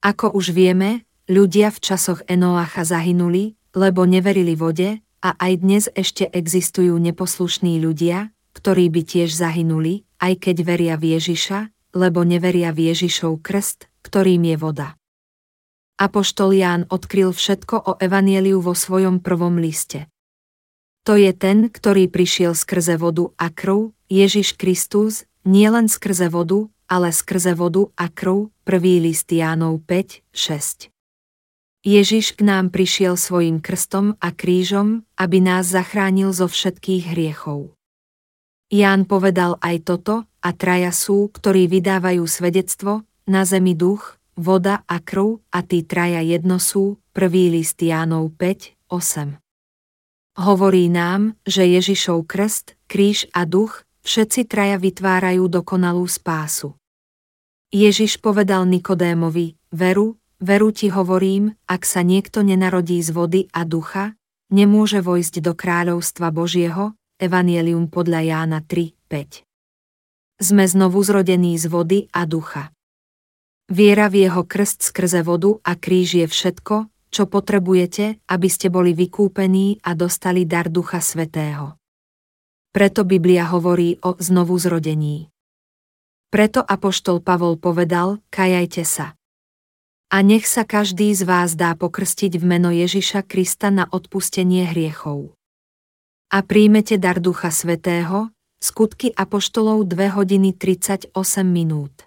Ako 0.00 0.32
už 0.32 0.56
vieme, 0.56 1.04
ľudia 1.28 1.68
v 1.68 1.76
časoch 1.76 2.24
Enoacha 2.24 2.88
zahynuli, 2.88 3.60
lebo 3.76 4.08
neverili 4.08 4.56
vode, 4.56 5.04
a 5.20 5.36
aj 5.36 5.52
dnes 5.60 5.84
ešte 5.92 6.24
existujú 6.24 6.96
neposlušní 6.96 7.76
ľudia, 7.84 8.32
ktorí 8.56 8.88
by 8.88 9.02
tiež 9.04 9.28
zahynuli, 9.28 10.08
aj 10.24 10.48
keď 10.48 10.56
veria 10.64 10.96
v 10.96 11.20
Ježiša, 11.20 11.68
lebo 11.92 12.24
neveria 12.24 12.72
v 12.72 12.96
Ježišov 12.96 13.44
krst, 13.44 13.92
ktorým 14.00 14.48
je 14.48 14.56
voda. 14.56 14.96
Apoštol 16.00 16.56
Ján 16.56 16.88
odkryl 16.88 17.36
všetko 17.36 17.76
o 17.76 17.92
Evanieliu 18.00 18.64
vo 18.64 18.72
svojom 18.72 19.20
prvom 19.20 19.60
liste. 19.60 20.08
To 21.04 21.12
je 21.12 21.28
ten, 21.36 21.68
ktorý 21.68 22.08
prišiel 22.08 22.56
skrze 22.56 22.96
vodu 22.96 23.36
a 23.36 23.52
krv, 23.52 23.92
Ježiš 24.08 24.56
Kristus, 24.56 25.27
nie 25.48 25.68
len 25.72 25.88
skrze 25.88 26.28
vodu, 26.28 26.68
ale 26.84 27.08
skrze 27.08 27.56
vodu 27.56 27.88
a 27.96 28.12
krv, 28.12 28.52
prvý 28.68 29.00
list 29.00 29.32
Jánov 29.32 29.80
5, 29.88 30.20
6. 30.28 30.92
Ježiš 31.88 32.36
k 32.36 32.40
nám 32.44 32.68
prišiel 32.68 33.16
svojim 33.16 33.64
krstom 33.64 34.20
a 34.20 34.28
krížom, 34.28 35.08
aby 35.16 35.40
nás 35.40 35.72
zachránil 35.72 36.36
zo 36.36 36.52
všetkých 36.52 37.16
hriechov. 37.16 37.72
Ján 38.68 39.08
povedal 39.08 39.56
aj 39.64 39.88
toto, 39.88 40.28
a 40.44 40.52
traja 40.52 40.92
sú, 40.92 41.32
ktorí 41.32 41.64
vydávajú 41.66 42.22
svedectvo, 42.28 43.08
na 43.24 43.48
zemi 43.48 43.72
duch, 43.72 44.20
voda 44.36 44.84
a 44.84 45.00
krv, 45.00 45.40
a 45.48 45.64
tí 45.64 45.80
traja 45.80 46.20
jedno 46.20 46.60
sú, 46.60 47.00
prvý 47.16 47.48
list 47.48 47.80
Jánov 47.80 48.36
5, 48.36 48.76
8. 48.92 49.40
Hovorí 50.38 50.92
nám, 50.92 51.40
že 51.48 51.66
Ježišov 51.66 52.28
krst, 52.28 52.76
kríž 52.86 53.26
a 53.32 53.48
duch, 53.48 53.87
všetci 54.08 54.48
traja 54.48 54.80
vytvárajú 54.80 55.44
dokonalú 55.52 56.08
spásu. 56.08 56.72
Ježiš 57.68 58.16
povedal 58.24 58.64
Nikodémovi, 58.64 59.60
veru, 59.68 60.16
Veru 60.38 60.70
ti 60.70 60.86
hovorím, 60.86 61.50
ak 61.66 61.82
sa 61.82 62.06
niekto 62.06 62.46
nenarodí 62.46 63.02
z 63.02 63.10
vody 63.10 63.40
a 63.50 63.66
ducha, 63.66 64.14
nemôže 64.54 65.02
vojsť 65.02 65.42
do 65.42 65.50
kráľovstva 65.50 66.30
Božieho, 66.30 66.94
Evangelium 67.18 67.90
podľa 67.90 68.22
Jána 68.22 68.62
3, 68.62 68.94
5. 69.10 69.42
Sme 70.38 70.62
znovu 70.70 71.02
zrodení 71.02 71.58
z 71.58 71.66
vody 71.66 72.06
a 72.14 72.22
ducha. 72.22 72.70
Viera 73.66 74.06
v 74.06 74.30
jeho 74.30 74.46
krst 74.46 74.94
skrze 74.94 75.26
vodu 75.26 75.58
a 75.66 75.74
kríž 75.74 76.22
je 76.22 76.26
všetko, 76.30 76.86
čo 77.10 77.26
potrebujete, 77.26 78.22
aby 78.30 78.46
ste 78.46 78.70
boli 78.70 78.94
vykúpení 78.94 79.82
a 79.82 79.98
dostali 79.98 80.46
dar 80.46 80.70
Ducha 80.70 81.02
Svetého. 81.02 81.77
Preto 82.78 83.02
Biblia 83.02 83.42
hovorí 83.42 83.98
o 84.06 84.14
znovu 84.22 84.54
zrodení. 84.54 85.34
Preto 86.30 86.62
apoštol 86.62 87.18
Pavol 87.18 87.58
povedal, 87.58 88.22
kajajte 88.30 88.86
sa. 88.86 89.18
A 90.14 90.22
nech 90.22 90.46
sa 90.46 90.62
každý 90.62 91.10
z 91.10 91.26
vás 91.26 91.58
dá 91.58 91.74
pokrstiť 91.74 92.38
v 92.38 92.44
meno 92.46 92.70
Ježiša 92.70 93.26
Krista 93.26 93.74
na 93.74 93.90
odpustenie 93.90 94.62
hriechov. 94.70 95.34
A 96.30 96.38
príjmete 96.46 97.02
dar 97.02 97.18
Ducha 97.18 97.50
Svetého, 97.50 98.30
skutky 98.62 99.10
Apoštolov 99.10 99.82
2 99.90 100.14
hodiny 100.14 100.54
38 100.54 101.10
minút. 101.42 102.06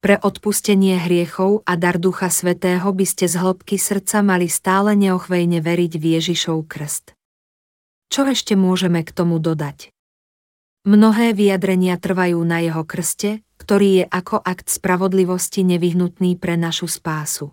Pre 0.00 0.16
odpustenie 0.16 0.96
hriechov 1.04 1.60
a 1.68 1.76
dar 1.76 2.00
Ducha 2.00 2.32
Svetého 2.32 2.88
by 2.96 3.04
ste 3.04 3.28
z 3.28 3.36
hĺbky 3.44 3.76
srdca 3.76 4.24
mali 4.24 4.48
stále 4.48 4.96
neochvejne 4.96 5.60
veriť 5.60 5.92
v 6.00 6.04
Ježišov 6.16 6.64
krst. 6.64 7.15
Čo 8.12 8.30
ešte 8.30 8.54
môžeme 8.54 9.02
k 9.02 9.10
tomu 9.10 9.42
dodať? 9.42 9.90
Mnohé 10.86 11.34
vyjadrenia 11.34 11.98
trvajú 11.98 12.38
na 12.46 12.62
jeho 12.62 12.86
krste, 12.86 13.42
ktorý 13.58 13.88
je 14.02 14.04
ako 14.06 14.38
akt 14.38 14.70
spravodlivosti 14.70 15.66
nevyhnutný 15.66 16.38
pre 16.38 16.54
našu 16.54 16.86
spásu. 16.86 17.50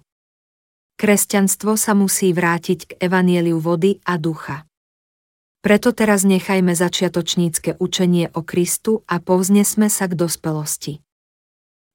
Kresťanstvo 1.01 1.73
sa 1.73 1.97
musí 1.97 2.29
vrátiť 2.29 2.79
k 2.85 2.91
evanieliu 3.01 3.57
vody 3.57 3.97
a 4.05 4.21
ducha. 4.21 4.69
Preto 5.63 5.95
teraz 5.95 6.27
nechajme 6.27 6.75
začiatočnícke 6.75 7.79
učenie 7.79 8.29
o 8.35 8.43
Kristu 8.43 9.01
a 9.07 9.17
povznesme 9.23 9.87
sa 9.87 10.11
k 10.11 10.13
dospelosti. 10.13 10.99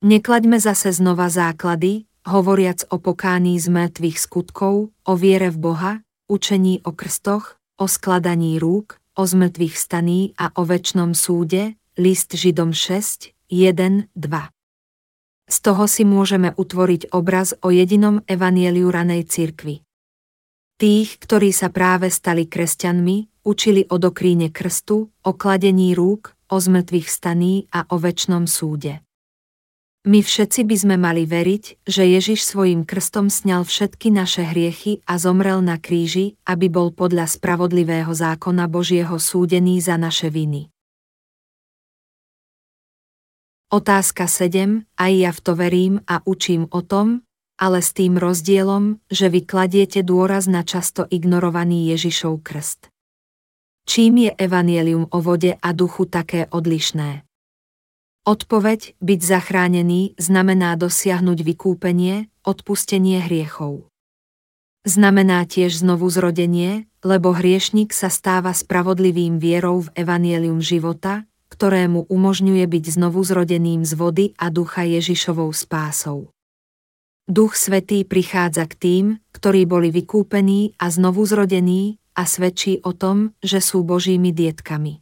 Neklaďme 0.02 0.56
zase 0.56 0.90
znova 0.90 1.28
základy, 1.28 2.09
hovoriac 2.24 2.88
o 2.88 2.96
pokání 2.98 3.61
z 3.61 3.68
mŕtvych 3.68 4.18
skutkov, 4.18 4.90
o 4.90 5.12
viere 5.14 5.52
v 5.52 5.59
Boha, 5.59 5.92
učení 6.26 6.80
o 6.82 6.96
krstoch, 6.96 7.57
o 7.79 7.87
skladaní 7.87 8.59
rúk, 8.59 8.99
o 9.14 9.22
zmrtvých 9.22 9.79
staní 9.79 10.35
a 10.35 10.51
o 10.59 10.66
väčšnom 10.66 11.14
súde, 11.14 11.79
list 11.95 12.35
Židom 12.35 12.74
6, 12.74 13.35
1, 13.51 14.11
2. 14.12 15.49
Z 15.49 15.57
toho 15.64 15.85
si 15.89 16.05
môžeme 16.05 16.53
utvoriť 16.53 17.14
obraz 17.16 17.57
o 17.64 17.72
jedinom 17.72 18.20
evanieliu 18.29 18.93
ranej 18.93 19.24
cirkvi. 19.26 19.81
Tých, 20.79 21.18
ktorí 21.18 21.51
sa 21.51 21.72
práve 21.72 22.12
stali 22.12 22.47
kresťanmi, 22.47 23.43
učili 23.49 23.89
o 23.91 23.97
dokríne 23.99 24.53
krstu, 24.53 25.11
o 25.11 25.33
kladení 25.35 25.97
rúk, 25.97 26.37
o 26.53 26.57
zmrtvých 26.61 27.09
staní 27.09 27.66
a 27.72 27.89
o 27.91 27.97
väčšnom 27.99 28.47
súde. 28.47 29.03
My 30.07 30.22
všetci 30.22 30.62
by 30.62 30.76
sme 30.78 30.96
mali 30.96 31.26
veriť, 31.26 31.82
že 31.82 32.07
Ježiš 32.07 32.46
svojim 32.46 32.86
krstom 32.86 33.26
sňal 33.26 33.66
všetky 33.66 34.14
naše 34.14 34.46
hriechy 34.46 35.03
a 35.11 35.18
zomrel 35.18 35.59
na 35.59 35.74
kríži, 35.74 36.38
aby 36.46 36.70
bol 36.70 36.94
podľa 36.94 37.26
spravodlivého 37.26 38.14
zákona 38.14 38.70
Božieho 38.70 39.18
súdený 39.18 39.82
za 39.82 39.99
naše 39.99 40.30
viny. 40.30 40.70
Otázka 43.68 44.24
7. 44.24 44.88
Aj 44.96 45.12
ja 45.12 45.28
v 45.28 45.40
to 45.44 45.53
verím 45.53 46.01
a 46.09 46.24
učím 46.24 46.72
o 46.72 46.80
tom, 46.80 47.20
ale 47.61 47.84
s 47.84 47.92
tým 47.92 48.16
rozdielom, 48.16 49.03
že 49.12 49.28
vy 49.28 49.44
kladiete 49.44 50.01
dôraz 50.01 50.49
na 50.49 50.64
často 50.64 51.05
ignorovaný 51.11 51.92
Ježišov 51.92 52.40
krst. 52.40 52.88
Čím 53.84 54.24
je 54.24 54.32
evanielium 54.40 55.12
o 55.12 55.18
vode 55.20 55.53
a 55.61 55.68
duchu 55.76 56.09
také 56.09 56.49
odlišné? 56.49 57.28
Odpoveď, 58.29 58.93
byť 59.01 59.20
zachránený, 59.24 60.12
znamená 60.20 60.76
dosiahnuť 60.76 61.49
vykúpenie, 61.49 62.29
odpustenie 62.45 63.24
hriechov. 63.24 63.89
Znamená 64.85 65.49
tiež 65.49 65.81
znovu 65.81 66.12
zrodenie, 66.12 66.85
lebo 67.01 67.33
hriešnik 67.33 67.89
sa 67.97 68.12
stáva 68.12 68.53
spravodlivým 68.53 69.41
vierou 69.41 69.89
v 69.89 69.97
evanielium 69.97 70.61
života, 70.61 71.24
ktorému 71.49 72.05
umožňuje 72.12 72.68
byť 72.68 72.85
znovu 73.01 73.24
zrodeným 73.24 73.89
z 73.89 73.97
vody 73.97 74.26
a 74.37 74.53
ducha 74.53 74.85
Ježišovou 74.85 75.49
spásou. 75.57 76.29
Duch 77.24 77.57
Svetý 77.57 78.05
prichádza 78.05 78.68
k 78.68 78.74
tým, 78.76 79.05
ktorí 79.33 79.64
boli 79.64 79.89
vykúpení 79.89 80.76
a 80.76 80.93
znovu 80.93 81.24
zrodení 81.24 81.97
a 82.12 82.29
svedčí 82.29 82.85
o 82.85 82.93
tom, 82.93 83.33
že 83.41 83.64
sú 83.64 83.89
Božími 83.89 84.37
dietkami. 84.37 85.01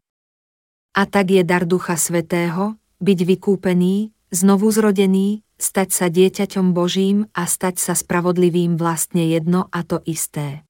A 0.95 1.11
tak 1.11 1.35
je 1.35 1.43
dar 1.43 1.66
Ducha 1.66 1.99
Svetého, 1.99 2.79
byť 3.01 3.18
vykúpený, 3.24 4.11
znovu 4.32 4.68
zrodený, 4.72 5.47
stať 5.57 5.88
sa 5.92 6.07
dieťaťom 6.12 6.76
Božím 6.76 7.28
a 7.32 7.49
stať 7.49 7.80
sa 7.80 7.92
spravodlivým 7.97 8.76
vlastne 8.76 9.24
jedno 9.24 9.68
a 9.72 9.80
to 9.84 10.01
isté. 10.05 10.64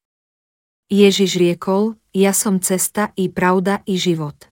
Ježiš 0.86 1.38
riekol, 1.42 1.98
ja 2.14 2.30
som 2.30 2.62
cesta 2.62 3.10
i 3.18 3.26
pravda 3.26 3.82
i 3.90 3.98
život. 3.98 4.46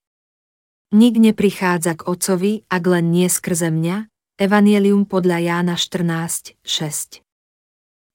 Nik 0.95 1.19
neprichádza 1.19 1.99
k 1.99 2.07
Otcovi, 2.07 2.67
ak 2.67 2.83
len 2.87 3.15
nie 3.15 3.31
skrze 3.31 3.71
mňa, 3.71 4.11
Evangelium 4.35 5.07
podľa 5.07 5.39
Jána 5.39 5.79
14, 5.79 6.59
6. 6.67 7.23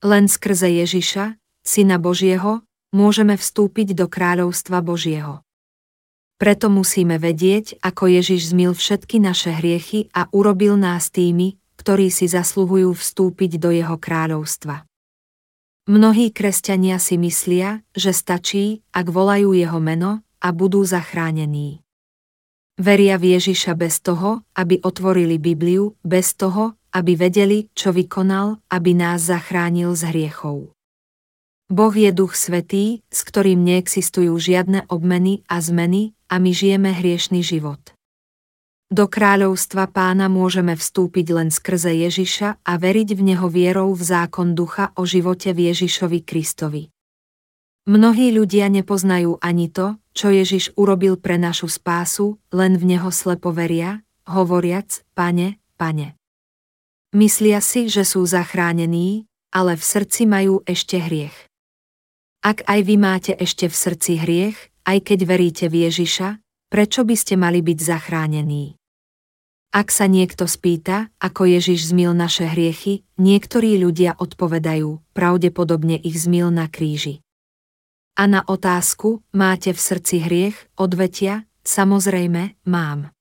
Len 0.04 0.26
skrze 0.28 0.68
Ježiša, 0.68 1.40
Syna 1.64 1.96
Božieho, 1.96 2.64
môžeme 2.92 3.40
vstúpiť 3.40 3.96
do 3.96 4.12
kráľovstva 4.12 4.84
Božieho. 4.84 5.44
Preto 6.40 6.72
musíme 6.72 7.20
vedieť, 7.20 7.84
ako 7.84 8.08
Ježiš 8.08 8.56
zmil 8.56 8.72
všetky 8.72 9.20
naše 9.20 9.52
hriechy 9.52 10.08
a 10.16 10.32
urobil 10.32 10.80
nás 10.80 11.12
tými, 11.12 11.60
ktorí 11.76 12.08
si 12.08 12.32
zasluhujú 12.32 12.96
vstúpiť 12.96 13.60
do 13.60 13.76
jeho 13.76 14.00
kráľovstva. 14.00 14.88
Mnohí 15.92 16.32
kresťania 16.32 16.96
si 16.96 17.20
myslia, 17.20 17.84
že 17.92 18.16
stačí, 18.16 18.88
ak 18.96 19.12
volajú 19.12 19.52
jeho 19.52 19.84
meno 19.84 20.24
a 20.40 20.56
budú 20.56 20.88
zachránení. 20.88 21.84
Veria 22.80 23.20
v 23.20 23.36
Ježiša 23.36 23.76
bez 23.76 24.00
toho, 24.00 24.40
aby 24.56 24.80
otvorili 24.80 25.36
Bibliu, 25.36 26.00
bez 26.08 26.40
toho, 26.40 26.80
aby 26.96 27.20
vedeli, 27.20 27.68
čo 27.76 27.92
vykonal, 27.92 28.64
aby 28.72 28.96
nás 28.96 29.28
zachránil 29.28 29.92
z 29.92 30.08
hriechov. 30.08 30.72
Boh 31.68 31.94
je 31.94 32.10
duch 32.16 32.34
svetý, 32.34 33.04
s 33.12 33.28
ktorým 33.28 33.62
neexistujú 33.62 34.34
žiadne 34.40 34.88
obmeny 34.88 35.44
a 35.52 35.60
zmeny, 35.60 36.18
a 36.30 36.38
my 36.38 36.54
žijeme 36.54 36.94
hriešný 36.94 37.42
život. 37.42 37.82
Do 38.90 39.06
kráľovstva 39.06 39.86
pána 39.90 40.30
môžeme 40.30 40.74
vstúpiť 40.74 41.28
len 41.30 41.50
skrze 41.54 41.94
Ježiša 41.94 42.66
a 42.66 42.74
veriť 42.74 43.14
v 43.14 43.22
neho 43.34 43.46
vierou 43.46 43.94
v 43.94 44.02
zákon 44.02 44.58
ducha 44.58 44.94
o 44.98 45.06
živote 45.06 45.54
v 45.54 45.70
Ježišovi 45.74 46.26
Kristovi. 46.26 46.90
Mnohí 47.90 48.34
ľudia 48.34 48.70
nepoznajú 48.70 49.42
ani 49.42 49.70
to, 49.70 49.98
čo 50.14 50.30
Ježiš 50.30 50.74
urobil 50.78 51.18
pre 51.18 51.38
našu 51.38 51.70
spásu, 51.70 52.38
len 52.54 52.78
v 52.78 52.98
Neho 52.98 53.10
slepo 53.10 53.50
veria, 53.50 54.06
hovoriac, 54.30 55.06
pane, 55.18 55.58
pane. 55.74 56.14
Myslia 57.14 57.62
si, 57.66 57.90
že 57.90 58.06
sú 58.06 58.22
zachránení, 58.30 59.26
ale 59.50 59.74
v 59.74 59.82
srdci 59.86 60.30
majú 60.30 60.62
ešte 60.70 61.02
hriech. 61.02 61.34
Ak 62.46 62.62
aj 62.70 62.80
vy 62.86 62.96
máte 63.02 63.34
ešte 63.34 63.66
v 63.66 63.76
srdci 63.76 64.22
hriech, 64.22 64.69
aj 64.90 65.06
keď 65.06 65.20
veríte 65.30 65.66
v 65.70 65.86
Ježiša, 65.86 66.42
prečo 66.74 67.06
by 67.06 67.14
ste 67.14 67.38
mali 67.38 67.62
byť 67.62 67.78
zachránení? 67.78 68.74
Ak 69.70 69.94
sa 69.94 70.10
niekto 70.10 70.50
spýta, 70.50 71.14
ako 71.22 71.46
Ježiš 71.46 71.94
zmil 71.94 72.18
naše 72.18 72.50
hriechy, 72.50 73.06
niektorí 73.22 73.78
ľudia 73.78 74.18
odpovedajú, 74.18 74.98
pravdepodobne 75.14 75.94
ich 76.02 76.18
zmil 76.18 76.50
na 76.50 76.66
kríži. 76.66 77.22
A 78.18 78.26
na 78.26 78.42
otázku, 78.42 79.22
máte 79.30 79.70
v 79.70 79.80
srdci 79.80 80.26
hriech, 80.26 80.58
odvetia, 80.74 81.46
samozrejme, 81.62 82.58
mám. 82.66 83.14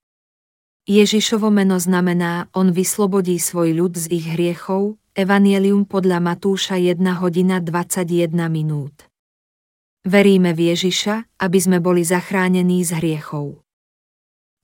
Ježišovo 0.88 1.52
meno 1.52 1.76
znamená, 1.76 2.48
on 2.56 2.72
vyslobodí 2.72 3.36
svoj 3.36 3.76
ľud 3.76 4.00
z 4.00 4.08
ich 4.08 4.24
hriechov, 4.24 4.96
Evangelium 5.12 5.84
podľa 5.84 6.22
Matúša 6.22 6.80
1 6.80 6.96
hodina 7.20 7.60
21 7.60 8.32
minút. 8.48 9.07
Veríme 10.08 10.56
v 10.56 10.72
Ježiša, 10.72 11.36
aby 11.36 11.58
sme 11.60 11.84
boli 11.84 12.00
zachránení 12.00 12.80
z 12.80 12.96
hriechov. 12.96 13.60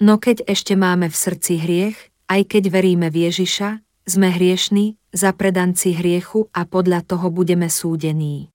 No 0.01 0.17
keď 0.17 0.49
ešte 0.49 0.73
máme 0.73 1.13
v 1.13 1.17
srdci 1.21 1.61
hriech, 1.61 1.99
aj 2.33 2.49
keď 2.49 2.73
veríme 2.73 3.13
v 3.13 3.29
Ježiša, 3.29 3.85
sme 4.09 4.33
hriešni, 4.33 4.97
zapredanci 5.13 6.01
hriechu 6.01 6.49
a 6.49 6.65
podľa 6.65 7.05
toho 7.05 7.29
budeme 7.29 7.69
súdení. 7.69 8.49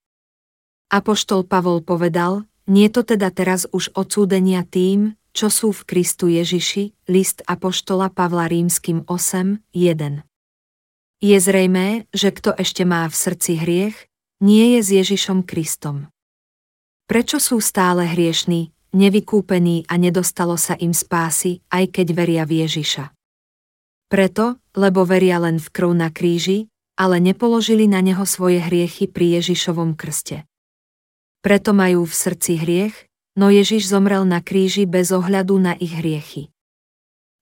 Apoštol 0.90 1.46
Pavol 1.46 1.86
povedal, 1.86 2.50
nie 2.66 2.90
to 2.90 3.06
teda 3.06 3.30
teraz 3.30 3.70
už 3.70 3.94
odsúdenia 3.94 4.66
tým, 4.66 5.14
čo 5.30 5.54
sú 5.54 5.70
v 5.70 5.86
Kristu 5.86 6.26
Ježiši, 6.26 7.06
list 7.06 7.46
Apoštola 7.46 8.10
Pavla 8.10 8.50
rímským 8.50 9.06
8, 9.06 9.62
1. 9.78 10.26
Je 11.22 11.38
zrejmé, 11.38 12.10
že 12.18 12.34
kto 12.34 12.58
ešte 12.58 12.82
má 12.82 13.06
v 13.06 13.14
srdci 13.14 13.62
hriech, 13.62 14.10
nie 14.42 14.74
je 14.74 14.80
s 14.82 14.90
Ježišom 14.90 15.46
Kristom. 15.46 16.10
Prečo 17.10 17.41
sú 17.41 17.57
stále 17.57 18.05
hriešní, 18.05 18.70
nevykúpení 18.93 19.89
a 19.89 19.97
nedostalo 19.97 20.62
sa 20.62 20.78
im 20.78 20.93
spásy, 20.93 21.66
aj 21.74 21.89
keď 21.89 22.07
veria 22.14 22.43
v 22.45 22.62
Ježiša? 22.62 23.10
Preto, 24.14 24.62
lebo 24.78 25.10
veria 25.10 25.41
len 25.41 25.57
v 25.57 25.74
krv 25.74 25.89
na 25.97 26.14
kríži, 26.14 26.70
ale 27.01 27.18
nepoložili 27.18 27.89
na 27.89 28.05
neho 28.05 28.22
svoje 28.30 28.62
hriechy 28.62 29.10
pri 29.10 29.41
Ježišovom 29.41 29.97
krste. 29.97 30.45
Preto 31.41 31.74
majú 31.74 32.05
v 32.05 32.14
srdci 32.14 32.62
hriech, 32.62 32.93
no 33.34 33.49
Ježiš 33.49 33.89
zomrel 33.89 34.22
na 34.30 34.45
kríži 34.45 34.86
bez 34.86 35.10
ohľadu 35.10 35.57
na 35.57 35.74
ich 35.82 35.97
hriechy. 35.97 36.53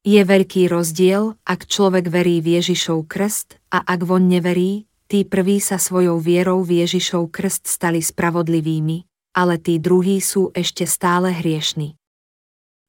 Je 0.07 0.24
veľký 0.24 0.72
rozdiel, 0.72 1.36
ak 1.43 1.68
človek 1.68 2.07
verí 2.07 2.39
v 2.39 2.63
Ježišov 2.63 3.03
krst 3.03 3.59
a 3.76 3.84
ak 3.84 3.99
von 4.07 4.32
neverí, 4.32 4.88
tí 5.11 5.28
prví 5.28 5.59
sa 5.59 5.76
svojou 5.76 6.24
vierou 6.24 6.63
v 6.63 6.88
Ježišov 6.88 7.28
krst 7.36 7.68
stali 7.68 7.99
spravodlivými, 7.99 9.03
ale 9.38 9.61
tí 9.61 9.77
druhí 9.77 10.17
sú 10.17 10.49
ešte 10.57 10.89
stále 10.89 11.29
hriešni. 11.29 11.93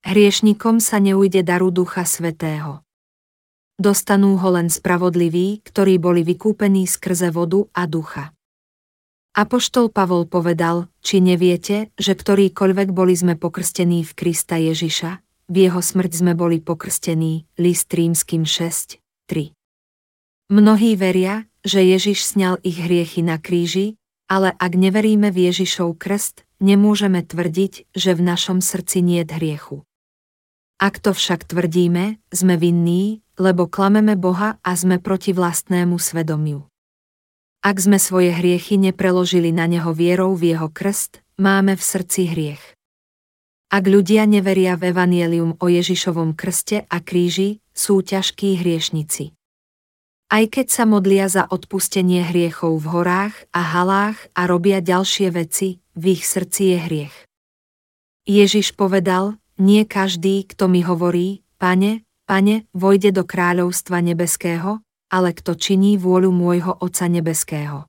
Hriešnikom 0.09 0.80
sa 0.80 0.96
neujde 0.96 1.44
daru 1.44 1.68
Ducha 1.68 2.09
Svetého. 2.09 2.80
Dostanú 3.76 4.40
ho 4.40 4.49
len 4.57 4.72
spravodliví, 4.72 5.61
ktorí 5.61 6.01
boli 6.01 6.24
vykúpení 6.24 6.88
skrze 6.88 7.28
vodu 7.28 7.68
a 7.76 7.84
ducha. 7.84 8.32
Apoštol 9.36 9.92
Pavol 9.92 10.24
povedal, 10.24 10.88
či 11.05 11.20
neviete, 11.20 11.92
že 12.01 12.16
ktorýkoľvek 12.16 12.96
boli 12.96 13.12
sme 13.12 13.36
pokrstení 13.36 14.03
v 14.03 14.12
Krista 14.16 14.57
Ježiša, 14.57 15.20
v 15.53 15.57
jeho 15.68 15.78
smrť 15.84 16.12
sme 16.24 16.32
boli 16.32 16.64
pokrstení, 16.64 17.44
list 17.61 17.92
rímským 17.92 18.49
6, 18.49 18.99
3. 19.28 19.53
Mnohí 20.49 20.96
veria, 20.96 21.44
že 21.61 21.84
Ježiš 21.84 22.24
sňal 22.24 22.57
ich 22.64 22.80
hriechy 22.80 23.20
na 23.20 23.36
kríži, 23.36 23.97
ale 24.29 24.53
ak 24.55 24.72
neveríme 24.76 25.33
v 25.33 25.51
Ježišov 25.51 25.97
krst, 25.97 26.45
nemôžeme 26.61 27.24
tvrdiť, 27.24 27.91
že 27.97 28.12
v 28.12 28.20
našom 28.22 28.61
srdci 28.61 29.01
nie 29.01 29.24
je 29.24 29.33
hriechu. 29.35 29.76
Ak 30.79 31.03
to 31.03 31.11
však 31.11 31.49
tvrdíme, 31.49 32.22
sme 32.31 32.55
vinní, 32.55 33.24
lebo 33.35 33.66
klameme 33.66 34.14
Boha 34.14 34.62
a 34.62 34.70
sme 34.79 35.03
proti 35.03 35.35
vlastnému 35.35 35.99
svedomiu. 35.99 36.68
Ak 37.64 37.83
sme 37.83 37.99
svoje 37.99 38.31
hriechy 38.31 38.79
nepreložili 38.79 39.51
na 39.51 39.66
Neho 39.66 39.91
vierou 39.91 40.39
v 40.39 40.55
Jeho 40.55 40.70
krst, 40.70 41.26
máme 41.43 41.74
v 41.74 41.83
srdci 41.83 42.31
hriech. 42.31 42.62
Ak 43.68 43.85
ľudia 43.91 44.24
neveria 44.24 44.79
v 44.79 44.95
Evangelium 44.95 45.59
o 45.59 45.66
Ježišovom 45.66 46.39
krste 46.39 46.87
a 46.87 47.03
kríži, 47.03 47.59
sú 47.74 48.01
ťažkí 48.01 48.62
hriešnici. 48.62 49.38
Aj 50.29 50.45
keď 50.45 50.66
sa 50.68 50.85
modlia 50.85 51.24
za 51.33 51.49
odpustenie 51.49 52.20
hriechov 52.20 52.85
v 52.85 52.87
horách 52.93 53.49
a 53.49 53.64
halách 53.64 54.29
a 54.37 54.45
robia 54.45 54.85
ďalšie 54.85 55.33
veci, 55.33 55.81
v 55.97 56.05
ich 56.12 56.29
srdci 56.29 56.76
je 56.76 56.79
hriech. 56.85 57.16
Ježiš 58.29 58.76
povedal, 58.76 59.41
nie 59.57 59.89
každý, 59.89 60.45
kto 60.45 60.68
mi 60.68 60.85
hovorí, 60.85 61.41
pane, 61.57 62.05
pane, 62.29 62.68
vojde 62.76 63.16
do 63.16 63.24
kráľovstva 63.24 64.05
nebeského, 64.05 64.85
ale 65.09 65.33
kto 65.33 65.57
činí 65.57 65.97
vôľu 65.97 66.29
môjho 66.29 66.76
Otca 66.76 67.09
Nebeského. 67.09 67.89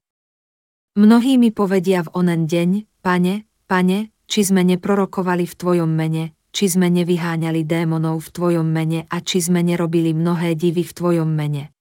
Mnohí 0.96 1.36
mi 1.36 1.52
povedia 1.52 2.08
v 2.08 2.24
onen 2.24 2.48
deň, 2.48 3.04
pane, 3.04 3.52
pane, 3.68 4.16
či 4.32 4.48
sme 4.48 4.64
neprorokovali 4.64 5.44
v 5.44 5.58
Tvojom 5.60 5.92
mene, 5.92 6.40
či 6.56 6.72
sme 6.72 6.88
nevyháňali 6.88 7.68
démonov 7.68 8.32
v 8.32 8.32
Tvojom 8.32 8.68
mene 8.72 9.04
a 9.12 9.20
či 9.20 9.44
sme 9.44 9.60
nerobili 9.60 10.16
mnohé 10.16 10.56
divy 10.56 10.88
v 10.88 10.96
Tvojom 10.96 11.28
mene. 11.28 11.76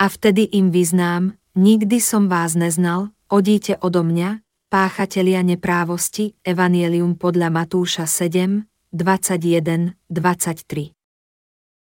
A 0.00 0.08
vtedy 0.08 0.48
im 0.56 0.72
vyznám, 0.72 1.36
nikdy 1.52 2.00
som 2.00 2.32
vás 2.32 2.56
neznal, 2.56 3.12
odíte 3.28 3.76
odo 3.84 4.00
mňa, 4.00 4.40
páchatelia 4.72 5.44
neprávosti, 5.44 6.40
Evangelium 6.40 7.20
podľa 7.20 7.52
Matúša 7.52 8.08
7, 8.08 8.64
21, 8.96 10.00
23. 10.08 10.96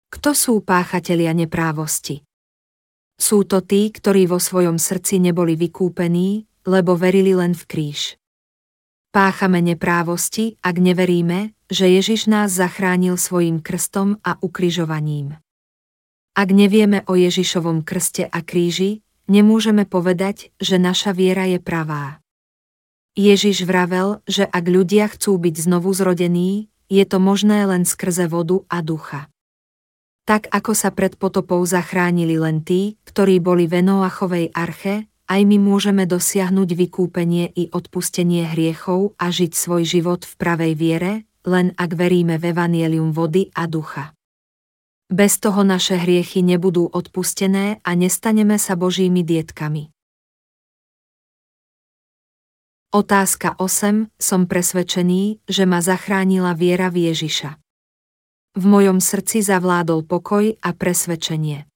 Kto 0.08 0.30
sú 0.32 0.64
páchatelia 0.64 1.36
neprávosti? 1.36 2.24
Sú 3.20 3.44
to 3.44 3.60
tí, 3.60 3.92
ktorí 3.92 4.24
vo 4.24 4.40
svojom 4.40 4.80
srdci 4.80 5.20
neboli 5.20 5.52
vykúpení, 5.52 6.48
lebo 6.64 6.96
verili 6.96 7.36
len 7.36 7.52
v 7.52 7.68
kríž. 7.68 8.16
Páchame 9.12 9.60
neprávosti, 9.60 10.56
ak 10.64 10.80
neveríme, 10.80 11.52
že 11.68 11.84
Ježiš 11.92 12.32
nás 12.32 12.48
zachránil 12.56 13.20
svojim 13.20 13.60
krstom 13.60 14.16
a 14.24 14.40
ukrižovaním. 14.40 15.36
Ak 16.36 16.52
nevieme 16.52 17.00
o 17.08 17.16
Ježišovom 17.16 17.80
krste 17.80 18.28
a 18.28 18.44
kríži, 18.44 19.00
nemôžeme 19.24 19.88
povedať, 19.88 20.52
že 20.60 20.76
naša 20.76 21.16
viera 21.16 21.48
je 21.48 21.56
pravá. 21.56 22.20
Ježiš 23.16 23.64
vravel, 23.64 24.20
že 24.28 24.44
ak 24.44 24.68
ľudia 24.68 25.08
chcú 25.08 25.40
byť 25.40 25.56
znovu 25.56 25.96
zrodení, 25.96 26.68
je 26.92 27.00
to 27.08 27.16
možné 27.16 27.64
len 27.64 27.88
skrze 27.88 28.28
vodu 28.28 28.60
a 28.68 28.84
ducha. 28.84 29.32
Tak 30.28 30.52
ako 30.52 30.76
sa 30.76 30.92
pred 30.92 31.16
potopou 31.16 31.64
zachránili 31.64 32.36
len 32.36 32.60
tí, 32.60 33.00
ktorí 33.08 33.40
boli 33.40 33.64
v 33.64 33.80
Noachovej 33.80 34.52
arche, 34.52 35.08
aj 35.32 35.40
my 35.40 35.56
môžeme 35.56 36.04
dosiahnuť 36.04 36.68
vykúpenie 36.76 37.48
i 37.56 37.72
odpustenie 37.72 38.44
hriechov 38.44 39.16
a 39.16 39.32
žiť 39.32 39.56
svoj 39.56 39.88
život 39.88 40.28
v 40.28 40.34
pravej 40.36 40.72
viere, 40.76 41.12
len 41.48 41.72
ak 41.80 41.96
veríme 41.96 42.36
v 42.36 42.52
evanielium 42.52 43.16
vody 43.16 43.48
a 43.56 43.64
ducha. 43.64 44.15
Bez 45.06 45.38
toho 45.38 45.62
naše 45.62 46.02
hriechy 46.02 46.42
nebudú 46.42 46.90
odpustené 46.90 47.78
a 47.86 47.90
nestaneme 47.94 48.58
sa 48.58 48.74
Božími 48.74 49.22
dietkami. 49.22 49.94
Otázka 52.90 53.54
8. 53.54 54.10
Som 54.18 54.50
presvedčený, 54.50 55.46
že 55.46 55.62
ma 55.62 55.78
zachránila 55.78 56.58
viera 56.58 56.90
v 56.90 57.14
Ježiša. 57.14 57.54
V 58.58 58.64
mojom 58.66 58.98
srdci 58.98 59.46
zavládol 59.46 60.02
pokoj 60.02 60.58
a 60.58 60.74
presvedčenie. 60.74 61.70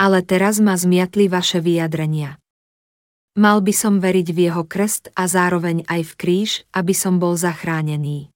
Ale 0.00 0.24
teraz 0.24 0.64
ma 0.64 0.80
zmiatli 0.80 1.28
vaše 1.28 1.60
vyjadrenia. 1.60 2.40
Mal 3.36 3.60
by 3.60 3.72
som 3.76 4.00
veriť 4.00 4.28
v 4.32 4.38
jeho 4.48 4.64
krst 4.64 5.12
a 5.12 5.28
zároveň 5.28 5.84
aj 5.92 6.08
v 6.08 6.12
kríž, 6.16 6.50
aby 6.72 6.96
som 6.96 7.20
bol 7.20 7.36
zachránený. 7.36 8.32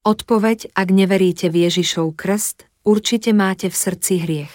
Odpoveď, 0.00 0.72
ak 0.72 0.88
neveríte 0.88 1.52
v 1.52 1.68
Ježišov 1.68 2.16
krst, 2.16 2.71
určite 2.82 3.30
máte 3.30 3.70
v 3.70 3.76
srdci 3.76 4.14
hriech. 4.22 4.54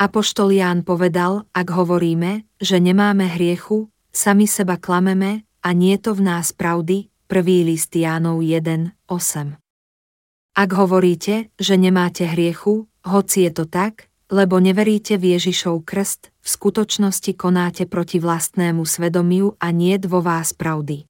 Apoštol 0.00 0.56
Ján 0.56 0.80
povedal, 0.80 1.44
ak 1.52 1.68
hovoríme, 1.76 2.48
že 2.56 2.80
nemáme 2.80 3.28
hriechu, 3.28 3.92
sami 4.08 4.48
seba 4.48 4.80
klameme 4.80 5.44
a 5.60 5.76
nie 5.76 6.00
to 6.00 6.16
v 6.16 6.24
nás 6.24 6.56
pravdy, 6.56 7.12
prvý 7.28 7.68
list 7.68 7.92
Jánov 7.92 8.40
1, 8.40 8.96
8. 9.04 9.60
Ak 10.56 10.70
hovoríte, 10.72 11.52
že 11.60 11.76
nemáte 11.76 12.24
hriechu, 12.24 12.88
hoci 13.04 13.44
je 13.44 13.52
to 13.52 13.64
tak, 13.68 14.08
lebo 14.30 14.62
neveríte 14.62 15.18
v 15.18 15.36
Ježišov 15.36 15.82
krst, 15.82 16.30
v 16.40 16.48
skutočnosti 16.48 17.34
konáte 17.34 17.84
proti 17.84 18.22
vlastnému 18.22 18.86
svedomiu 18.86 19.58
a 19.58 19.74
nie 19.74 19.98
vo 20.06 20.22
vás 20.22 20.54
pravdy. 20.54 21.09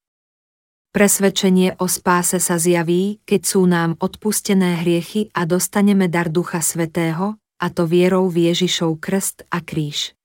Presvedčenie 0.91 1.79
o 1.79 1.87
spáse 1.87 2.43
sa 2.43 2.59
zjaví, 2.59 3.23
keď 3.23 3.41
sú 3.47 3.63
nám 3.63 3.95
odpustené 4.03 4.83
hriechy 4.83 5.31
a 5.31 5.47
dostaneme 5.47 6.11
dar 6.11 6.27
Ducha 6.27 6.59
Svetého, 6.59 7.39
a 7.63 7.67
to 7.71 7.87
vierou 7.87 8.27
v 8.27 8.51
Ježišov 8.51 8.99
krst 8.99 9.47
a 9.55 9.63
kríž. 9.63 10.19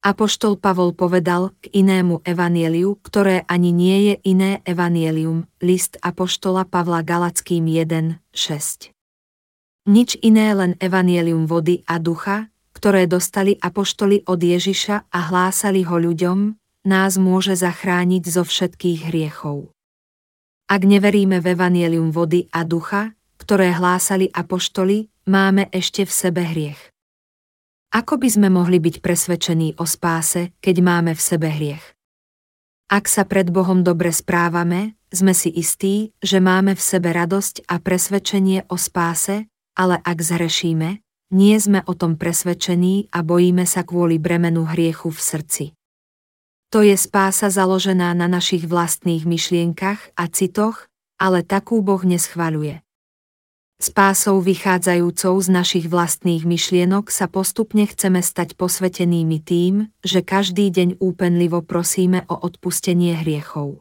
Apoštol 0.00 0.56
Pavol 0.56 0.96
povedal 0.96 1.52
k 1.60 1.84
inému 1.84 2.24
evanieliu, 2.24 2.96
ktoré 3.04 3.44
ani 3.44 3.76
nie 3.76 3.98
je 4.08 4.14
iné 4.24 4.64
evanielium, 4.64 5.44
list 5.60 6.00
Apoštola 6.00 6.64
Pavla 6.64 7.04
Galackým 7.04 7.68
1, 7.68 8.24
6. 8.32 8.88
Nič 9.84 10.16
iné 10.24 10.48
len 10.56 10.80
evanielium 10.80 11.44
vody 11.44 11.84
a 11.84 12.00
ducha, 12.00 12.48
ktoré 12.72 13.04
dostali 13.04 13.60
apoštoli 13.60 14.24
od 14.24 14.40
Ježiša 14.40 15.12
a 15.12 15.18
hlásali 15.28 15.84
ho 15.84 16.00
ľuďom, 16.00 16.56
nás 16.88 17.20
môže 17.20 17.52
zachrániť 17.52 18.24
zo 18.32 18.48
všetkých 18.48 19.12
hriechov. 19.12 19.73
Ak 20.64 20.88
neveríme 20.88 21.44
v 21.44 21.52
evanielium 21.52 22.08
vody 22.08 22.48
a 22.48 22.64
ducha, 22.64 23.12
ktoré 23.36 23.76
hlásali 23.76 24.32
apoštoli, 24.32 25.12
máme 25.28 25.68
ešte 25.68 26.08
v 26.08 26.12
sebe 26.12 26.40
hriech. 26.40 26.80
Ako 27.92 28.16
by 28.16 28.28
sme 28.32 28.48
mohli 28.48 28.80
byť 28.80 29.04
presvedčení 29.04 29.76
o 29.76 29.84
spáse, 29.84 30.56
keď 30.64 30.76
máme 30.80 31.12
v 31.12 31.20
sebe 31.20 31.52
hriech? 31.52 31.84
Ak 32.88 33.12
sa 33.12 33.28
pred 33.28 33.52
Bohom 33.52 33.84
dobre 33.84 34.08
správame, 34.08 34.96
sme 35.12 35.36
si 35.36 35.52
istí, 35.52 36.16
že 36.24 36.40
máme 36.40 36.72
v 36.72 36.82
sebe 36.82 37.12
radosť 37.12 37.68
a 37.68 37.78
presvedčenie 37.78 38.64
o 38.66 38.80
spáse, 38.80 39.46
ale 39.76 40.00
ak 40.00 40.18
zhrešíme, 40.18 41.04
nie 41.36 41.56
sme 41.60 41.84
o 41.84 41.92
tom 41.92 42.16
presvedčení 42.16 43.12
a 43.12 43.20
bojíme 43.20 43.68
sa 43.68 43.84
kvôli 43.84 44.16
bremenu 44.16 44.64
hriechu 44.64 45.12
v 45.12 45.20
srdci. 45.20 45.64
To 46.74 46.82
je 46.82 46.98
spása 46.98 47.54
založená 47.54 48.18
na 48.18 48.26
našich 48.26 48.66
vlastných 48.66 49.22
myšlienkach 49.22 50.10
a 50.18 50.26
citoch, 50.26 50.90
ale 51.22 51.46
takú 51.46 51.78
Boh 51.86 52.02
neschvaľuje. 52.02 52.82
Spásou 53.78 54.42
vychádzajúcou 54.42 55.38
z 55.38 55.48
našich 55.54 55.86
vlastných 55.86 56.42
myšlienok 56.42 57.14
sa 57.14 57.30
postupne 57.30 57.86
chceme 57.86 58.18
stať 58.18 58.58
posvetenými 58.58 59.38
tým, 59.38 59.86
že 60.02 60.26
každý 60.26 60.74
deň 60.74 60.98
úpenlivo 60.98 61.62
prosíme 61.62 62.26
o 62.26 62.42
odpustenie 62.42 63.22
hriechov. 63.22 63.78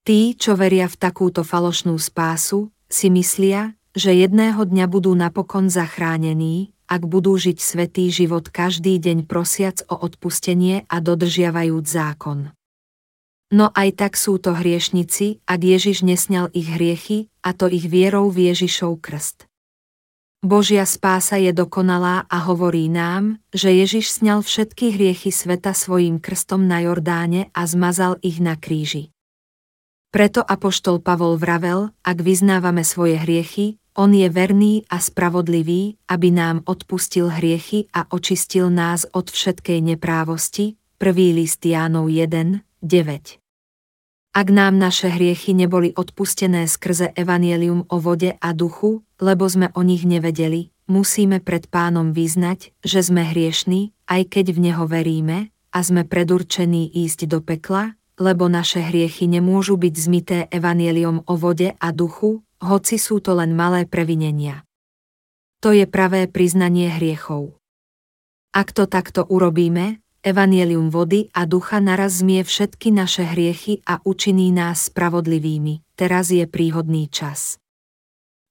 Tí, 0.00 0.32
čo 0.40 0.56
veria 0.56 0.88
v 0.88 0.96
takúto 0.96 1.44
falošnú 1.44 2.00
spásu, 2.00 2.72
si 2.88 3.12
myslia, 3.12 3.76
že 3.92 4.16
jedného 4.16 4.64
dňa 4.64 4.88
budú 4.88 5.12
napokon 5.12 5.68
zachránení, 5.68 6.72
ak 6.90 7.06
budú 7.06 7.38
žiť 7.38 7.62
svetý 7.62 8.10
život 8.10 8.50
každý 8.50 8.98
deň 8.98 9.30
prosiac 9.30 9.86
o 9.86 9.94
odpustenie 9.94 10.82
a 10.90 10.98
dodržiavajúc 10.98 11.86
zákon. 11.86 12.50
No 13.50 13.70
aj 13.74 13.98
tak 13.98 14.12
sú 14.18 14.42
to 14.42 14.54
hriešnici, 14.54 15.42
ak 15.46 15.60
Ježiš 15.62 16.02
nesňal 16.02 16.50
ich 16.50 16.70
hriechy, 16.70 17.30
a 17.46 17.54
to 17.54 17.70
ich 17.70 17.86
vierou 17.86 18.30
v 18.30 18.50
Ježišov 18.50 18.98
krst. 19.02 19.50
Božia 20.40 20.86
spása 20.86 21.36
je 21.36 21.50
dokonalá 21.50 22.30
a 22.30 22.36
hovorí 22.46 22.86
nám, 22.86 23.42
že 23.50 23.74
Ježiš 23.74 24.22
sňal 24.22 24.40
všetky 24.40 24.94
hriechy 24.94 25.34
sveta 25.34 25.74
svojim 25.76 26.16
krstom 26.16 26.64
na 26.64 26.80
Jordáne 26.80 27.52
a 27.52 27.66
zmazal 27.66 28.22
ich 28.22 28.40
na 28.40 28.56
kríži. 28.56 29.12
Preto 30.14 30.42
apoštol 30.42 31.02
Pavol 31.02 31.34
vravel, 31.36 31.90
ak 32.06 32.22
vyznávame 32.22 32.86
svoje 32.86 33.18
hriechy, 33.18 33.79
on 33.98 34.14
je 34.14 34.28
verný 34.30 34.86
a 34.86 35.02
spravodlivý, 35.02 35.98
aby 36.06 36.28
nám 36.30 36.62
odpustil 36.66 37.30
hriechy 37.30 37.90
a 37.90 38.06
očistil 38.10 38.70
nás 38.70 39.06
od 39.10 39.30
všetkej 39.30 39.82
neprávosti. 39.94 40.78
1. 41.00 41.38
list 41.38 41.64
Jánov 41.64 42.12
1, 42.12 42.62
9. 42.84 43.40
Ak 44.30 44.46
nám 44.46 44.78
naše 44.78 45.10
hriechy 45.10 45.58
neboli 45.58 45.90
odpustené 45.90 46.70
skrze 46.70 47.10
evanielium 47.18 47.90
o 47.90 47.96
vode 47.98 48.38
a 48.38 48.48
duchu, 48.54 49.02
lebo 49.18 49.42
sme 49.50 49.74
o 49.74 49.82
nich 49.82 50.06
nevedeli, 50.06 50.70
musíme 50.86 51.42
pred 51.42 51.66
pánom 51.66 52.14
vyznať, 52.14 52.70
že 52.86 53.02
sme 53.02 53.26
hriešní, 53.26 53.90
aj 54.06 54.22
keď 54.30 54.46
v 54.54 54.58
neho 54.70 54.84
veríme, 54.86 55.50
a 55.70 55.78
sme 55.82 56.06
predurčení 56.06 56.90
ísť 56.94 57.26
do 57.30 57.42
pekla, 57.42 57.98
lebo 58.20 58.46
naše 58.46 58.82
hriechy 58.84 59.26
nemôžu 59.26 59.80
byť 59.80 59.94
zmité 59.96 60.38
evanieliom 60.52 61.24
o 61.26 61.34
vode 61.34 61.74
a 61.74 61.88
duchu, 61.90 62.44
hoci 62.60 63.00
sú 63.00 63.24
to 63.24 63.36
len 63.36 63.56
malé 63.56 63.88
previnenia. 63.88 64.62
To 65.60 65.72
je 65.76 65.84
pravé 65.84 66.28
priznanie 66.28 66.88
hriechov. 66.88 67.56
Ak 68.56 68.72
to 68.72 68.88
takto 68.88 69.24
urobíme, 69.28 70.00
Evangelium 70.20 70.92
vody 70.92 71.32
a 71.32 71.48
ducha 71.48 71.80
naraz 71.80 72.20
zmie 72.20 72.44
všetky 72.44 72.92
naše 72.92 73.24
hriechy 73.24 73.80
a 73.88 74.04
učiní 74.04 74.52
nás 74.52 74.92
spravodlivými. 74.92 75.80
Teraz 75.96 76.28
je 76.28 76.44
príhodný 76.44 77.08
čas. 77.08 77.56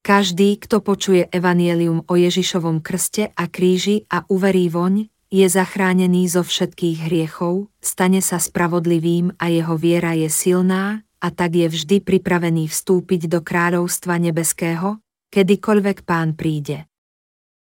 Každý, 0.02 0.58
kto 0.58 0.82
počuje 0.82 1.30
Evangelium 1.30 2.02
o 2.10 2.18
Ježišovom 2.18 2.82
krste 2.82 3.30
a 3.38 3.46
kríži 3.46 4.10
a 4.10 4.26
uverí 4.34 4.66
voň, 4.66 5.14
je 5.30 5.46
zachránený 5.46 6.26
zo 6.26 6.42
všetkých 6.42 7.06
hriechov, 7.06 7.70
stane 7.78 8.18
sa 8.18 8.42
spravodlivým 8.42 9.38
a 9.38 9.54
jeho 9.54 9.78
viera 9.78 10.18
je 10.18 10.26
silná, 10.26 11.06
a 11.20 11.28
tak 11.32 11.56
je 11.56 11.68
vždy 11.68 12.00
pripravený 12.04 12.72
vstúpiť 12.72 13.28
do 13.28 13.44
kráľovstva 13.44 14.16
nebeského, 14.20 15.04
kedykoľvek 15.30 16.08
pán 16.08 16.34
príde. 16.34 16.88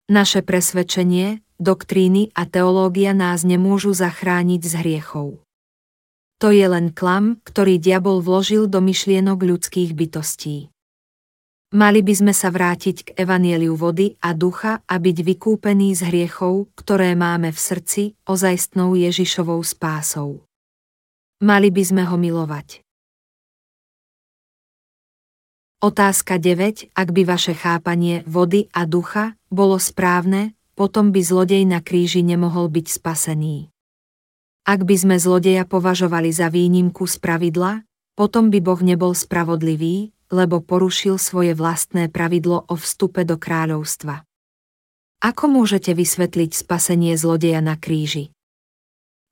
Naše 0.09 0.45
presvedčenie, 0.45 1.41
doktríny 1.57 2.29
a 2.37 2.45
teológia 2.45 3.17
nás 3.17 3.41
nemôžu 3.47 3.97
zachrániť 3.97 4.61
z 4.61 4.73
hriechov. 4.85 5.41
To 6.45 6.53
je 6.53 6.67
len 6.69 6.93
klam, 6.93 7.41
ktorý 7.41 7.81
diabol 7.81 8.21
vložil 8.21 8.69
do 8.69 8.85
myšlienok 8.85 9.39
ľudských 9.41 9.97
bytostí. 9.97 10.69
Mali 11.75 12.07
by 12.07 12.15
sme 12.15 12.33
sa 12.37 12.53
vrátiť 12.53 12.97
k 13.03 13.09
evanieliu 13.19 13.75
vody 13.75 14.15
a 14.21 14.31
ducha 14.31 14.85
a 14.87 14.95
byť 14.95 15.17
vykúpení 15.27 15.97
z 15.97 16.07
hriechov, 16.07 16.71
ktoré 16.79 17.17
máme 17.17 17.51
v 17.51 17.59
srdci, 17.59 18.03
ozajstnou 18.29 18.95
Ježišovou 18.95 19.59
spásou. 19.65 20.45
Mali 21.43 21.75
by 21.75 21.83
sme 21.83 22.03
ho 22.07 22.15
milovať. 22.15 22.84
Otázka 25.85 26.41
9. 26.41 26.97
Ak 26.97 27.13
by 27.13 27.29
vaše 27.29 27.53
chápanie 27.53 28.25
vody 28.25 28.73
a 28.73 28.89
ducha 28.89 29.37
bolo 29.53 29.77
správne, 29.77 30.57
potom 30.73 31.13
by 31.13 31.21
zlodej 31.21 31.69
na 31.69 31.85
kríži 31.85 32.25
nemohol 32.25 32.73
byť 32.73 32.89
spasený. 32.89 33.69
Ak 34.65 34.81
by 34.89 34.97
sme 34.97 35.21
zlodeja 35.21 35.69
považovali 35.69 36.33
za 36.33 36.49
výnimku 36.49 37.05
z 37.05 37.21
pravidla, 37.21 37.85
potom 38.17 38.49
by 38.49 38.65
Boh 38.65 38.81
nebol 38.81 39.13
spravodlivý, 39.13 40.17
lebo 40.33 40.65
porušil 40.65 41.21
svoje 41.21 41.53
vlastné 41.53 42.09
pravidlo 42.09 42.65
o 42.65 42.81
vstupe 42.81 43.29
do 43.29 43.37
kráľovstva. 43.37 44.25
Ako 45.21 45.53
môžete 45.53 45.93
vysvetliť 45.93 46.65
spasenie 46.65 47.13
zlodeja 47.21 47.61
na 47.61 47.77
kríži? 47.77 48.33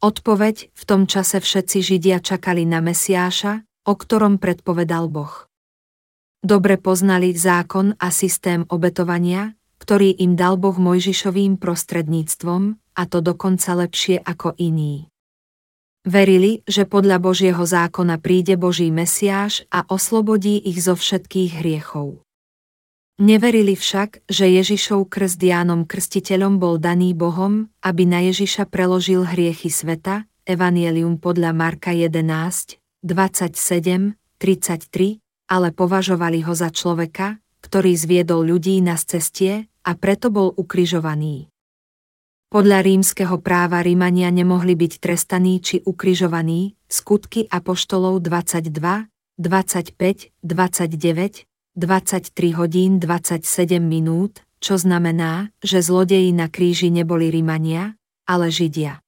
Odpoveď, 0.05 0.69
v 0.69 0.83
tom 0.85 1.09
čase 1.09 1.41
všetci 1.41 1.81
Židia 1.81 2.21
čakali 2.21 2.69
na 2.69 2.85
Mesiáša, 2.85 3.65
o 3.89 3.97
ktorom 3.97 4.37
predpovedal 4.37 5.09
Boh. 5.09 5.49
Dobre 6.43 6.75
poznali 6.75 7.31
zákon 7.39 7.95
a 8.03 8.11
systém 8.11 8.67
obetovania, 8.67 9.55
ktorý 9.79 10.19
im 10.19 10.35
dal 10.35 10.59
Boh 10.59 10.75
Mojžišovým 10.75 11.55
prostredníctvom, 11.55 12.63
a 12.99 13.03
to 13.07 13.23
dokonca 13.23 13.79
lepšie 13.79 14.19
ako 14.19 14.59
iní. 14.59 15.07
Verili, 16.03 16.67
že 16.67 16.83
podľa 16.83 17.23
Božieho 17.23 17.63
zákona 17.63 18.19
príde 18.19 18.59
Boží 18.59 18.91
Mesiáš 18.91 19.63
a 19.71 19.87
oslobodí 19.87 20.59
ich 20.59 20.83
zo 20.83 20.99
všetkých 20.99 21.63
hriechov. 21.63 22.27
Neverili 23.23 23.79
však, 23.79 24.27
že 24.27 24.51
Ježišov 24.51 25.07
krst 25.07 25.39
Jánom 25.39 25.87
Krstiteľom 25.87 26.59
bol 26.59 26.83
daný 26.83 27.15
Bohom, 27.15 27.71
aby 27.87 28.03
na 28.03 28.19
Ježiša 28.19 28.67
preložil 28.67 29.23
hriechy 29.23 29.71
sveta, 29.71 30.27
Evangelium 30.43 31.23
podľa 31.23 31.55
Marka 31.55 31.95
11, 31.95 32.83
27, 33.07 34.19
33, 34.43 35.22
ale 35.47 35.75
považovali 35.75 36.45
ho 36.47 36.55
za 36.55 36.71
človeka, 36.71 37.43
ktorý 37.63 37.95
zviedol 37.95 38.47
ľudí 38.47 38.83
na 38.83 38.99
cestie, 38.99 39.71
a 39.83 39.99
preto 39.99 40.31
bol 40.31 40.55
ukrižovaný. 40.55 41.51
Podľa 42.53 42.85
rímskeho 42.85 43.41
práva 43.41 43.81
Rímania 43.81 44.29
nemohli 44.29 44.77
byť 44.77 44.93
trestaní 45.01 45.59
či 45.65 45.81
ukrižovaní, 45.83 46.77
skutky 46.85 47.49
apoštolov 47.49 48.21
22, 48.21 48.69
25, 49.41 50.31
29, 50.45 51.49
23 51.73 52.59
hodín 52.61 53.01
27 53.01 53.81
minút, 53.81 54.45
čo 54.61 54.77
znamená, 54.77 55.49
že 55.65 55.81
zlodeji 55.81 56.37
na 56.37 56.53
kríži 56.53 56.93
neboli 56.93 57.33
Rímania, 57.33 57.97
ale 58.29 58.53
Židia. 58.53 59.01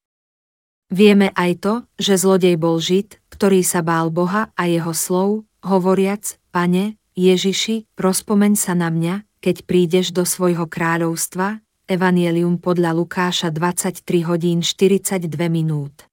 Vieme 0.88 1.28
aj 1.36 1.52
to, 1.60 1.74
že 2.00 2.16
zlodej 2.16 2.56
bol 2.56 2.80
Žid, 2.80 3.20
ktorý 3.28 3.60
sa 3.60 3.84
bál 3.84 4.08
Boha 4.08 4.50
a 4.56 4.62
jeho 4.64 4.96
slov, 4.96 5.44
hovoriac, 5.64 6.36
Pane, 6.52 7.00
Ježiši, 7.16 7.88
rozpomeň 7.96 8.52
sa 8.54 8.76
na 8.76 8.92
mňa, 8.92 9.24
keď 9.40 9.64
prídeš 9.64 10.12
do 10.12 10.22
svojho 10.28 10.68
kráľovstva, 10.68 11.64
Evangelium 11.84 12.56
podľa 12.56 12.96
Lukáša 12.96 13.52
23 13.52 14.04
hodín 14.24 14.64
42 14.64 15.28
minút. 15.52 16.08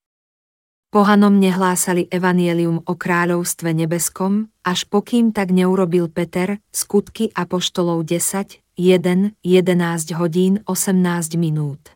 Pohanom 0.91 1.39
nehlásali 1.39 2.11
Evangelium 2.11 2.83
o 2.83 2.93
kráľovstve 2.99 3.71
nebeskom, 3.71 4.51
až 4.67 4.83
pokým 4.91 5.31
tak 5.31 5.55
neurobil 5.55 6.11
Peter, 6.11 6.59
skutky 6.75 7.31
apoštolov 7.31 8.03
10, 8.03 8.59
1, 8.75 9.39
11 9.39 10.19
hodín 10.19 10.59
18 10.67 11.39
minút. 11.39 11.95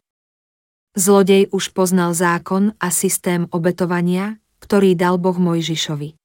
Zlodej 0.96 1.52
už 1.52 1.76
poznal 1.76 2.16
zákon 2.16 2.72
a 2.80 2.88
systém 2.88 3.52
obetovania, 3.52 4.40
ktorý 4.64 4.96
dal 4.96 5.20
Boh 5.20 5.36
Mojžišovi. 5.36 6.16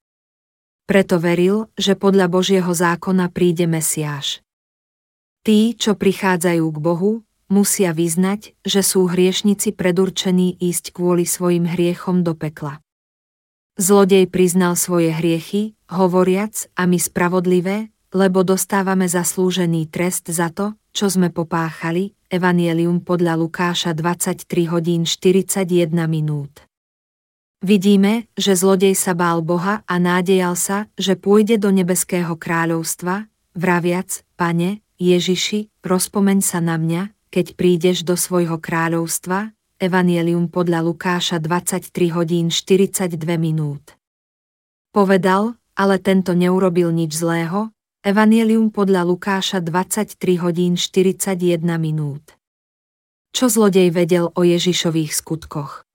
Preto 0.90 1.22
veril, 1.22 1.70
že 1.78 1.94
podľa 1.94 2.26
Božieho 2.26 2.66
zákona 2.66 3.30
príde 3.30 3.70
Mesiáš. 3.70 4.42
Tí, 5.46 5.78
čo 5.78 5.94
prichádzajú 5.94 6.66
k 6.66 6.78
Bohu, 6.82 7.22
musia 7.46 7.94
vyznať, 7.94 8.58
že 8.66 8.82
sú 8.82 9.06
hriešnici 9.06 9.70
predurčení 9.70 10.58
ísť 10.58 10.90
kvôli 10.90 11.30
svojim 11.30 11.70
hriechom 11.70 12.26
do 12.26 12.34
pekla. 12.34 12.82
Zlodej 13.78 14.26
priznal 14.34 14.74
svoje 14.74 15.14
hriechy, 15.14 15.78
hovoriac, 15.86 16.66
a 16.74 16.90
my 16.90 16.98
spravodlivé, 16.98 17.94
lebo 18.10 18.42
dostávame 18.42 19.06
zaslúžený 19.06 19.94
trest 19.94 20.26
za 20.26 20.50
to, 20.50 20.74
čo 20.90 21.06
sme 21.06 21.30
popáchali, 21.30 22.18
Evangelium 22.26 22.98
podľa 23.06 23.38
Lukáša 23.38 23.94
23 23.94 24.42
hodín 24.66 25.06
41 25.06 25.86
minút. 26.10 26.69
Vidíme, 27.60 28.24
že 28.40 28.56
zlodej 28.56 28.96
sa 28.96 29.12
bál 29.12 29.44
Boha 29.44 29.84
a 29.84 29.94
nádejal 30.00 30.56
sa, 30.56 30.88
že 30.96 31.12
pôjde 31.12 31.60
do 31.60 31.68
nebeského 31.68 32.32
kráľovstva, 32.32 33.28
vraviac, 33.52 34.24
Pane, 34.40 34.80
Ježiši, 34.96 35.68
rozpomeň 35.84 36.40
sa 36.40 36.64
na 36.64 36.80
mňa, 36.80 37.12
keď 37.28 37.60
prídeš 37.60 38.00
do 38.00 38.16
svojho 38.16 38.56
kráľovstva, 38.56 39.52
Evangelium 39.76 40.48
podľa 40.48 40.80
Lukáša 40.88 41.36
23 41.36 41.92
hodín 42.16 42.48
42 42.48 43.16
minút. 43.36 43.92
Povedal, 44.92 45.60
ale 45.76 46.00
tento 46.00 46.32
neurobil 46.32 46.88
nič 46.92 47.12
zlého, 47.12 47.72
Evangelium 48.00 48.72
podľa 48.72 49.04
Lukáša 49.04 49.60
23 49.60 50.16
hodín 50.40 50.80
41 50.80 51.60
minút. 51.76 52.40
Čo 53.36 53.52
zlodej 53.52 53.92
vedel 53.92 54.32
o 54.32 54.40
Ježišových 54.40 55.12
skutkoch? 55.12 55.89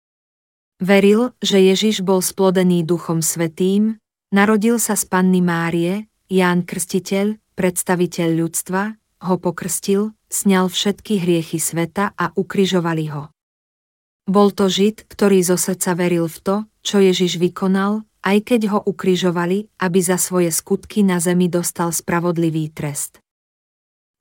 Veril, 0.82 1.38
že 1.38 1.62
Ježiš 1.62 2.02
bol 2.02 2.26
splodený 2.26 2.82
Duchom 2.82 3.22
Svetým, 3.22 4.02
narodil 4.34 4.82
sa 4.82 4.98
z 4.98 5.06
Panny 5.06 5.38
Márie, 5.38 6.10
Ján 6.26 6.66
Krstiteľ, 6.66 7.38
predstaviteľ 7.54 8.30
ľudstva, 8.42 8.98
ho 9.30 9.36
pokrstil, 9.38 10.18
sňal 10.34 10.74
všetky 10.74 11.22
hriechy 11.22 11.62
sveta 11.62 12.18
a 12.18 12.34
ukrižovali 12.34 13.14
ho. 13.14 13.30
Bol 14.26 14.50
to 14.58 14.74
Žid, 14.74 15.06
ktorý 15.06 15.46
zo 15.46 15.54
srdca 15.54 15.94
veril 15.94 16.26
v 16.26 16.38
to, 16.42 16.56
čo 16.82 16.98
Ježiš 16.98 17.38
vykonal, 17.38 18.02
aj 18.26 18.38
keď 18.42 18.62
ho 18.74 18.80
ukrižovali, 18.82 19.70
aby 19.78 20.00
za 20.02 20.18
svoje 20.18 20.50
skutky 20.50 21.06
na 21.06 21.22
zemi 21.22 21.46
dostal 21.46 21.94
spravodlivý 21.94 22.74
trest. 22.74 23.22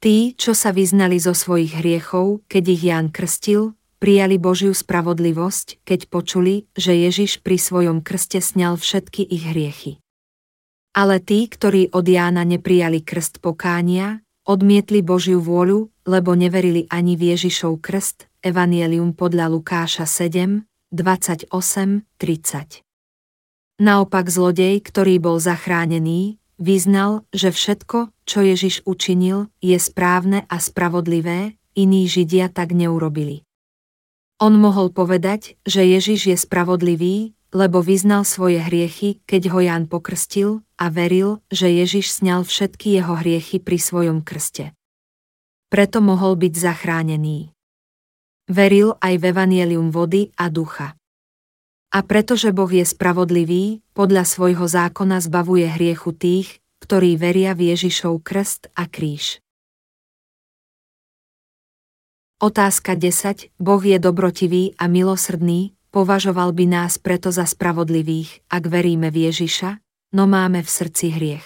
Tí, 0.01 0.37
čo 0.37 0.53
sa 0.53 0.77
vyznali 0.77 1.17
zo 1.17 1.33
svojich 1.33 1.81
hriechov, 1.81 2.45
keď 2.53 2.65
ich 2.69 2.83
Ján 2.85 3.09
krstil, 3.09 3.77
prijali 4.01 4.41
Božiu 4.41 4.73
spravodlivosť, 4.73 5.85
keď 5.85 6.01
počuli, 6.09 6.65
že 6.73 6.97
Ježiš 6.97 7.45
pri 7.45 7.61
svojom 7.61 8.01
krste 8.01 8.41
sňal 8.41 8.81
všetky 8.81 9.23
ich 9.29 9.45
hriechy. 9.45 9.93
Ale 10.97 11.23
tí, 11.23 11.47
ktorí 11.47 11.93
od 11.95 12.09
Jána 12.09 12.43
neprijali 12.43 13.05
krst 13.05 13.39
pokánia, 13.39 14.25
odmietli 14.49 15.05
Božiu 15.05 15.39
vôľu, 15.39 15.93
lebo 16.09 16.35
neverili 16.35 16.91
ani 16.91 17.15
v 17.15 17.37
Ježišov 17.37 17.79
krst, 17.79 18.27
Evangelium 18.43 19.13
podľa 19.13 19.53
Lukáša 19.53 20.09
7, 20.09 20.65
28, 20.91 21.53
30. 22.19 22.83
Naopak 23.81 24.27
zlodej, 24.27 24.81
ktorý 24.83 25.23
bol 25.23 25.37
zachránený, 25.39 26.41
vyznal, 26.59 27.23
že 27.31 27.53
všetko, 27.55 28.11
čo 28.27 28.39
Ježiš 28.43 28.83
učinil, 28.89 29.53
je 29.63 29.79
správne 29.79 30.49
a 30.51 30.57
spravodlivé, 30.59 31.61
iní 31.79 32.11
Židia 32.11 32.51
tak 32.51 32.75
neurobili. 32.75 33.47
On 34.41 34.57
mohol 34.57 34.89
povedať, 34.89 35.61
že 35.69 35.85
Ježiš 35.85 36.33
je 36.33 36.37
spravodlivý, 36.41 37.37
lebo 37.53 37.85
vyznal 37.85 38.25
svoje 38.25 38.57
hriechy, 38.57 39.21
keď 39.29 39.53
ho 39.53 39.61
Ján 39.61 39.85
pokrstil 39.85 40.65
a 40.81 40.89
veril, 40.89 41.45
že 41.53 41.69
Ježiš 41.69 42.25
sňal 42.25 42.49
všetky 42.49 42.97
jeho 42.97 43.21
hriechy 43.21 43.61
pri 43.61 43.77
svojom 43.77 44.25
krste. 44.25 44.73
Preto 45.69 46.01
mohol 46.01 46.41
byť 46.41 46.55
zachránený. 46.57 47.53
Veril 48.49 48.97
aj 49.05 49.15
v 49.21 49.25
evanielium 49.29 49.93
vody 49.93 50.33
a 50.41 50.49
ducha. 50.49 50.97
A 51.93 52.01
pretože 52.01 52.49
Boh 52.55 52.71
je 52.71 52.87
spravodlivý, 52.87 53.85
podľa 53.93 54.25
svojho 54.25 54.65
zákona 54.65 55.21
zbavuje 55.21 55.69
hriechu 55.69 56.17
tých, 56.17 56.65
ktorí 56.81 57.21
veria 57.21 57.53
v 57.53 57.77
Ježišov 57.77 58.25
krst 58.25 58.73
a 58.73 58.89
kríž. 58.89 59.43
Otázka 62.41 62.97
10. 62.97 63.53
Boh 63.61 63.85
je 63.85 64.01
dobrotivý 64.01 64.73
a 64.81 64.89
milosrdný, 64.89 65.77
považoval 65.93 66.57
by 66.57 66.73
nás 66.73 66.97
preto 66.97 67.29
za 67.29 67.45
spravodlivých, 67.45 68.49
ak 68.49 68.65
veríme 68.65 69.13
v 69.13 69.29
Ježiša, 69.29 69.77
no 70.17 70.25
máme 70.25 70.65
v 70.65 70.71
srdci 70.73 71.13
hriech. 71.13 71.45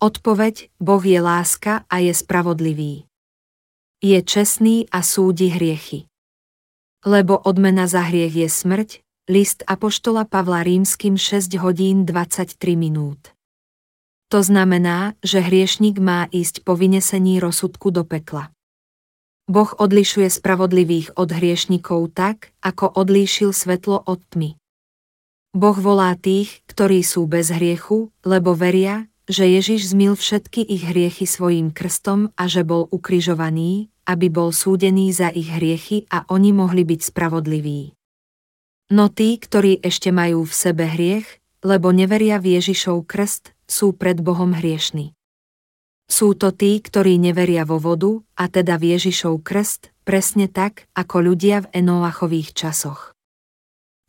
Odpoveď, 0.00 0.72
Boh 0.80 1.04
je 1.04 1.20
láska 1.20 1.84
a 1.84 2.00
je 2.00 2.16
spravodlivý. 2.16 3.04
Je 4.00 4.16
čestný 4.24 4.88
a 4.88 5.04
súdi 5.04 5.52
hriechy. 5.52 6.08
Lebo 7.04 7.36
odmena 7.44 7.84
za 7.84 8.08
hriech 8.08 8.40
je 8.40 8.48
smrť, 8.48 9.04
list 9.28 9.68
Apoštola 9.68 10.24
Pavla 10.24 10.64
Rímským 10.64 11.20
6 11.20 11.60
hodín 11.60 12.08
23 12.08 12.56
minút. 12.72 13.36
To 14.32 14.40
znamená, 14.40 15.12
že 15.20 15.44
hriešnik 15.44 16.00
má 16.00 16.24
ísť 16.32 16.64
po 16.64 16.72
vynesení 16.72 17.36
rozsudku 17.36 17.92
do 17.92 18.08
pekla. 18.08 18.48
Boh 19.44 19.70
odlišuje 19.76 20.28
spravodlivých 20.32 21.20
od 21.20 21.28
hriešnikov 21.28 22.16
tak, 22.16 22.56
ako 22.64 22.88
odlíšil 22.96 23.52
svetlo 23.52 24.00
od 24.08 24.20
tmy. 24.32 24.56
Boh 25.54 25.78
volá 25.78 26.16
tých, 26.18 26.64
ktorí 26.66 27.06
sú 27.06 27.30
bez 27.30 27.52
hriechu, 27.52 28.10
lebo 28.26 28.56
veria, 28.58 29.06
že 29.30 29.46
Ježiš 29.46 29.94
zmil 29.94 30.18
všetky 30.18 30.64
ich 30.66 30.84
hriechy 30.84 31.24
svojim 31.24 31.70
krstom 31.70 32.32
a 32.34 32.44
že 32.50 32.66
bol 32.66 32.90
ukrižovaný, 32.90 33.88
aby 34.04 34.28
bol 34.28 34.52
súdený 34.52 35.14
za 35.14 35.32
ich 35.32 35.48
hriechy 35.48 36.04
a 36.12 36.28
oni 36.28 36.52
mohli 36.52 36.84
byť 36.84 37.00
spravodliví. 37.00 37.96
No 38.92 39.08
tí, 39.08 39.40
ktorí 39.40 39.80
ešte 39.80 40.12
majú 40.12 40.44
v 40.44 40.52
sebe 40.52 40.84
hriech, 40.84 41.24
lebo 41.64 41.88
neveria 41.88 42.36
v 42.36 42.60
Ježišov 42.60 43.08
krst, 43.08 43.56
sú 43.64 43.96
pred 43.96 44.20
Bohom 44.20 44.52
hriešni. 44.52 45.13
Sú 46.04 46.36
to 46.36 46.52
tí, 46.52 46.78
ktorí 46.78 47.16
neveria 47.16 47.64
vo 47.64 47.80
vodu, 47.80 48.20
a 48.36 48.46
teda 48.46 48.76
v 48.76 48.96
Ježišov 48.96 49.40
krst, 49.40 49.90
presne 50.04 50.46
tak, 50.46 50.86
ako 50.92 51.32
ľudia 51.32 51.64
v 51.64 51.84
Enoachových 51.84 52.52
časoch. 52.52 53.16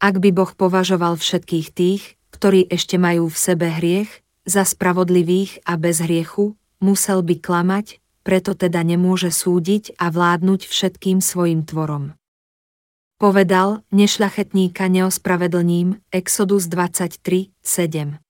Ak 0.04 0.20
by 0.20 0.30
Boh 0.36 0.52
považoval 0.52 1.16
všetkých 1.16 1.68
tých, 1.72 2.20
ktorí 2.36 2.68
ešte 2.68 3.00
majú 3.00 3.32
v 3.32 3.38
sebe 3.40 3.72
hriech, 3.72 4.12
za 4.46 4.68
spravodlivých 4.68 5.66
a 5.66 5.80
bez 5.80 6.04
hriechu, 6.04 6.54
musel 6.84 7.26
by 7.26 7.40
klamať, 7.40 8.04
preto 8.22 8.54
teda 8.54 8.84
nemôže 8.84 9.32
súdiť 9.32 9.98
a 9.98 10.12
vládnuť 10.12 10.68
všetkým 10.68 11.24
svojim 11.24 11.64
tvorom. 11.64 12.14
Povedal, 13.16 13.88
nešľachetníka 13.96 14.92
neospravedlním, 14.92 16.04
Exodus 16.12 16.68
23, 16.68 17.56
7. 17.64 18.25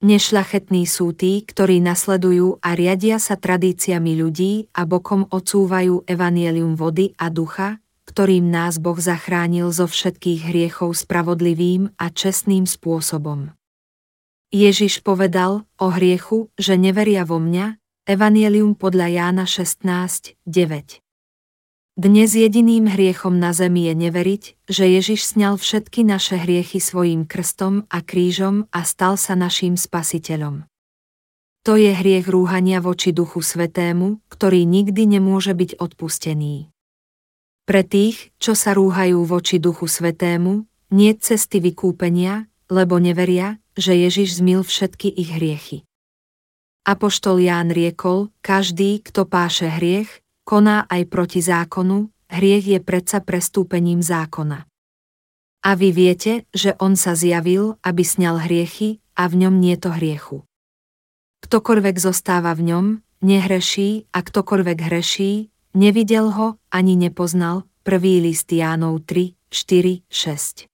Nešľachetní 0.00 0.88
sú 0.88 1.12
tí, 1.12 1.44
ktorí 1.44 1.84
nasledujú 1.84 2.56
a 2.64 2.72
riadia 2.72 3.20
sa 3.20 3.36
tradíciami 3.36 4.16
ľudí 4.16 4.72
a 4.72 4.88
bokom 4.88 5.28
odsúvajú 5.28 6.08
evanielium 6.08 6.72
vody 6.72 7.12
a 7.20 7.28
ducha, 7.28 7.84
ktorým 8.08 8.48
nás 8.48 8.80
Boh 8.80 8.96
zachránil 8.96 9.68
zo 9.76 9.84
všetkých 9.84 10.48
hriechov 10.48 10.96
spravodlivým 10.96 11.92
a 12.00 12.08
čestným 12.08 12.64
spôsobom. 12.64 13.52
Ježiš 14.50 15.04
povedal 15.04 15.68
o 15.76 15.86
hriechu, 15.92 16.48
že 16.56 16.80
neveria 16.80 17.28
vo 17.28 17.36
mňa, 17.38 17.80
Evangelium 18.10 18.74
podľa 18.74 19.06
Jána 19.12 19.44
16, 19.46 20.34
9. 20.42 21.09
Dnes 22.00 22.32
jediným 22.32 22.88
hriechom 22.88 23.36
na 23.36 23.52
zemi 23.52 23.84
je 23.84 23.92
neveriť, 23.92 24.64
že 24.72 24.88
Ježiš 24.88 25.36
sňal 25.36 25.60
všetky 25.60 26.00
naše 26.00 26.40
hriechy 26.40 26.80
svojim 26.80 27.28
krstom 27.28 27.84
a 27.92 28.00
krížom 28.00 28.64
a 28.72 28.88
stal 28.88 29.20
sa 29.20 29.36
naším 29.36 29.76
spasiteľom. 29.76 30.64
To 31.68 31.76
je 31.76 31.92
hriech 31.92 32.24
rúhania 32.24 32.80
voči 32.80 33.12
Duchu 33.12 33.44
Svetému, 33.44 34.16
ktorý 34.32 34.64
nikdy 34.64 35.20
nemôže 35.20 35.52
byť 35.52 35.76
odpustený. 35.76 36.72
Pre 37.68 37.82
tých, 37.84 38.32
čo 38.40 38.56
sa 38.56 38.72
rúhajú 38.72 39.20
voči 39.28 39.60
Duchu 39.60 39.84
Svetému, 39.84 40.64
nie 40.96 41.12
cesty 41.20 41.60
vykúpenia, 41.60 42.48
lebo 42.72 42.96
neveria, 42.96 43.60
že 43.76 43.92
Ježiš 43.92 44.40
zmil 44.40 44.64
všetky 44.64 45.12
ich 45.20 45.36
hriechy. 45.36 45.84
Apoštol 46.88 47.44
Ján 47.44 47.68
riekol, 47.68 48.32
každý, 48.40 49.04
kto 49.04 49.28
páše 49.28 49.68
hriech, 49.68 50.19
koná 50.44 50.86
aj 50.88 51.02
proti 51.10 51.40
zákonu, 51.44 52.10
hriech 52.30 52.66
je 52.66 52.78
predsa 52.80 53.20
prestúpením 53.20 54.00
zákona. 54.00 54.66
A 55.60 55.70
vy 55.76 55.92
viete, 55.92 56.48
že 56.56 56.72
on 56.80 56.96
sa 56.96 57.12
zjavil, 57.12 57.76
aby 57.84 58.00
sňal 58.00 58.48
hriechy, 58.48 59.04
a 59.20 59.28
v 59.28 59.44
ňom 59.44 59.60
nie 59.60 59.76
to 59.76 59.92
hriechu. 59.92 60.48
Ktokoľvek 61.44 61.96
zostáva 62.00 62.56
v 62.56 62.72
ňom, 62.72 62.86
nehreší, 63.20 64.08
a 64.16 64.24
ktokoľvek 64.24 64.78
hreší, 64.80 65.52
nevidel 65.76 66.32
ho 66.32 66.56
ani 66.72 66.96
nepoznal, 66.96 67.68
prvý 67.84 68.24
list 68.24 68.48
Jánov 68.48 69.04
3, 69.04 69.36
4, 69.52 70.08
6. 70.08 70.70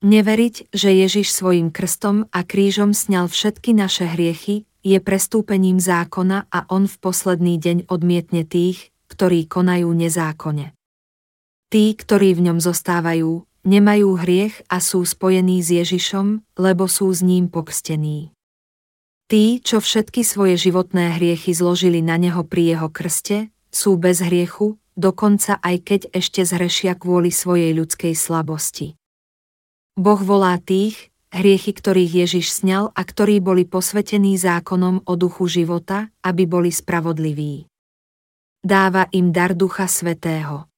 Neveriť, 0.00 0.72
že 0.72 0.90
Ježiš 0.96 1.28
svojim 1.28 1.68
krstom 1.68 2.24
a 2.32 2.40
krížom 2.40 2.96
sňal 2.96 3.28
všetky 3.28 3.76
naše 3.76 4.08
hriechy, 4.08 4.64
je 4.80 4.98
prestúpením 5.00 5.80
zákona 5.80 6.48
a 6.48 6.68
on 6.72 6.88
v 6.88 6.96
posledný 7.00 7.60
deň 7.60 7.76
odmietne 7.88 8.44
tých, 8.48 8.92
ktorí 9.12 9.44
konajú 9.50 9.90
nezákone. 9.92 10.72
Tí, 11.70 11.94
ktorí 11.94 12.34
v 12.34 12.50
ňom 12.50 12.58
zostávajú, 12.58 13.46
nemajú 13.62 14.08
hriech 14.18 14.66
a 14.66 14.82
sú 14.82 15.04
spojení 15.04 15.60
s 15.60 15.70
Ježišom, 15.70 16.42
lebo 16.58 16.88
sú 16.88 17.12
s 17.12 17.20
ním 17.20 17.46
pokstení. 17.46 18.32
Tí, 19.30 19.62
čo 19.62 19.78
všetky 19.78 20.26
svoje 20.26 20.58
životné 20.58 21.14
hriechy 21.14 21.54
zložili 21.54 22.02
na 22.02 22.18
neho 22.18 22.42
pri 22.42 22.74
jeho 22.74 22.88
krste, 22.90 23.54
sú 23.70 23.94
bez 23.94 24.18
hriechu, 24.18 24.74
dokonca 24.98 25.62
aj 25.62 25.76
keď 25.86 26.00
ešte 26.10 26.42
zhrešia 26.42 26.98
kvôli 26.98 27.30
svojej 27.30 27.70
ľudskej 27.78 28.18
slabosti. 28.18 28.98
Boh 29.94 30.18
volá 30.18 30.58
tých, 30.58 31.09
hriechy 31.30 31.70
ktorých 31.70 32.26
Ježiš 32.26 32.62
sňal 32.62 32.90
a 32.90 33.02
ktorí 33.02 33.38
boli 33.38 33.66
posvetení 33.66 34.34
zákonom 34.34 35.06
o 35.06 35.12
duchu 35.14 35.46
života, 35.46 36.10
aby 36.26 36.46
boli 36.46 36.74
spravodliví. 36.74 37.70
Dáva 38.60 39.08
im 39.14 39.32
dar 39.32 39.56
Ducha 39.56 39.88
Svetého. 39.88 40.68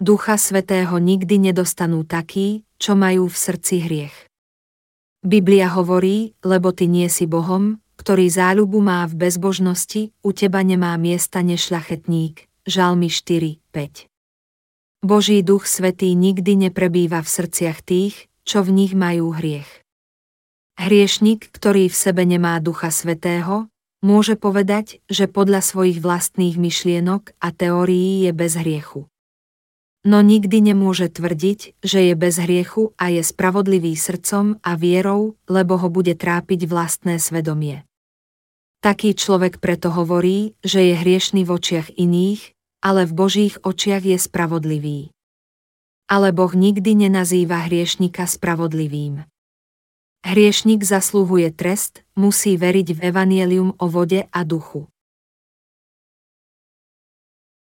Ducha 0.00 0.40
Svetého 0.40 0.96
nikdy 0.96 1.52
nedostanú 1.52 2.06
takí, 2.08 2.64
čo 2.80 2.96
majú 2.96 3.28
v 3.28 3.36
srdci 3.36 3.84
hriech. 3.84 4.16
Biblia 5.26 5.68
hovorí, 5.74 6.38
lebo 6.46 6.70
ty 6.70 6.86
nie 6.86 7.10
si 7.10 7.26
Bohom, 7.26 7.82
ktorý 7.98 8.30
záľubu 8.30 8.78
má 8.78 9.02
v 9.08 9.28
bezbožnosti, 9.28 10.14
u 10.22 10.30
teba 10.30 10.62
nemá 10.62 10.94
miesta 11.00 11.42
nešľachetník. 11.42 12.46
Žalmy 12.68 13.08
4, 13.10 13.58
5. 13.72 14.06
Boží 15.06 15.38
duch 15.42 15.66
svetý 15.66 16.12
nikdy 16.14 16.68
neprebýva 16.68 17.22
v 17.22 17.28
srdciach 17.28 17.78
tých, 17.82 18.28
čo 18.48 18.62
v 18.62 18.70
nich 18.72 18.92
majú 18.94 19.34
hriech. 19.34 19.68
Hriešnik, 20.78 21.50
ktorý 21.50 21.90
v 21.90 21.96
sebe 21.98 22.22
nemá 22.22 22.56
ducha 22.62 22.94
svetého, 22.94 23.66
môže 24.00 24.38
povedať, 24.38 25.02
že 25.10 25.26
podľa 25.26 25.60
svojich 25.60 25.98
vlastných 25.98 26.54
myšlienok 26.54 27.34
a 27.42 27.50
teórií 27.50 28.24
je 28.24 28.32
bez 28.32 28.54
hriechu 28.54 29.10
no 30.06 30.22
nikdy 30.22 30.62
nemôže 30.62 31.10
tvrdiť, 31.10 31.82
že 31.82 31.98
je 32.06 32.14
bez 32.14 32.38
hriechu 32.38 32.94
a 32.94 33.10
je 33.10 33.26
spravodlivý 33.26 33.98
srdcom 33.98 34.62
a 34.62 34.78
vierou, 34.78 35.34
lebo 35.50 35.74
ho 35.82 35.90
bude 35.90 36.14
trápiť 36.14 36.70
vlastné 36.70 37.18
svedomie. 37.18 37.82
Taký 38.86 39.18
človek 39.18 39.58
preto 39.58 39.90
hovorí, 39.90 40.54
že 40.62 40.86
je 40.86 40.94
hriešný 40.94 41.42
v 41.42 41.50
očiach 41.50 41.98
iných, 41.98 42.54
ale 42.86 43.02
v 43.02 43.12
Božích 43.18 43.54
očiach 43.66 44.06
je 44.06 44.14
spravodlivý. 44.14 45.10
Ale 46.06 46.30
Boh 46.30 46.54
nikdy 46.54 47.06
nenazýva 47.06 47.66
hriešnika 47.66 48.30
spravodlivým. 48.30 49.26
Hriešnik 50.26 50.82
zaslúhuje 50.82 51.54
trest, 51.54 52.02
musí 52.18 52.58
veriť 52.58 52.98
v 52.98 53.00
evanielium 53.10 53.74
o 53.78 53.86
vode 53.86 54.26
a 54.30 54.40
duchu. 54.42 54.90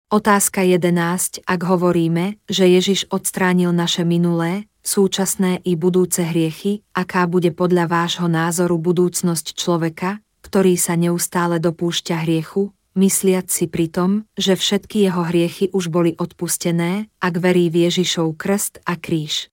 Otázka 0.06 0.62
11. 0.62 1.42
Ak 1.42 1.60
hovoríme, 1.66 2.38
že 2.46 2.70
Ježiš 2.70 3.10
odstránil 3.10 3.74
naše 3.74 4.06
minulé, 4.06 4.70
súčasné 4.86 5.58
i 5.66 5.74
budúce 5.74 6.22
hriechy, 6.22 6.86
aká 6.94 7.26
bude 7.26 7.50
podľa 7.50 7.90
vášho 7.90 8.30
názoru 8.30 8.78
budúcnosť 8.78 9.58
človeka, 9.58 10.22
ktorý 10.46 10.78
sa 10.78 10.94
neustále 10.94 11.58
dopúšťa 11.58 12.22
hriechu, 12.22 12.70
mysliac 12.96 13.52
si 13.52 13.68
pritom, 13.68 14.24
že 14.34 14.56
všetky 14.56 15.06
jeho 15.06 15.22
hriechy 15.28 15.70
už 15.70 15.92
boli 15.92 16.16
odpustené, 16.16 17.12
ak 17.20 17.34
verí 17.38 17.68
v 17.68 17.86
Ježišov 17.86 18.34
krst 18.34 18.82
a 18.88 18.96
kríž. 18.96 19.52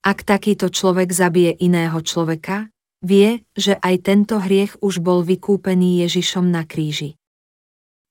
Ak 0.00 0.24
takýto 0.24 0.72
človek 0.72 1.12
zabije 1.12 1.52
iného 1.60 2.00
človeka, 2.00 2.72
vie, 3.04 3.44
že 3.52 3.76
aj 3.76 3.94
tento 4.08 4.40
hriech 4.40 4.80
už 4.80 5.04
bol 5.04 5.20
vykúpený 5.22 6.02
Ježišom 6.08 6.48
na 6.48 6.64
kríži. 6.64 7.20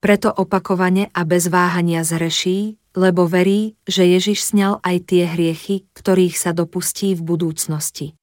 Preto 0.03 0.29
opakovane 0.29 1.09
a 1.15 1.25
bez 1.25 1.49
váhania 1.49 2.05
zreší, 2.05 2.77
lebo 2.93 3.25
verí, 3.25 3.73
že 3.89 4.05
Ježiš 4.05 4.53
sňal 4.53 4.79
aj 4.85 4.97
tie 5.09 5.23
hriechy, 5.25 5.89
ktorých 5.97 6.37
sa 6.37 6.53
dopustí 6.53 7.17
v 7.17 7.25
budúcnosti. 7.25 8.13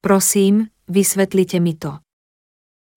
Prosím, 0.00 0.72
vysvetlite 0.88 1.58
mi 1.60 1.74
to. 1.74 2.05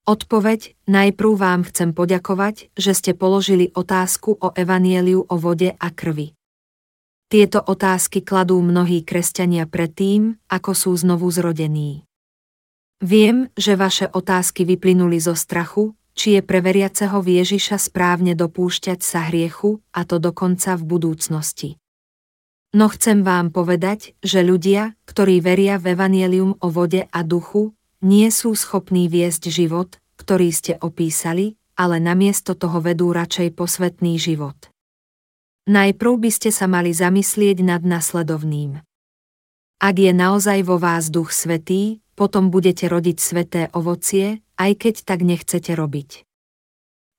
Odpoveď, 0.09 0.73
najprv 0.89 1.31
vám 1.37 1.61
chcem 1.69 1.93
poďakovať, 1.93 2.73
že 2.73 2.97
ste 2.97 3.11
položili 3.13 3.69
otázku 3.77 4.41
o 4.41 4.49
evanieliu 4.57 5.21
o 5.21 5.35
vode 5.37 5.77
a 5.77 5.87
krvi. 5.93 6.33
Tieto 7.29 7.61
otázky 7.61 8.25
kladú 8.25 8.57
mnohí 8.57 9.05
kresťania 9.05 9.69
predtým, 9.69 10.41
ako 10.49 10.73
sú 10.73 10.97
znovu 10.97 11.29
zrodení. 11.29 12.09
Viem, 13.05 13.53
že 13.53 13.77
vaše 13.77 14.09
otázky 14.09 14.65
vyplynuli 14.65 15.21
zo 15.21 15.37
strachu, 15.37 15.93
či 16.17 16.35
je 16.35 16.41
pre 16.41 16.65
veriaceho 16.65 17.21
Ježiša 17.21 17.77
správne 17.77 18.33
dopúšťať 18.33 19.05
sa 19.05 19.29
hriechu, 19.29 19.77
a 19.93 20.09
to 20.09 20.17
dokonca 20.17 20.73
v 20.73 20.89
budúcnosti. 20.89 21.69
No 22.73 22.89
chcem 22.89 23.21
vám 23.21 23.53
povedať, 23.53 24.17
že 24.25 24.41
ľudia, 24.41 24.97
ktorí 25.05 25.37
veria 25.37 25.77
v 25.77 25.93
evanielium 25.93 26.57
o 26.57 26.67
vode 26.73 27.05
a 27.05 27.19
duchu, 27.21 27.77
nie 27.99 28.31
sú 28.31 28.55
schopní 28.55 29.11
viesť 29.11 29.51
život, 29.51 29.99
ktorý 30.19 30.51
ste 30.51 30.75
opísali, 30.79 31.59
ale 31.79 32.03
namiesto 32.03 32.55
toho 32.59 32.83
vedú 32.83 33.15
radšej 33.15 33.55
posvetný 33.55 34.19
život. 34.19 34.71
Najprv 35.69 36.13
by 36.19 36.31
ste 36.33 36.49
sa 36.51 36.67
mali 36.67 36.91
zamyslieť 36.91 37.63
nad 37.63 37.85
nasledovným. 37.87 38.83
Ak 39.79 39.95
je 39.95 40.11
naozaj 40.11 40.67
vo 40.67 40.75
vás 40.75 41.07
duch 41.07 41.31
svetý, 41.31 42.03
potom 42.19 42.51
budete 42.51 42.91
rodiť 42.91 43.17
sveté 43.23 43.61
ovocie, 43.71 44.43
aj 44.59 44.71
keď 44.75 44.95
tak 45.07 45.23
nechcete 45.23 45.71
robiť. 45.71 46.27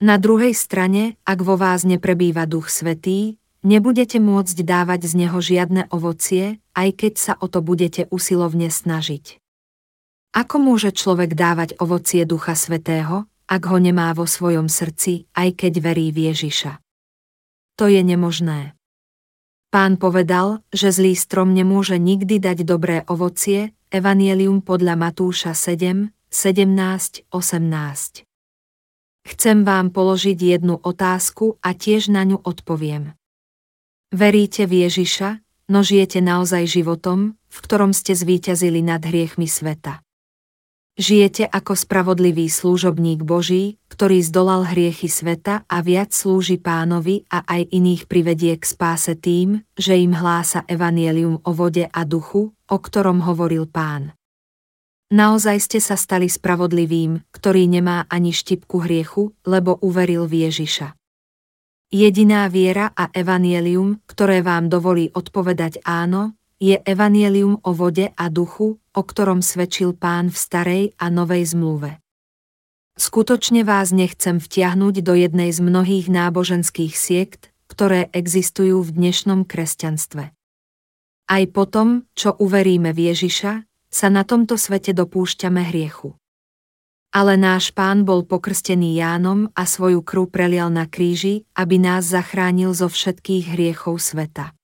Na 0.04 0.20
druhej 0.20 0.52
strane, 0.52 1.16
ak 1.24 1.40
vo 1.40 1.56
vás 1.56 1.88
neprebýva 1.88 2.44
duch 2.44 2.68
svetý, 2.68 3.40
nebudete 3.64 4.20
môcť 4.20 4.60
dávať 4.60 5.08
z 5.08 5.12
neho 5.24 5.40
žiadne 5.40 5.88
ovocie, 5.88 6.60
aj 6.76 6.88
keď 7.00 7.12
sa 7.16 7.32
o 7.40 7.48
to 7.48 7.64
budete 7.64 8.12
usilovne 8.12 8.68
snažiť. 8.68 9.39
Ako 10.30 10.62
môže 10.62 10.94
človek 10.94 11.34
dávať 11.34 11.74
ovocie 11.82 12.22
ducha 12.22 12.54
svetého, 12.54 13.26
ak 13.50 13.62
ho 13.66 13.82
nemá 13.82 14.14
vo 14.14 14.30
svojom 14.30 14.70
srdci, 14.70 15.26
aj 15.34 15.58
keď 15.58 15.72
verí 15.82 16.14
v 16.14 16.30
Ježiša? 16.30 16.78
To 17.82 17.90
je 17.90 17.98
nemožné. 17.98 18.78
Pán 19.74 19.98
povedal, 19.98 20.62
že 20.70 20.94
zlý 20.94 21.18
strom 21.18 21.50
nemôže 21.50 21.98
nikdy 21.98 22.38
dať 22.38 22.62
dobré 22.62 23.02
ovocie, 23.10 23.74
Evangelium 23.90 24.62
podľa 24.62 24.94
Matúša 24.94 25.50
7, 25.50 26.14
17, 26.30 27.26
18. 27.26 28.22
Chcem 29.26 29.58
vám 29.66 29.90
položiť 29.90 30.38
jednu 30.38 30.78
otázku 30.78 31.58
a 31.58 31.74
tiež 31.74 32.06
na 32.06 32.22
ňu 32.22 32.38
odpoviem. 32.38 33.18
Veríte 34.14 34.70
v 34.70 34.86
Ježiša, 34.86 35.42
no 35.74 35.82
žijete 35.82 36.22
naozaj 36.22 36.70
životom, 36.70 37.34
v 37.50 37.58
ktorom 37.66 37.90
ste 37.90 38.14
zvíťazili 38.14 38.78
nad 38.78 39.02
hriechmi 39.02 39.50
sveta. 39.50 40.02
Žijete 41.00 41.48
ako 41.48 41.80
spravodlivý 41.80 42.52
služobník 42.52 43.24
Boží, 43.24 43.80
ktorý 43.88 44.20
zdolal 44.20 44.68
hriechy 44.68 45.08
sveta 45.08 45.64
a 45.64 45.80
viac 45.80 46.12
slúži 46.12 46.60
pánovi 46.60 47.24
a 47.32 47.40
aj 47.40 47.72
iných 47.72 48.04
privedie 48.04 48.52
k 48.60 48.64
spáse 48.68 49.16
tým, 49.16 49.64
že 49.80 49.96
im 49.96 50.12
hlása 50.12 50.60
evanielium 50.68 51.40
o 51.40 51.50
vode 51.56 51.88
a 51.88 52.04
duchu, 52.04 52.52
o 52.52 52.76
ktorom 52.76 53.24
hovoril 53.24 53.64
pán. 53.64 54.12
Naozaj 55.08 55.56
ste 55.64 55.80
sa 55.80 55.96
stali 55.96 56.28
spravodlivým, 56.28 57.24
ktorý 57.32 57.64
nemá 57.64 58.04
ani 58.12 58.36
štipku 58.36 58.84
hriechu, 58.84 59.32
lebo 59.48 59.80
uveril 59.80 60.28
v 60.28 60.52
Ježiša. 60.52 61.00
Jediná 61.96 62.44
viera 62.52 62.92
a 62.92 63.08
evanielium, 63.08 64.04
ktoré 64.04 64.44
vám 64.44 64.68
dovolí 64.68 65.08
odpovedať 65.16 65.80
áno, 65.80 66.36
je 66.60 66.76
evanielium 66.76 67.64
o 67.64 67.72
vode 67.72 68.12
a 68.12 68.24
duchu, 68.28 68.76
o 68.76 69.02
ktorom 69.02 69.40
svedčil 69.40 69.96
pán 69.96 70.28
v 70.28 70.36
starej 70.36 70.84
a 71.00 71.08
novej 71.08 71.56
zmluve. 71.56 72.04
Skutočne 73.00 73.64
vás 73.64 73.96
nechcem 73.96 74.36
vtiahnuť 74.36 75.00
do 75.00 75.16
jednej 75.16 75.56
z 75.56 75.64
mnohých 75.64 76.12
náboženských 76.12 76.92
siekt, 76.92 77.48
ktoré 77.64 78.12
existujú 78.12 78.84
v 78.84 78.92
dnešnom 78.92 79.48
kresťanstve. 79.48 80.36
Aj 81.30 81.44
potom, 81.48 82.04
čo 82.12 82.36
uveríme 82.36 82.92
v 82.92 83.08
Ježiša, 83.08 83.64
sa 83.88 84.08
na 84.12 84.28
tomto 84.28 84.60
svete 84.60 84.92
dopúšťame 84.92 85.64
hriechu. 85.72 86.12
Ale 87.10 87.40
náš 87.40 87.72
pán 87.72 88.04
bol 88.04 88.22
pokrstený 88.22 89.00
Jánom 89.00 89.48
a 89.56 89.64
svoju 89.64 90.04
krv 90.04 90.30
prelial 90.30 90.68
na 90.68 90.84
kríži, 90.86 91.48
aby 91.56 91.80
nás 91.80 92.06
zachránil 92.06 92.70
zo 92.76 92.86
všetkých 92.86 93.56
hriechov 93.56 93.98
sveta. 93.98 94.54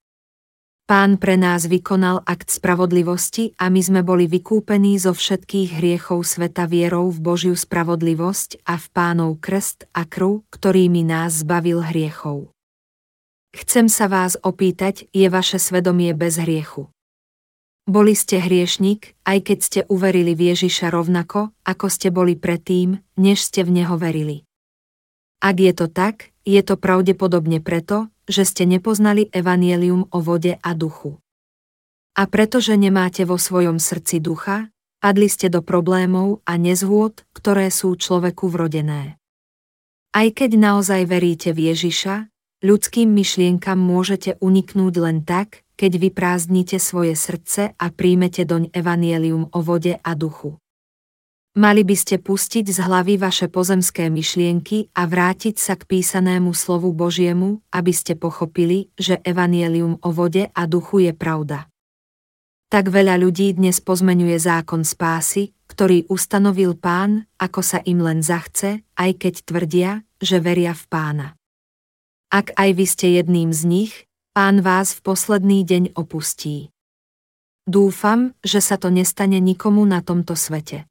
Pán 0.86 1.18
pre 1.18 1.34
nás 1.34 1.66
vykonal 1.66 2.22
akt 2.22 2.46
spravodlivosti 2.46 3.58
a 3.58 3.66
my 3.74 3.82
sme 3.82 4.00
boli 4.06 4.30
vykúpení 4.30 4.94
zo 5.02 5.18
všetkých 5.18 5.82
hriechov 5.82 6.22
sveta 6.22 6.70
vierou 6.70 7.10
v 7.10 7.18
Božiu 7.18 7.58
spravodlivosť 7.58 8.62
a 8.62 8.78
v 8.78 8.86
pánov 8.94 9.42
krst 9.42 9.90
a 9.90 10.06
krv, 10.06 10.46
ktorými 10.46 11.02
nás 11.02 11.42
zbavil 11.42 11.82
hriechov. 11.82 12.54
Chcem 13.50 13.90
sa 13.90 14.06
vás 14.06 14.38
opýtať, 14.38 15.10
je 15.10 15.26
vaše 15.26 15.58
svedomie 15.58 16.14
bez 16.14 16.38
hriechu? 16.38 16.86
Boli 17.90 18.14
ste 18.14 18.38
hriešnik, 18.38 19.18
aj 19.26 19.38
keď 19.42 19.58
ste 19.58 19.80
uverili 19.90 20.38
v 20.38 20.54
Ježiša 20.54 20.94
rovnako, 20.94 21.50
ako 21.66 21.86
ste 21.90 22.14
boli 22.14 22.38
predtým, 22.38 23.02
než 23.18 23.42
ste 23.42 23.66
v 23.66 23.82
Neho 23.82 23.98
verili. 23.98 24.46
Ak 25.42 25.58
je 25.58 25.74
to 25.74 25.90
tak, 25.90 26.30
je 26.46 26.62
to 26.62 26.78
pravdepodobne 26.78 27.58
preto, 27.58 28.06
že 28.26 28.44
ste 28.44 28.66
nepoznali 28.66 29.30
evanielium 29.30 30.10
o 30.10 30.18
vode 30.20 30.58
a 30.60 30.70
duchu. 30.74 31.18
A 32.16 32.26
pretože 32.26 32.74
nemáte 32.74 33.22
vo 33.24 33.38
svojom 33.38 33.78
srdci 33.78 34.18
ducha, 34.18 34.70
padli 34.98 35.30
ste 35.30 35.46
do 35.46 35.62
problémov 35.62 36.42
a 36.48 36.58
nezhôd, 36.58 37.22
ktoré 37.36 37.70
sú 37.70 37.94
človeku 37.94 38.50
vrodené. 38.50 39.20
Aj 40.16 40.28
keď 40.32 40.56
naozaj 40.56 41.04
veríte 41.06 41.52
v 41.52 41.70
Ježiša, 41.76 42.32
ľudským 42.64 43.12
myšlienkam 43.12 43.76
môžete 43.76 44.40
uniknúť 44.40 44.94
len 44.96 45.22
tak, 45.22 45.62
keď 45.76 46.08
vyprázdnite 46.08 46.80
svoje 46.80 47.12
srdce 47.12 47.76
a 47.76 47.86
príjmete 47.92 48.48
doň 48.48 48.72
evanielium 48.72 49.52
o 49.52 49.60
vode 49.60 50.00
a 50.00 50.12
duchu. 50.16 50.56
Mali 51.56 51.88
by 51.88 51.96
ste 51.96 52.20
pustiť 52.20 52.68
z 52.68 52.84
hlavy 52.84 53.16
vaše 53.16 53.48
pozemské 53.48 54.12
myšlienky 54.12 54.92
a 54.92 55.08
vrátiť 55.08 55.56
sa 55.56 55.72
k 55.72 55.88
písanému 55.88 56.52
slovu 56.52 56.92
Božiemu, 56.92 57.64
aby 57.72 57.96
ste 57.96 58.12
pochopili, 58.12 58.92
že 59.00 59.24
evanielium 59.24 59.96
o 60.04 60.12
vode 60.12 60.52
a 60.52 60.62
duchu 60.68 61.08
je 61.08 61.16
pravda. 61.16 61.72
Tak 62.68 62.92
veľa 62.92 63.16
ľudí 63.16 63.56
dnes 63.56 63.80
pozmenuje 63.80 64.36
zákon 64.36 64.84
spásy, 64.84 65.56
ktorý 65.64 66.04
ustanovil 66.12 66.76
pán, 66.76 67.24
ako 67.40 67.64
sa 67.64 67.80
im 67.88 68.04
len 68.04 68.20
zachce, 68.20 68.84
aj 68.92 69.16
keď 69.16 69.34
tvrdia, 69.48 69.90
že 70.20 70.44
veria 70.44 70.76
v 70.76 70.84
pána. 70.92 71.40
Ak 72.28 72.52
aj 72.52 72.70
vy 72.76 72.84
ste 72.84 73.06
jedným 73.16 73.56
z 73.56 73.64
nich, 73.64 73.92
pán 74.36 74.60
vás 74.60 74.92
v 74.92 75.08
posledný 75.08 75.64
deň 75.64 75.96
opustí. 75.96 76.68
Dúfam, 77.64 78.36
že 78.44 78.60
sa 78.60 78.76
to 78.76 78.92
nestane 78.92 79.40
nikomu 79.40 79.88
na 79.88 80.04
tomto 80.04 80.36
svete. 80.36 80.84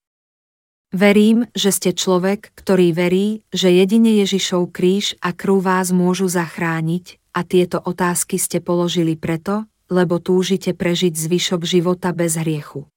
Verím, 0.94 1.50
že 1.58 1.74
ste 1.74 1.92
človek, 1.96 2.54
ktorý 2.54 2.94
verí, 2.94 3.42
že 3.50 3.74
jedine 3.74 4.22
Ježišov 4.22 4.70
kríž 4.70 5.18
a 5.24 5.34
krv 5.34 5.64
vás 5.64 5.90
môžu 5.90 6.30
zachrániť, 6.30 7.18
a 7.36 7.44
tieto 7.44 7.84
otázky 7.84 8.40
ste 8.40 8.64
položili 8.64 9.20
preto, 9.20 9.68
lebo 9.92 10.24
túžite 10.24 10.72
prežiť 10.72 11.14
zvyšok 11.14 11.62
života 11.68 12.16
bez 12.16 12.40
hriechu. 12.40 12.88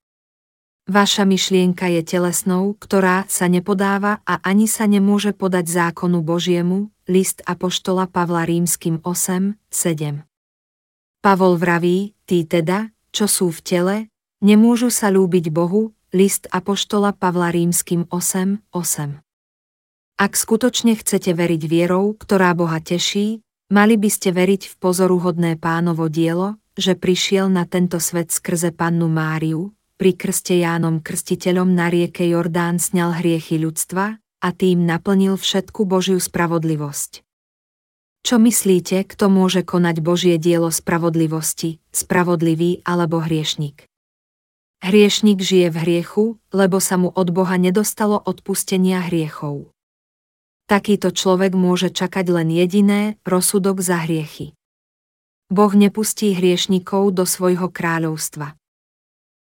Vaša 0.88 1.28
myšlienka 1.28 1.84
je 1.92 2.00
telesnou, 2.00 2.72
ktorá 2.80 3.28
sa 3.28 3.44
nepodáva 3.44 4.24
a 4.24 4.40
ani 4.40 4.64
sa 4.64 4.88
nemôže 4.88 5.36
podať 5.36 5.68
zákonu 5.68 6.24
Božiemu, 6.24 6.88
list 7.04 7.44
Apoštola 7.44 8.08
Pavla 8.08 8.48
rímským 8.48 9.04
8, 9.04 9.52
7. 9.68 10.24
Pavol 11.20 11.60
vraví, 11.60 12.16
tí 12.24 12.48
teda, 12.48 12.88
čo 13.12 13.28
sú 13.28 13.52
v 13.52 13.60
tele, 13.60 13.96
nemôžu 14.40 14.88
sa 14.88 15.12
lúbiť 15.12 15.52
Bohu, 15.52 15.92
list 16.12 16.48
Apoštola 16.48 17.12
Pavla 17.12 17.52
rímským 17.52 18.08
8, 18.08 18.64
8. 18.72 19.20
Ak 20.18 20.32
skutočne 20.34 20.96
chcete 20.96 21.36
veriť 21.36 21.62
vierou, 21.68 22.16
ktorá 22.16 22.56
Boha 22.56 22.80
teší, 22.80 23.44
mali 23.68 24.00
by 24.00 24.08
ste 24.08 24.32
veriť 24.32 24.72
v 24.72 24.74
pozoruhodné 24.80 25.60
pánovo 25.60 26.08
dielo, 26.08 26.56
že 26.80 26.96
prišiel 26.96 27.52
na 27.52 27.68
tento 27.68 28.00
svet 28.00 28.32
skrze 28.32 28.72
pannu 28.72 29.10
Máriu, 29.10 29.76
pri 29.98 30.14
krste 30.14 30.62
Jánom 30.62 31.02
Krstiteľom 31.02 31.74
na 31.74 31.90
rieke 31.90 32.22
Jordán 32.24 32.78
sňal 32.78 33.18
hriechy 33.18 33.58
ľudstva 33.58 34.16
a 34.16 34.48
tým 34.54 34.86
naplnil 34.86 35.34
všetku 35.34 35.84
Božiu 35.84 36.22
spravodlivosť. 36.22 37.26
Čo 38.22 38.38
myslíte, 38.38 39.02
kto 39.10 39.26
môže 39.26 39.66
konať 39.66 39.98
Božie 39.98 40.38
dielo 40.38 40.70
spravodlivosti, 40.70 41.82
spravodlivý 41.90 42.86
alebo 42.86 43.18
hriešnik? 43.18 43.87
Hriešnik 44.78 45.42
žije 45.42 45.74
v 45.74 45.76
hriechu, 45.82 46.24
lebo 46.54 46.78
sa 46.78 46.94
mu 46.94 47.10
od 47.10 47.34
Boha 47.34 47.58
nedostalo 47.58 48.14
odpustenia 48.14 49.02
hriechov. 49.10 49.74
Takýto 50.70 51.10
človek 51.10 51.58
môže 51.58 51.90
čakať 51.90 52.30
len 52.30 52.54
jediné, 52.54 53.18
rozsudok 53.26 53.82
za 53.82 54.06
hriechy. 54.06 54.54
Boh 55.50 55.72
nepustí 55.74 56.30
hriešnikov 56.36 57.10
do 57.10 57.26
svojho 57.26 57.72
kráľovstva. 57.72 58.54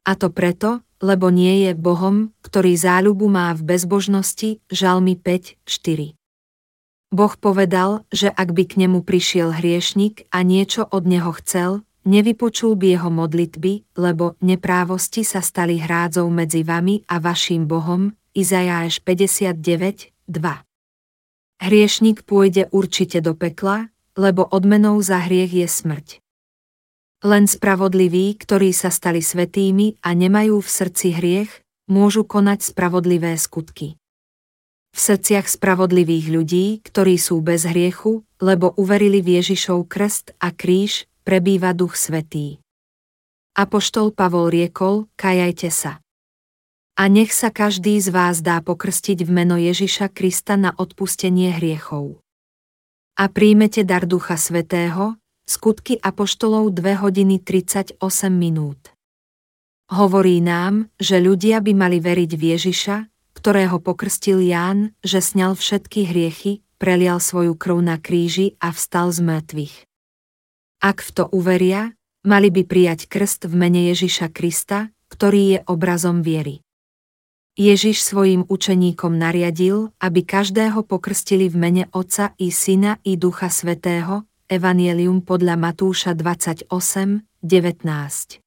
A 0.02 0.12
to 0.18 0.34
preto, 0.34 0.84
lebo 1.00 1.32
nie 1.32 1.70
je 1.70 1.80
Bohom, 1.80 2.34
ktorý 2.44 2.76
záľubu 2.76 3.30
má 3.30 3.54
v 3.54 3.62
bezbožnosti, 3.72 4.60
žalmy 4.68 5.16
5, 5.16 5.62
4. 5.64 6.18
Boh 7.12 7.34
povedal, 7.40 8.04
že 8.12 8.28
ak 8.34 8.52
by 8.52 8.64
k 8.66 8.74
nemu 8.84 9.00
prišiel 9.06 9.56
hriešnik 9.56 10.28
a 10.34 10.44
niečo 10.44 10.88
od 10.88 11.04
neho 11.06 11.32
chcel, 11.40 11.86
nevypočul 12.06 12.76
by 12.76 12.88
jeho 12.98 13.10
modlitby, 13.10 13.98
lebo 13.98 14.38
neprávosti 14.42 15.22
sa 15.26 15.42
stali 15.44 15.78
hrádzou 15.78 16.28
medzi 16.30 16.66
vami 16.66 17.06
a 17.06 17.22
vaším 17.22 17.70
Bohom, 17.70 18.14
Izajáš 18.32 19.04
59, 19.04 20.14
2. 20.30 20.66
Hriešnik 21.62 22.24
pôjde 22.26 22.72
určite 22.74 23.22
do 23.22 23.38
pekla, 23.38 23.92
lebo 24.18 24.48
odmenou 24.48 24.98
za 25.04 25.22
hriech 25.22 25.54
je 25.54 25.68
smrť. 25.68 26.08
Len 27.22 27.46
spravodliví, 27.46 28.34
ktorí 28.42 28.74
sa 28.74 28.90
stali 28.90 29.22
svetými 29.22 30.02
a 30.02 30.18
nemajú 30.18 30.58
v 30.58 30.70
srdci 30.70 31.14
hriech, 31.14 31.52
môžu 31.86 32.26
konať 32.26 32.74
spravodlivé 32.74 33.38
skutky. 33.38 34.00
V 34.92 35.00
srdciach 35.00 35.48
spravodlivých 35.48 36.28
ľudí, 36.34 36.66
ktorí 36.84 37.16
sú 37.16 37.40
bez 37.40 37.64
hriechu, 37.64 38.26
lebo 38.42 38.74
uverili 38.76 39.22
v 39.22 39.40
Ježišov 39.40 39.88
krst 39.88 40.36
a 40.42 40.52
kríž, 40.52 41.11
prebýva 41.22 41.78
Duch 41.78 41.94
Svetý. 41.98 42.62
Apoštol 43.52 44.16
Pavol 44.16 44.50
riekol, 44.50 45.12
kajajte 45.20 45.70
sa. 45.70 46.00
A 46.96 47.08
nech 47.08 47.36
sa 47.36 47.52
každý 47.52 48.00
z 48.00 48.10
vás 48.10 48.40
dá 48.40 48.60
pokrstiť 48.64 49.24
v 49.26 49.30
meno 49.32 49.56
Ježiša 49.60 50.12
Krista 50.12 50.56
na 50.56 50.72
odpustenie 50.72 51.56
hriechov. 51.56 52.20
A 53.20 53.28
príjmete 53.28 53.84
dar 53.84 54.08
Ducha 54.08 54.40
Svetého, 54.40 55.20
Skutky 55.44 56.00
Apoštolov 56.00 56.72
2 56.72 57.04
hodiny 57.04 57.44
38 57.44 58.00
minút. 58.32 58.96
Hovorí 59.92 60.40
nám, 60.40 60.88
že 60.96 61.20
ľudia 61.20 61.60
by 61.60 61.76
mali 61.76 62.00
veriť 62.00 62.32
v 62.40 62.44
Ježiša, 62.56 62.98
ktorého 63.36 63.84
pokrstil 63.84 64.40
Ján, 64.40 64.96
že 65.04 65.20
sňal 65.20 65.60
všetky 65.60 66.08
hriechy, 66.08 66.64
prelial 66.80 67.20
svoju 67.20 67.60
krv 67.60 67.84
na 67.84 68.00
kríži 68.00 68.56
a 68.64 68.72
vstal 68.72 69.12
z 69.12 69.20
mŕtvych. 69.20 69.91
Ak 70.82 71.06
v 71.06 71.10
to 71.14 71.24
uveria, 71.30 71.94
mali 72.26 72.50
by 72.50 72.66
prijať 72.66 73.06
krst 73.06 73.46
v 73.46 73.54
mene 73.54 73.94
Ježiša 73.94 74.34
Krista, 74.34 74.90
ktorý 75.14 75.42
je 75.54 75.60
obrazom 75.70 76.26
viery. 76.26 76.66
Ježiš 77.54 78.02
svojim 78.02 78.50
učeníkom 78.50 79.14
nariadil, 79.14 79.94
aby 80.02 80.26
každého 80.26 80.82
pokrstili 80.82 81.54
v 81.54 81.56
mene 81.62 81.84
Otca 81.94 82.34
i 82.42 82.50
Syna 82.50 82.98
i 83.06 83.14
Ducha 83.14 83.54
Svetého, 83.54 84.26
Evangelium 84.50 85.22
podľa 85.22 85.54
Matúša 85.54 86.18
28, 86.18 86.66
19. 87.46 88.42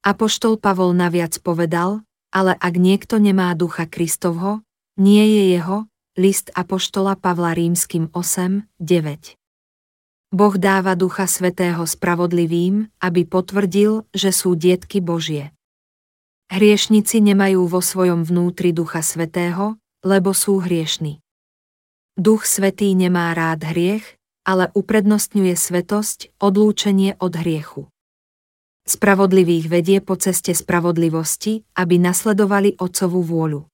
Apoštol 0.00 0.56
Pavol 0.56 0.96
naviac 0.96 1.36
povedal, 1.44 2.00
ale 2.32 2.56
ak 2.56 2.74
niekto 2.80 3.20
nemá 3.20 3.52
ducha 3.52 3.84
Kristovho, 3.84 4.64
nie 4.96 5.28
je 5.28 5.60
jeho, 5.60 5.84
list 6.16 6.48
Apoštola 6.56 7.20
Pavla 7.20 7.52
rímským 7.52 8.08
8, 8.16 8.64
9. 8.80 9.43
Boh 10.34 10.58
dáva 10.58 10.98
ducha 10.98 11.30
svetého 11.30 11.86
spravodlivým, 11.86 12.90
aby 12.98 13.22
potvrdil, 13.22 14.02
že 14.10 14.34
sú 14.34 14.58
dietky 14.58 14.98
Božie. 14.98 15.54
Hriešnici 16.50 17.22
nemajú 17.22 17.70
vo 17.70 17.78
svojom 17.78 18.26
vnútri 18.26 18.74
ducha 18.74 18.98
svetého, 18.98 19.78
lebo 20.02 20.34
sú 20.34 20.58
hriešni. 20.58 21.22
Duch 22.18 22.50
svetý 22.50 22.90
nemá 22.98 23.30
rád 23.30 23.62
hriech, 23.62 24.02
ale 24.42 24.74
uprednostňuje 24.74 25.54
svetosť, 25.54 26.34
odlúčenie 26.42 27.14
od 27.22 27.32
hriechu. 27.38 27.82
Spravodlivých 28.90 29.70
vedie 29.70 29.98
po 30.02 30.18
ceste 30.18 30.50
spravodlivosti, 30.50 31.62
aby 31.78 31.96
nasledovali 32.02 32.74
Otcovú 32.82 33.22
vôľu. 33.22 33.70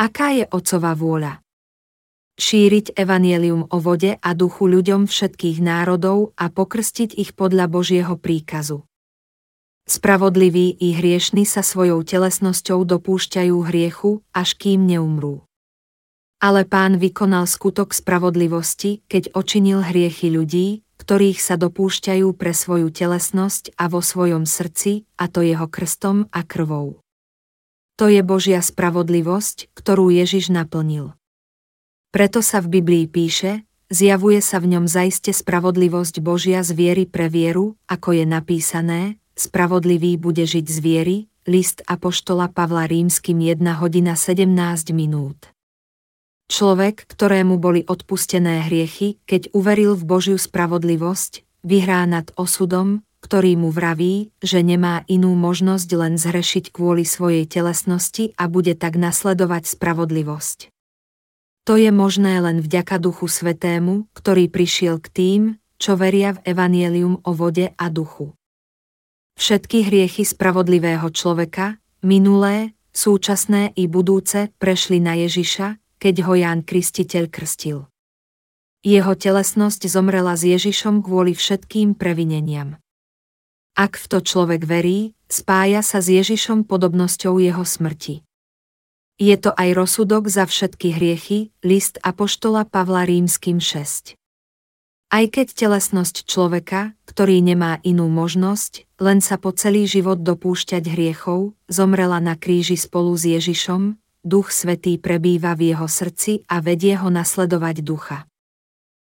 Aká 0.00 0.32
je 0.32 0.48
Otcová 0.48 0.96
vôľa? 0.96 1.44
Šíriť 2.38 2.94
evanielium 2.94 3.66
o 3.66 3.82
vode 3.82 4.14
a 4.14 4.30
duchu 4.30 4.70
ľuďom 4.70 5.10
všetkých 5.10 5.58
národov 5.58 6.38
a 6.38 6.46
pokrstiť 6.46 7.18
ich 7.18 7.34
podľa 7.34 7.66
Božieho 7.66 8.14
príkazu. 8.14 8.86
Spravodliví 9.90 10.78
i 10.78 10.94
hriešni 10.94 11.42
sa 11.42 11.66
svojou 11.66 12.06
telesnosťou 12.06 12.86
dopúšťajú 12.86 13.56
hriechu, 13.66 14.22
až 14.30 14.54
kým 14.54 14.86
neumrú. 14.86 15.42
Ale 16.38 16.62
pán 16.62 17.02
vykonal 17.02 17.50
skutok 17.50 17.90
spravodlivosti, 17.90 19.02
keď 19.10 19.34
očinil 19.34 19.82
hriechy 19.82 20.30
ľudí, 20.30 20.86
ktorých 21.02 21.42
sa 21.42 21.58
dopúšťajú 21.58 22.30
pre 22.38 22.54
svoju 22.54 22.94
telesnosť 22.94 23.74
a 23.74 23.90
vo 23.90 23.98
svojom 23.98 24.46
srdci, 24.46 25.10
a 25.18 25.26
to 25.26 25.42
jeho 25.42 25.66
krstom 25.66 26.30
a 26.30 26.46
krvou. 26.46 27.02
To 27.98 28.06
je 28.06 28.22
Božia 28.22 28.62
spravodlivosť, 28.62 29.74
ktorú 29.74 30.14
Ježiš 30.14 30.54
naplnil. 30.54 31.18
Preto 32.08 32.40
sa 32.40 32.64
v 32.64 32.80
Biblii 32.80 33.04
píše, 33.04 33.68
zjavuje 33.92 34.40
sa 34.40 34.64
v 34.64 34.72
ňom 34.72 34.88
zaiste 34.88 35.28
spravodlivosť 35.28 36.24
Božia 36.24 36.64
z 36.64 36.72
viery 36.72 37.04
pre 37.04 37.28
vieru, 37.28 37.76
ako 37.84 38.16
je 38.16 38.24
napísané, 38.24 39.20
spravodlivý 39.36 40.16
bude 40.16 40.48
žiť 40.48 40.64
z 40.64 40.78
viery, 40.80 41.16
list 41.44 41.84
Apoštola 41.84 42.48
Pavla 42.48 42.88
rímským 42.88 43.44
1 43.44 43.60
hodina 43.76 44.16
17 44.16 44.48
minút. 44.96 45.52
Človek, 46.48 47.04
ktorému 47.12 47.60
boli 47.60 47.84
odpustené 47.84 48.64
hriechy, 48.64 49.20
keď 49.28 49.52
uveril 49.52 49.92
v 49.92 50.08
Božiu 50.08 50.40
spravodlivosť, 50.40 51.44
vyhrá 51.60 52.08
nad 52.08 52.32
osudom, 52.40 53.04
ktorý 53.20 53.60
mu 53.60 53.68
vraví, 53.68 54.32
že 54.40 54.64
nemá 54.64 55.04
inú 55.12 55.36
možnosť 55.36 55.88
len 55.92 56.16
zhrešiť 56.16 56.72
kvôli 56.72 57.04
svojej 57.04 57.44
telesnosti 57.44 58.32
a 58.40 58.48
bude 58.48 58.72
tak 58.80 58.96
nasledovať 58.96 59.76
spravodlivosť. 59.76 60.72
To 61.68 61.76
je 61.76 61.92
možné 61.92 62.40
len 62.40 62.64
vďaka 62.64 62.96
Duchu 62.96 63.28
Svetému, 63.28 64.08
ktorý 64.16 64.48
prišiel 64.48 65.04
k 65.04 65.08
tým, 65.12 65.40
čo 65.76 66.00
veria 66.00 66.32
v 66.32 66.56
Evanielium 66.56 67.20
o 67.20 67.36
vode 67.36 67.76
a 67.76 67.86
duchu. 67.92 68.32
Všetky 69.36 69.84
hriechy 69.84 70.24
spravodlivého 70.24 71.04
človeka, 71.12 71.76
minulé, 72.00 72.72
súčasné 72.96 73.76
i 73.76 73.84
budúce, 73.84 74.48
prešli 74.56 74.96
na 74.96 75.12
Ježiša, 75.20 75.76
keď 76.00 76.14
ho 76.24 76.40
Ján 76.40 76.64
Kristiteľ 76.64 77.28
krstil. 77.28 77.84
Jeho 78.80 79.12
telesnosť 79.12 79.92
zomrela 79.92 80.40
s 80.40 80.48
Ježišom 80.48 81.04
kvôli 81.04 81.36
všetkým 81.36 81.92
previneniam. 82.00 82.80
Ak 83.76 84.00
v 84.00 84.08
to 84.08 84.24
človek 84.24 84.64
verí, 84.64 85.12
spája 85.28 85.84
sa 85.84 86.00
s 86.00 86.08
Ježišom 86.08 86.64
podobnosťou 86.64 87.36
jeho 87.36 87.60
smrti. 87.60 88.24
Je 89.18 89.34
to 89.34 89.50
aj 89.50 89.74
rozsudok 89.74 90.30
za 90.30 90.46
všetky 90.46 90.94
hriechy, 90.94 91.50
list 91.66 91.98
Apoštola 92.06 92.62
Pavla 92.62 93.02
Rímským 93.02 93.58
6. 93.58 94.14
Aj 95.10 95.24
keď 95.26 95.58
telesnosť 95.58 96.22
človeka, 96.22 96.94
ktorý 97.02 97.42
nemá 97.42 97.82
inú 97.82 98.06
možnosť, 98.06 98.86
len 99.02 99.18
sa 99.18 99.34
po 99.34 99.50
celý 99.50 99.90
život 99.90 100.22
dopúšťať 100.22 100.86
hriechov, 100.94 101.58
zomrela 101.66 102.22
na 102.22 102.38
kríži 102.38 102.78
spolu 102.78 103.10
s 103.18 103.26
Ježišom, 103.26 103.98
Duch 104.22 104.54
Svetý 104.54 105.02
prebýva 105.02 105.58
v 105.58 105.74
jeho 105.74 105.90
srdci 105.90 106.46
a 106.46 106.62
vedie 106.62 106.94
ho 106.94 107.10
nasledovať 107.10 107.82
ducha. 107.82 108.30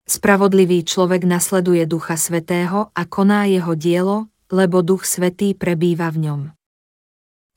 Spravodlivý 0.10 0.82
človek 0.82 1.30
nasleduje 1.30 1.86
Ducha 1.86 2.18
Svetého 2.18 2.89
a 2.89 3.02
koná 3.06 3.45
jeho 3.45 3.78
dielo, 3.78 4.34
lebo 4.49 4.82
Duch 4.82 5.06
Svetý 5.06 5.54
prebýva 5.54 6.10
v 6.10 6.18
ňom. 6.26 6.41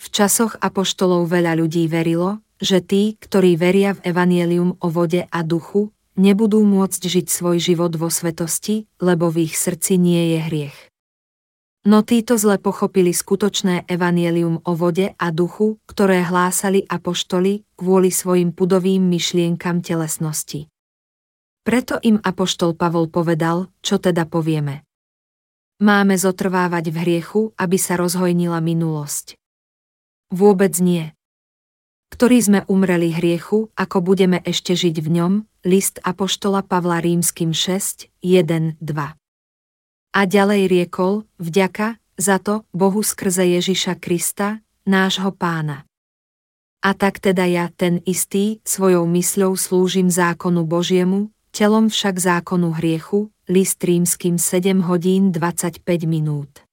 V 0.04 0.12
časoch 0.12 0.60
apoštolov 0.60 1.32
veľa 1.32 1.56
ľudí 1.56 1.88
verilo, 1.88 2.44
že 2.60 2.84
tí, 2.84 3.16
ktorí 3.16 3.56
veria 3.56 3.96
v 3.96 4.04
evanielium 4.12 4.76
o 4.76 4.88
vode 4.92 5.24
a 5.24 5.40
duchu, 5.40 5.96
nebudú 6.20 6.60
môcť 6.60 7.00
žiť 7.00 7.26
svoj 7.32 7.56
život 7.56 7.96
vo 7.96 8.12
svetosti, 8.12 8.84
lebo 9.00 9.32
v 9.32 9.48
ich 9.48 9.56
srdci 9.56 9.96
nie 9.96 10.36
je 10.36 10.38
hriech. 10.44 10.78
No 11.88 12.04
títo 12.04 12.36
zle 12.36 12.60
pochopili 12.60 13.16
skutočné 13.16 13.88
evanielium 13.88 14.60
o 14.64 14.72
vode 14.76 15.16
a 15.16 15.26
duchu, 15.32 15.80
ktoré 15.88 16.20
hlásali 16.20 16.84
apoštoli 16.84 17.64
kvôli 17.72 18.12
svojim 18.12 18.52
pudovým 18.52 19.04
myšlienkam 19.08 19.80
telesnosti. 19.80 20.68
Preto 21.64 21.96
im 22.04 22.20
apoštol 22.20 22.76
Pavol 22.76 23.08
povedal, 23.08 23.72
čo 23.80 23.96
teda 23.96 24.28
povieme. 24.28 24.84
Máme 25.80 26.16
zotrvávať 26.20 26.92
v 26.92 26.96
hriechu, 27.00 27.40
aby 27.56 27.80
sa 27.80 27.96
rozhojnila 27.96 28.60
minulosť. 28.60 29.40
Vôbec 30.34 30.74
nie. 30.82 31.14
Ktorí 32.10 32.42
sme 32.42 32.66
umreli 32.66 33.14
hriechu, 33.14 33.70
ako 33.78 34.02
budeme 34.02 34.42
ešte 34.42 34.74
žiť 34.74 34.98
v 34.98 35.08
ňom, 35.14 35.32
list 35.62 36.02
Apoštola 36.02 36.66
Pavla 36.66 36.98
Rímským 36.98 37.54
6, 37.54 38.10
1, 38.18 38.82
2. 38.82 39.14
A 40.14 40.20
ďalej 40.26 40.66
riekol, 40.66 41.22
vďaka, 41.38 42.02
za 42.18 42.42
to, 42.42 42.66
Bohu 42.74 43.06
skrze 43.06 43.46
Ježiša 43.46 43.94
Krista, 44.02 44.58
nášho 44.82 45.30
pána. 45.30 45.86
A 46.82 46.98
tak 46.98 47.22
teda 47.22 47.46
ja, 47.46 47.70
ten 47.70 48.02
istý, 48.02 48.58
svojou 48.66 49.06
mysľou 49.06 49.54
slúžim 49.54 50.10
zákonu 50.10 50.66
Božiemu, 50.66 51.30
telom 51.54 51.86
však 51.86 52.18
zákonu 52.18 52.74
hriechu, 52.74 53.30
list 53.46 53.78
rímským 53.78 54.34
7 54.42 54.82
hodín 54.82 55.30
25 55.30 55.86
minút. 56.10 56.63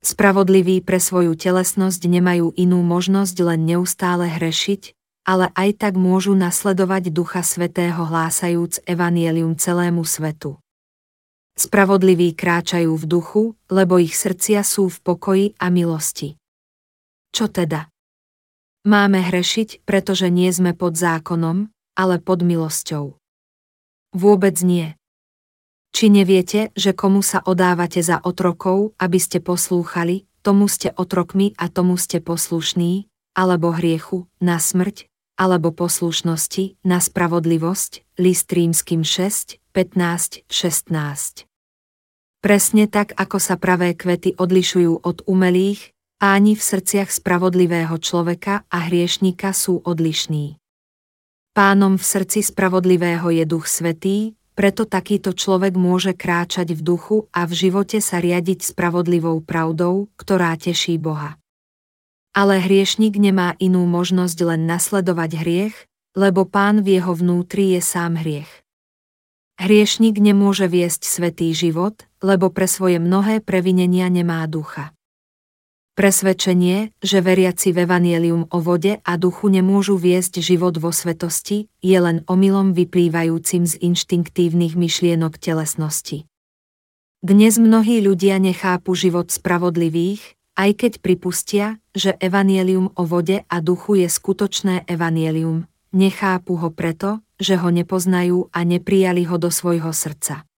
Spravodliví 0.00 0.80
pre 0.80 0.96
svoju 0.96 1.36
telesnosť 1.36 2.08
nemajú 2.08 2.56
inú 2.56 2.80
možnosť 2.80 3.36
len 3.44 3.68
neustále 3.68 4.32
hrešiť, 4.32 4.96
ale 5.28 5.52
aj 5.52 5.76
tak 5.76 5.94
môžu 6.00 6.32
nasledovať 6.32 7.12
Ducha 7.12 7.44
Svetého 7.44 8.08
hlásajúc 8.08 8.80
evanielium 8.88 9.60
celému 9.60 10.08
svetu. 10.08 10.56
Spravodliví 11.60 12.32
kráčajú 12.32 12.96
v 12.96 13.04
duchu, 13.04 13.42
lebo 13.68 14.00
ich 14.00 14.16
srdcia 14.16 14.64
sú 14.64 14.88
v 14.88 14.98
pokoji 15.04 15.46
a 15.60 15.68
milosti. 15.68 16.40
Čo 17.36 17.52
teda? 17.52 17.92
Máme 18.88 19.20
hrešiť, 19.20 19.84
pretože 19.84 20.32
nie 20.32 20.48
sme 20.48 20.72
pod 20.72 20.96
zákonom, 20.96 21.68
ale 21.92 22.16
pod 22.16 22.40
milosťou. 22.40 23.20
Vôbec 24.16 24.56
nie. 24.64 24.96
Či 25.90 26.06
neviete, 26.08 26.70
že 26.78 26.94
komu 26.94 27.20
sa 27.20 27.42
odávate 27.42 28.00
za 28.00 28.22
otrokov, 28.22 28.94
aby 28.96 29.18
ste 29.18 29.42
poslúchali, 29.42 30.30
tomu 30.40 30.70
ste 30.70 30.94
otrokmi 30.94 31.52
a 31.58 31.68
tomu 31.68 31.98
ste 31.98 32.22
poslušní, 32.22 33.10
alebo 33.34 33.74
hriechu, 33.74 34.30
na 34.40 34.56
smrť, 34.62 35.10
alebo 35.40 35.72
poslušnosti, 35.72 36.80
na 36.84 37.00
spravodlivosť, 37.00 38.20
list 38.20 38.48
rímským 38.52 39.02
6, 39.04 39.60
15, 39.72 40.44
16. 40.48 41.48
Presne 42.40 42.84
tak, 42.88 43.12
ako 43.20 43.36
sa 43.36 43.60
pravé 43.60 43.92
kvety 43.92 44.36
odlišujú 44.36 45.04
od 45.04 45.24
umelých, 45.28 45.92
ani 46.20 46.56
v 46.56 46.62
srdciach 46.62 47.08
spravodlivého 47.12 47.96
človeka 47.96 48.64
a 48.68 48.78
hriešnika 48.88 49.56
sú 49.56 49.80
odlišní. 49.84 50.60
Pánom 51.56 51.96
v 51.96 52.04
srdci 52.04 52.44
spravodlivého 52.44 53.28
je 53.32 53.44
Duch 53.48 53.68
Svetý, 53.68 54.39
preto 54.60 54.84
takýto 54.84 55.32
človek 55.32 55.72
môže 55.72 56.12
kráčať 56.12 56.76
v 56.76 56.84
duchu 56.84 57.24
a 57.32 57.48
v 57.48 57.52
živote 57.56 57.96
sa 58.04 58.20
riadiť 58.20 58.76
spravodlivou 58.76 59.40
pravdou, 59.40 60.12
ktorá 60.20 60.52
teší 60.60 61.00
Boha. 61.00 61.40
Ale 62.36 62.60
hriešnik 62.60 63.16
nemá 63.16 63.56
inú 63.56 63.88
možnosť 63.88 64.36
len 64.44 64.68
nasledovať 64.68 65.30
hriech, 65.40 65.76
lebo 66.12 66.44
pán 66.44 66.84
v 66.84 67.00
jeho 67.00 67.16
vnútri 67.16 67.72
je 67.72 67.80
sám 67.80 68.20
hriech. 68.20 68.52
Hriešnik 69.56 70.20
nemôže 70.20 70.68
viesť 70.68 71.08
svetý 71.08 71.56
život, 71.56 71.96
lebo 72.20 72.52
pre 72.52 72.68
svoje 72.68 73.00
mnohé 73.00 73.40
previnenia 73.40 74.12
nemá 74.12 74.44
ducha. 74.44 74.92
Presvedčenie, 76.00 76.96
že 77.04 77.20
veriaci 77.20 77.76
v 77.76 77.84
evanielium 77.84 78.48
o 78.48 78.58
vode 78.64 79.04
a 79.04 79.12
duchu 79.20 79.52
nemôžu 79.52 80.00
viesť 80.00 80.40
život 80.40 80.72
vo 80.80 80.96
svetosti, 80.96 81.68
je 81.84 81.98
len 82.00 82.24
omylom 82.24 82.72
vyplývajúcim 82.72 83.68
z 83.68 83.76
inštinktívnych 83.84 84.80
myšlienok 84.80 85.36
telesnosti. 85.36 86.24
Dnes 87.20 87.60
mnohí 87.60 88.00
ľudia 88.00 88.40
nechápu 88.40 88.96
život 88.96 89.28
spravodlivých, 89.28 90.40
aj 90.56 90.70
keď 90.72 90.92
pripustia, 91.04 91.76
že 91.92 92.16
evanielium 92.16 92.96
o 92.96 93.04
vode 93.04 93.44
a 93.44 93.56
duchu 93.60 94.00
je 94.00 94.08
skutočné 94.08 94.88
evanielium, 94.88 95.68
nechápu 95.92 96.56
ho 96.64 96.72
preto, 96.72 97.20
že 97.36 97.60
ho 97.60 97.68
nepoznajú 97.68 98.48
a 98.56 98.64
neprijali 98.64 99.28
ho 99.28 99.36
do 99.36 99.52
svojho 99.52 99.92
srdca. 99.92 100.48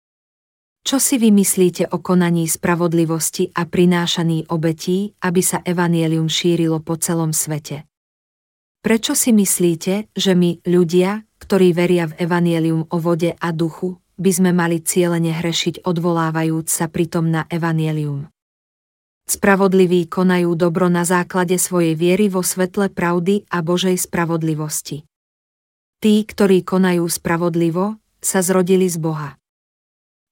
Čo 0.83 0.99
si 0.99 1.15
vymyslíte 1.15 1.95
o 1.95 2.03
konaní 2.03 2.51
spravodlivosti 2.51 3.55
a 3.55 3.63
prinášaní 3.63 4.51
obetí, 4.51 5.15
aby 5.23 5.39
sa 5.39 5.63
evanielium 5.63 6.27
šírilo 6.27 6.83
po 6.83 6.99
celom 6.99 7.31
svete? 7.31 7.87
Prečo 8.83 9.15
si 9.15 9.31
myslíte, 9.31 10.11
že 10.11 10.35
my, 10.35 10.59
ľudia, 10.67 11.23
ktorí 11.39 11.71
veria 11.71 12.11
v 12.11 12.19
evanielium 12.27 12.91
o 12.91 12.99
vode 12.99 13.31
a 13.31 13.49
duchu, 13.55 14.03
by 14.19 14.31
sme 14.35 14.51
mali 14.51 14.83
cieľene 14.83 15.31
hrešiť 15.31 15.87
odvolávajúc 15.87 16.67
sa 16.67 16.91
pritom 16.91 17.31
na 17.31 17.47
evanielium? 17.47 18.27
Spravodliví 19.23 20.11
konajú 20.11 20.59
dobro 20.59 20.91
na 20.91 21.07
základe 21.07 21.63
svojej 21.63 21.95
viery 21.95 22.27
vo 22.27 22.43
svetle 22.43 22.91
pravdy 22.91 23.47
a 23.55 23.63
Božej 23.63 23.95
spravodlivosti. 24.03 25.07
Tí, 26.03 26.27
ktorí 26.27 26.67
konajú 26.67 27.07
spravodlivo, 27.07 28.03
sa 28.19 28.43
zrodili 28.43 28.91
z 28.91 28.99
Boha. 28.99 29.39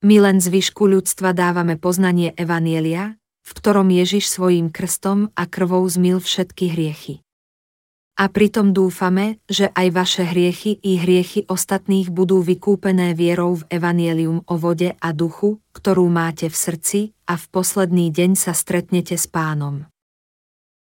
My 0.01 0.17
len 0.17 0.41
zvyšku 0.41 0.89
ľudstva 0.89 1.37
dávame 1.37 1.77
poznanie 1.77 2.33
Evanielia, 2.33 3.21
v 3.45 3.51
ktorom 3.53 3.93
Ježiš 3.93 4.33
svojím 4.33 4.73
krstom 4.73 5.29
a 5.37 5.45
krvou 5.45 5.85
zmil 5.85 6.25
všetky 6.25 6.73
hriechy. 6.73 7.21
A 8.17 8.33
pritom 8.33 8.73
dúfame, 8.73 9.45
že 9.45 9.69
aj 9.73 9.89
vaše 9.93 10.25
hriechy 10.25 10.81
i 10.81 10.97
hriechy 10.97 11.45
ostatných 11.49 12.09
budú 12.09 12.41
vykúpené 12.41 13.13
vierou 13.13 13.61
v 13.61 13.69
Evanielium 13.69 14.41
o 14.45 14.55
vode 14.57 14.97
a 14.97 15.09
duchu, 15.13 15.61
ktorú 15.77 16.09
máte 16.09 16.49
v 16.49 16.57
srdci, 16.57 17.01
a 17.29 17.37
v 17.37 17.45
posledný 17.53 18.09
deň 18.09 18.41
sa 18.41 18.57
stretnete 18.57 19.21
s 19.21 19.29
pánom. 19.29 19.90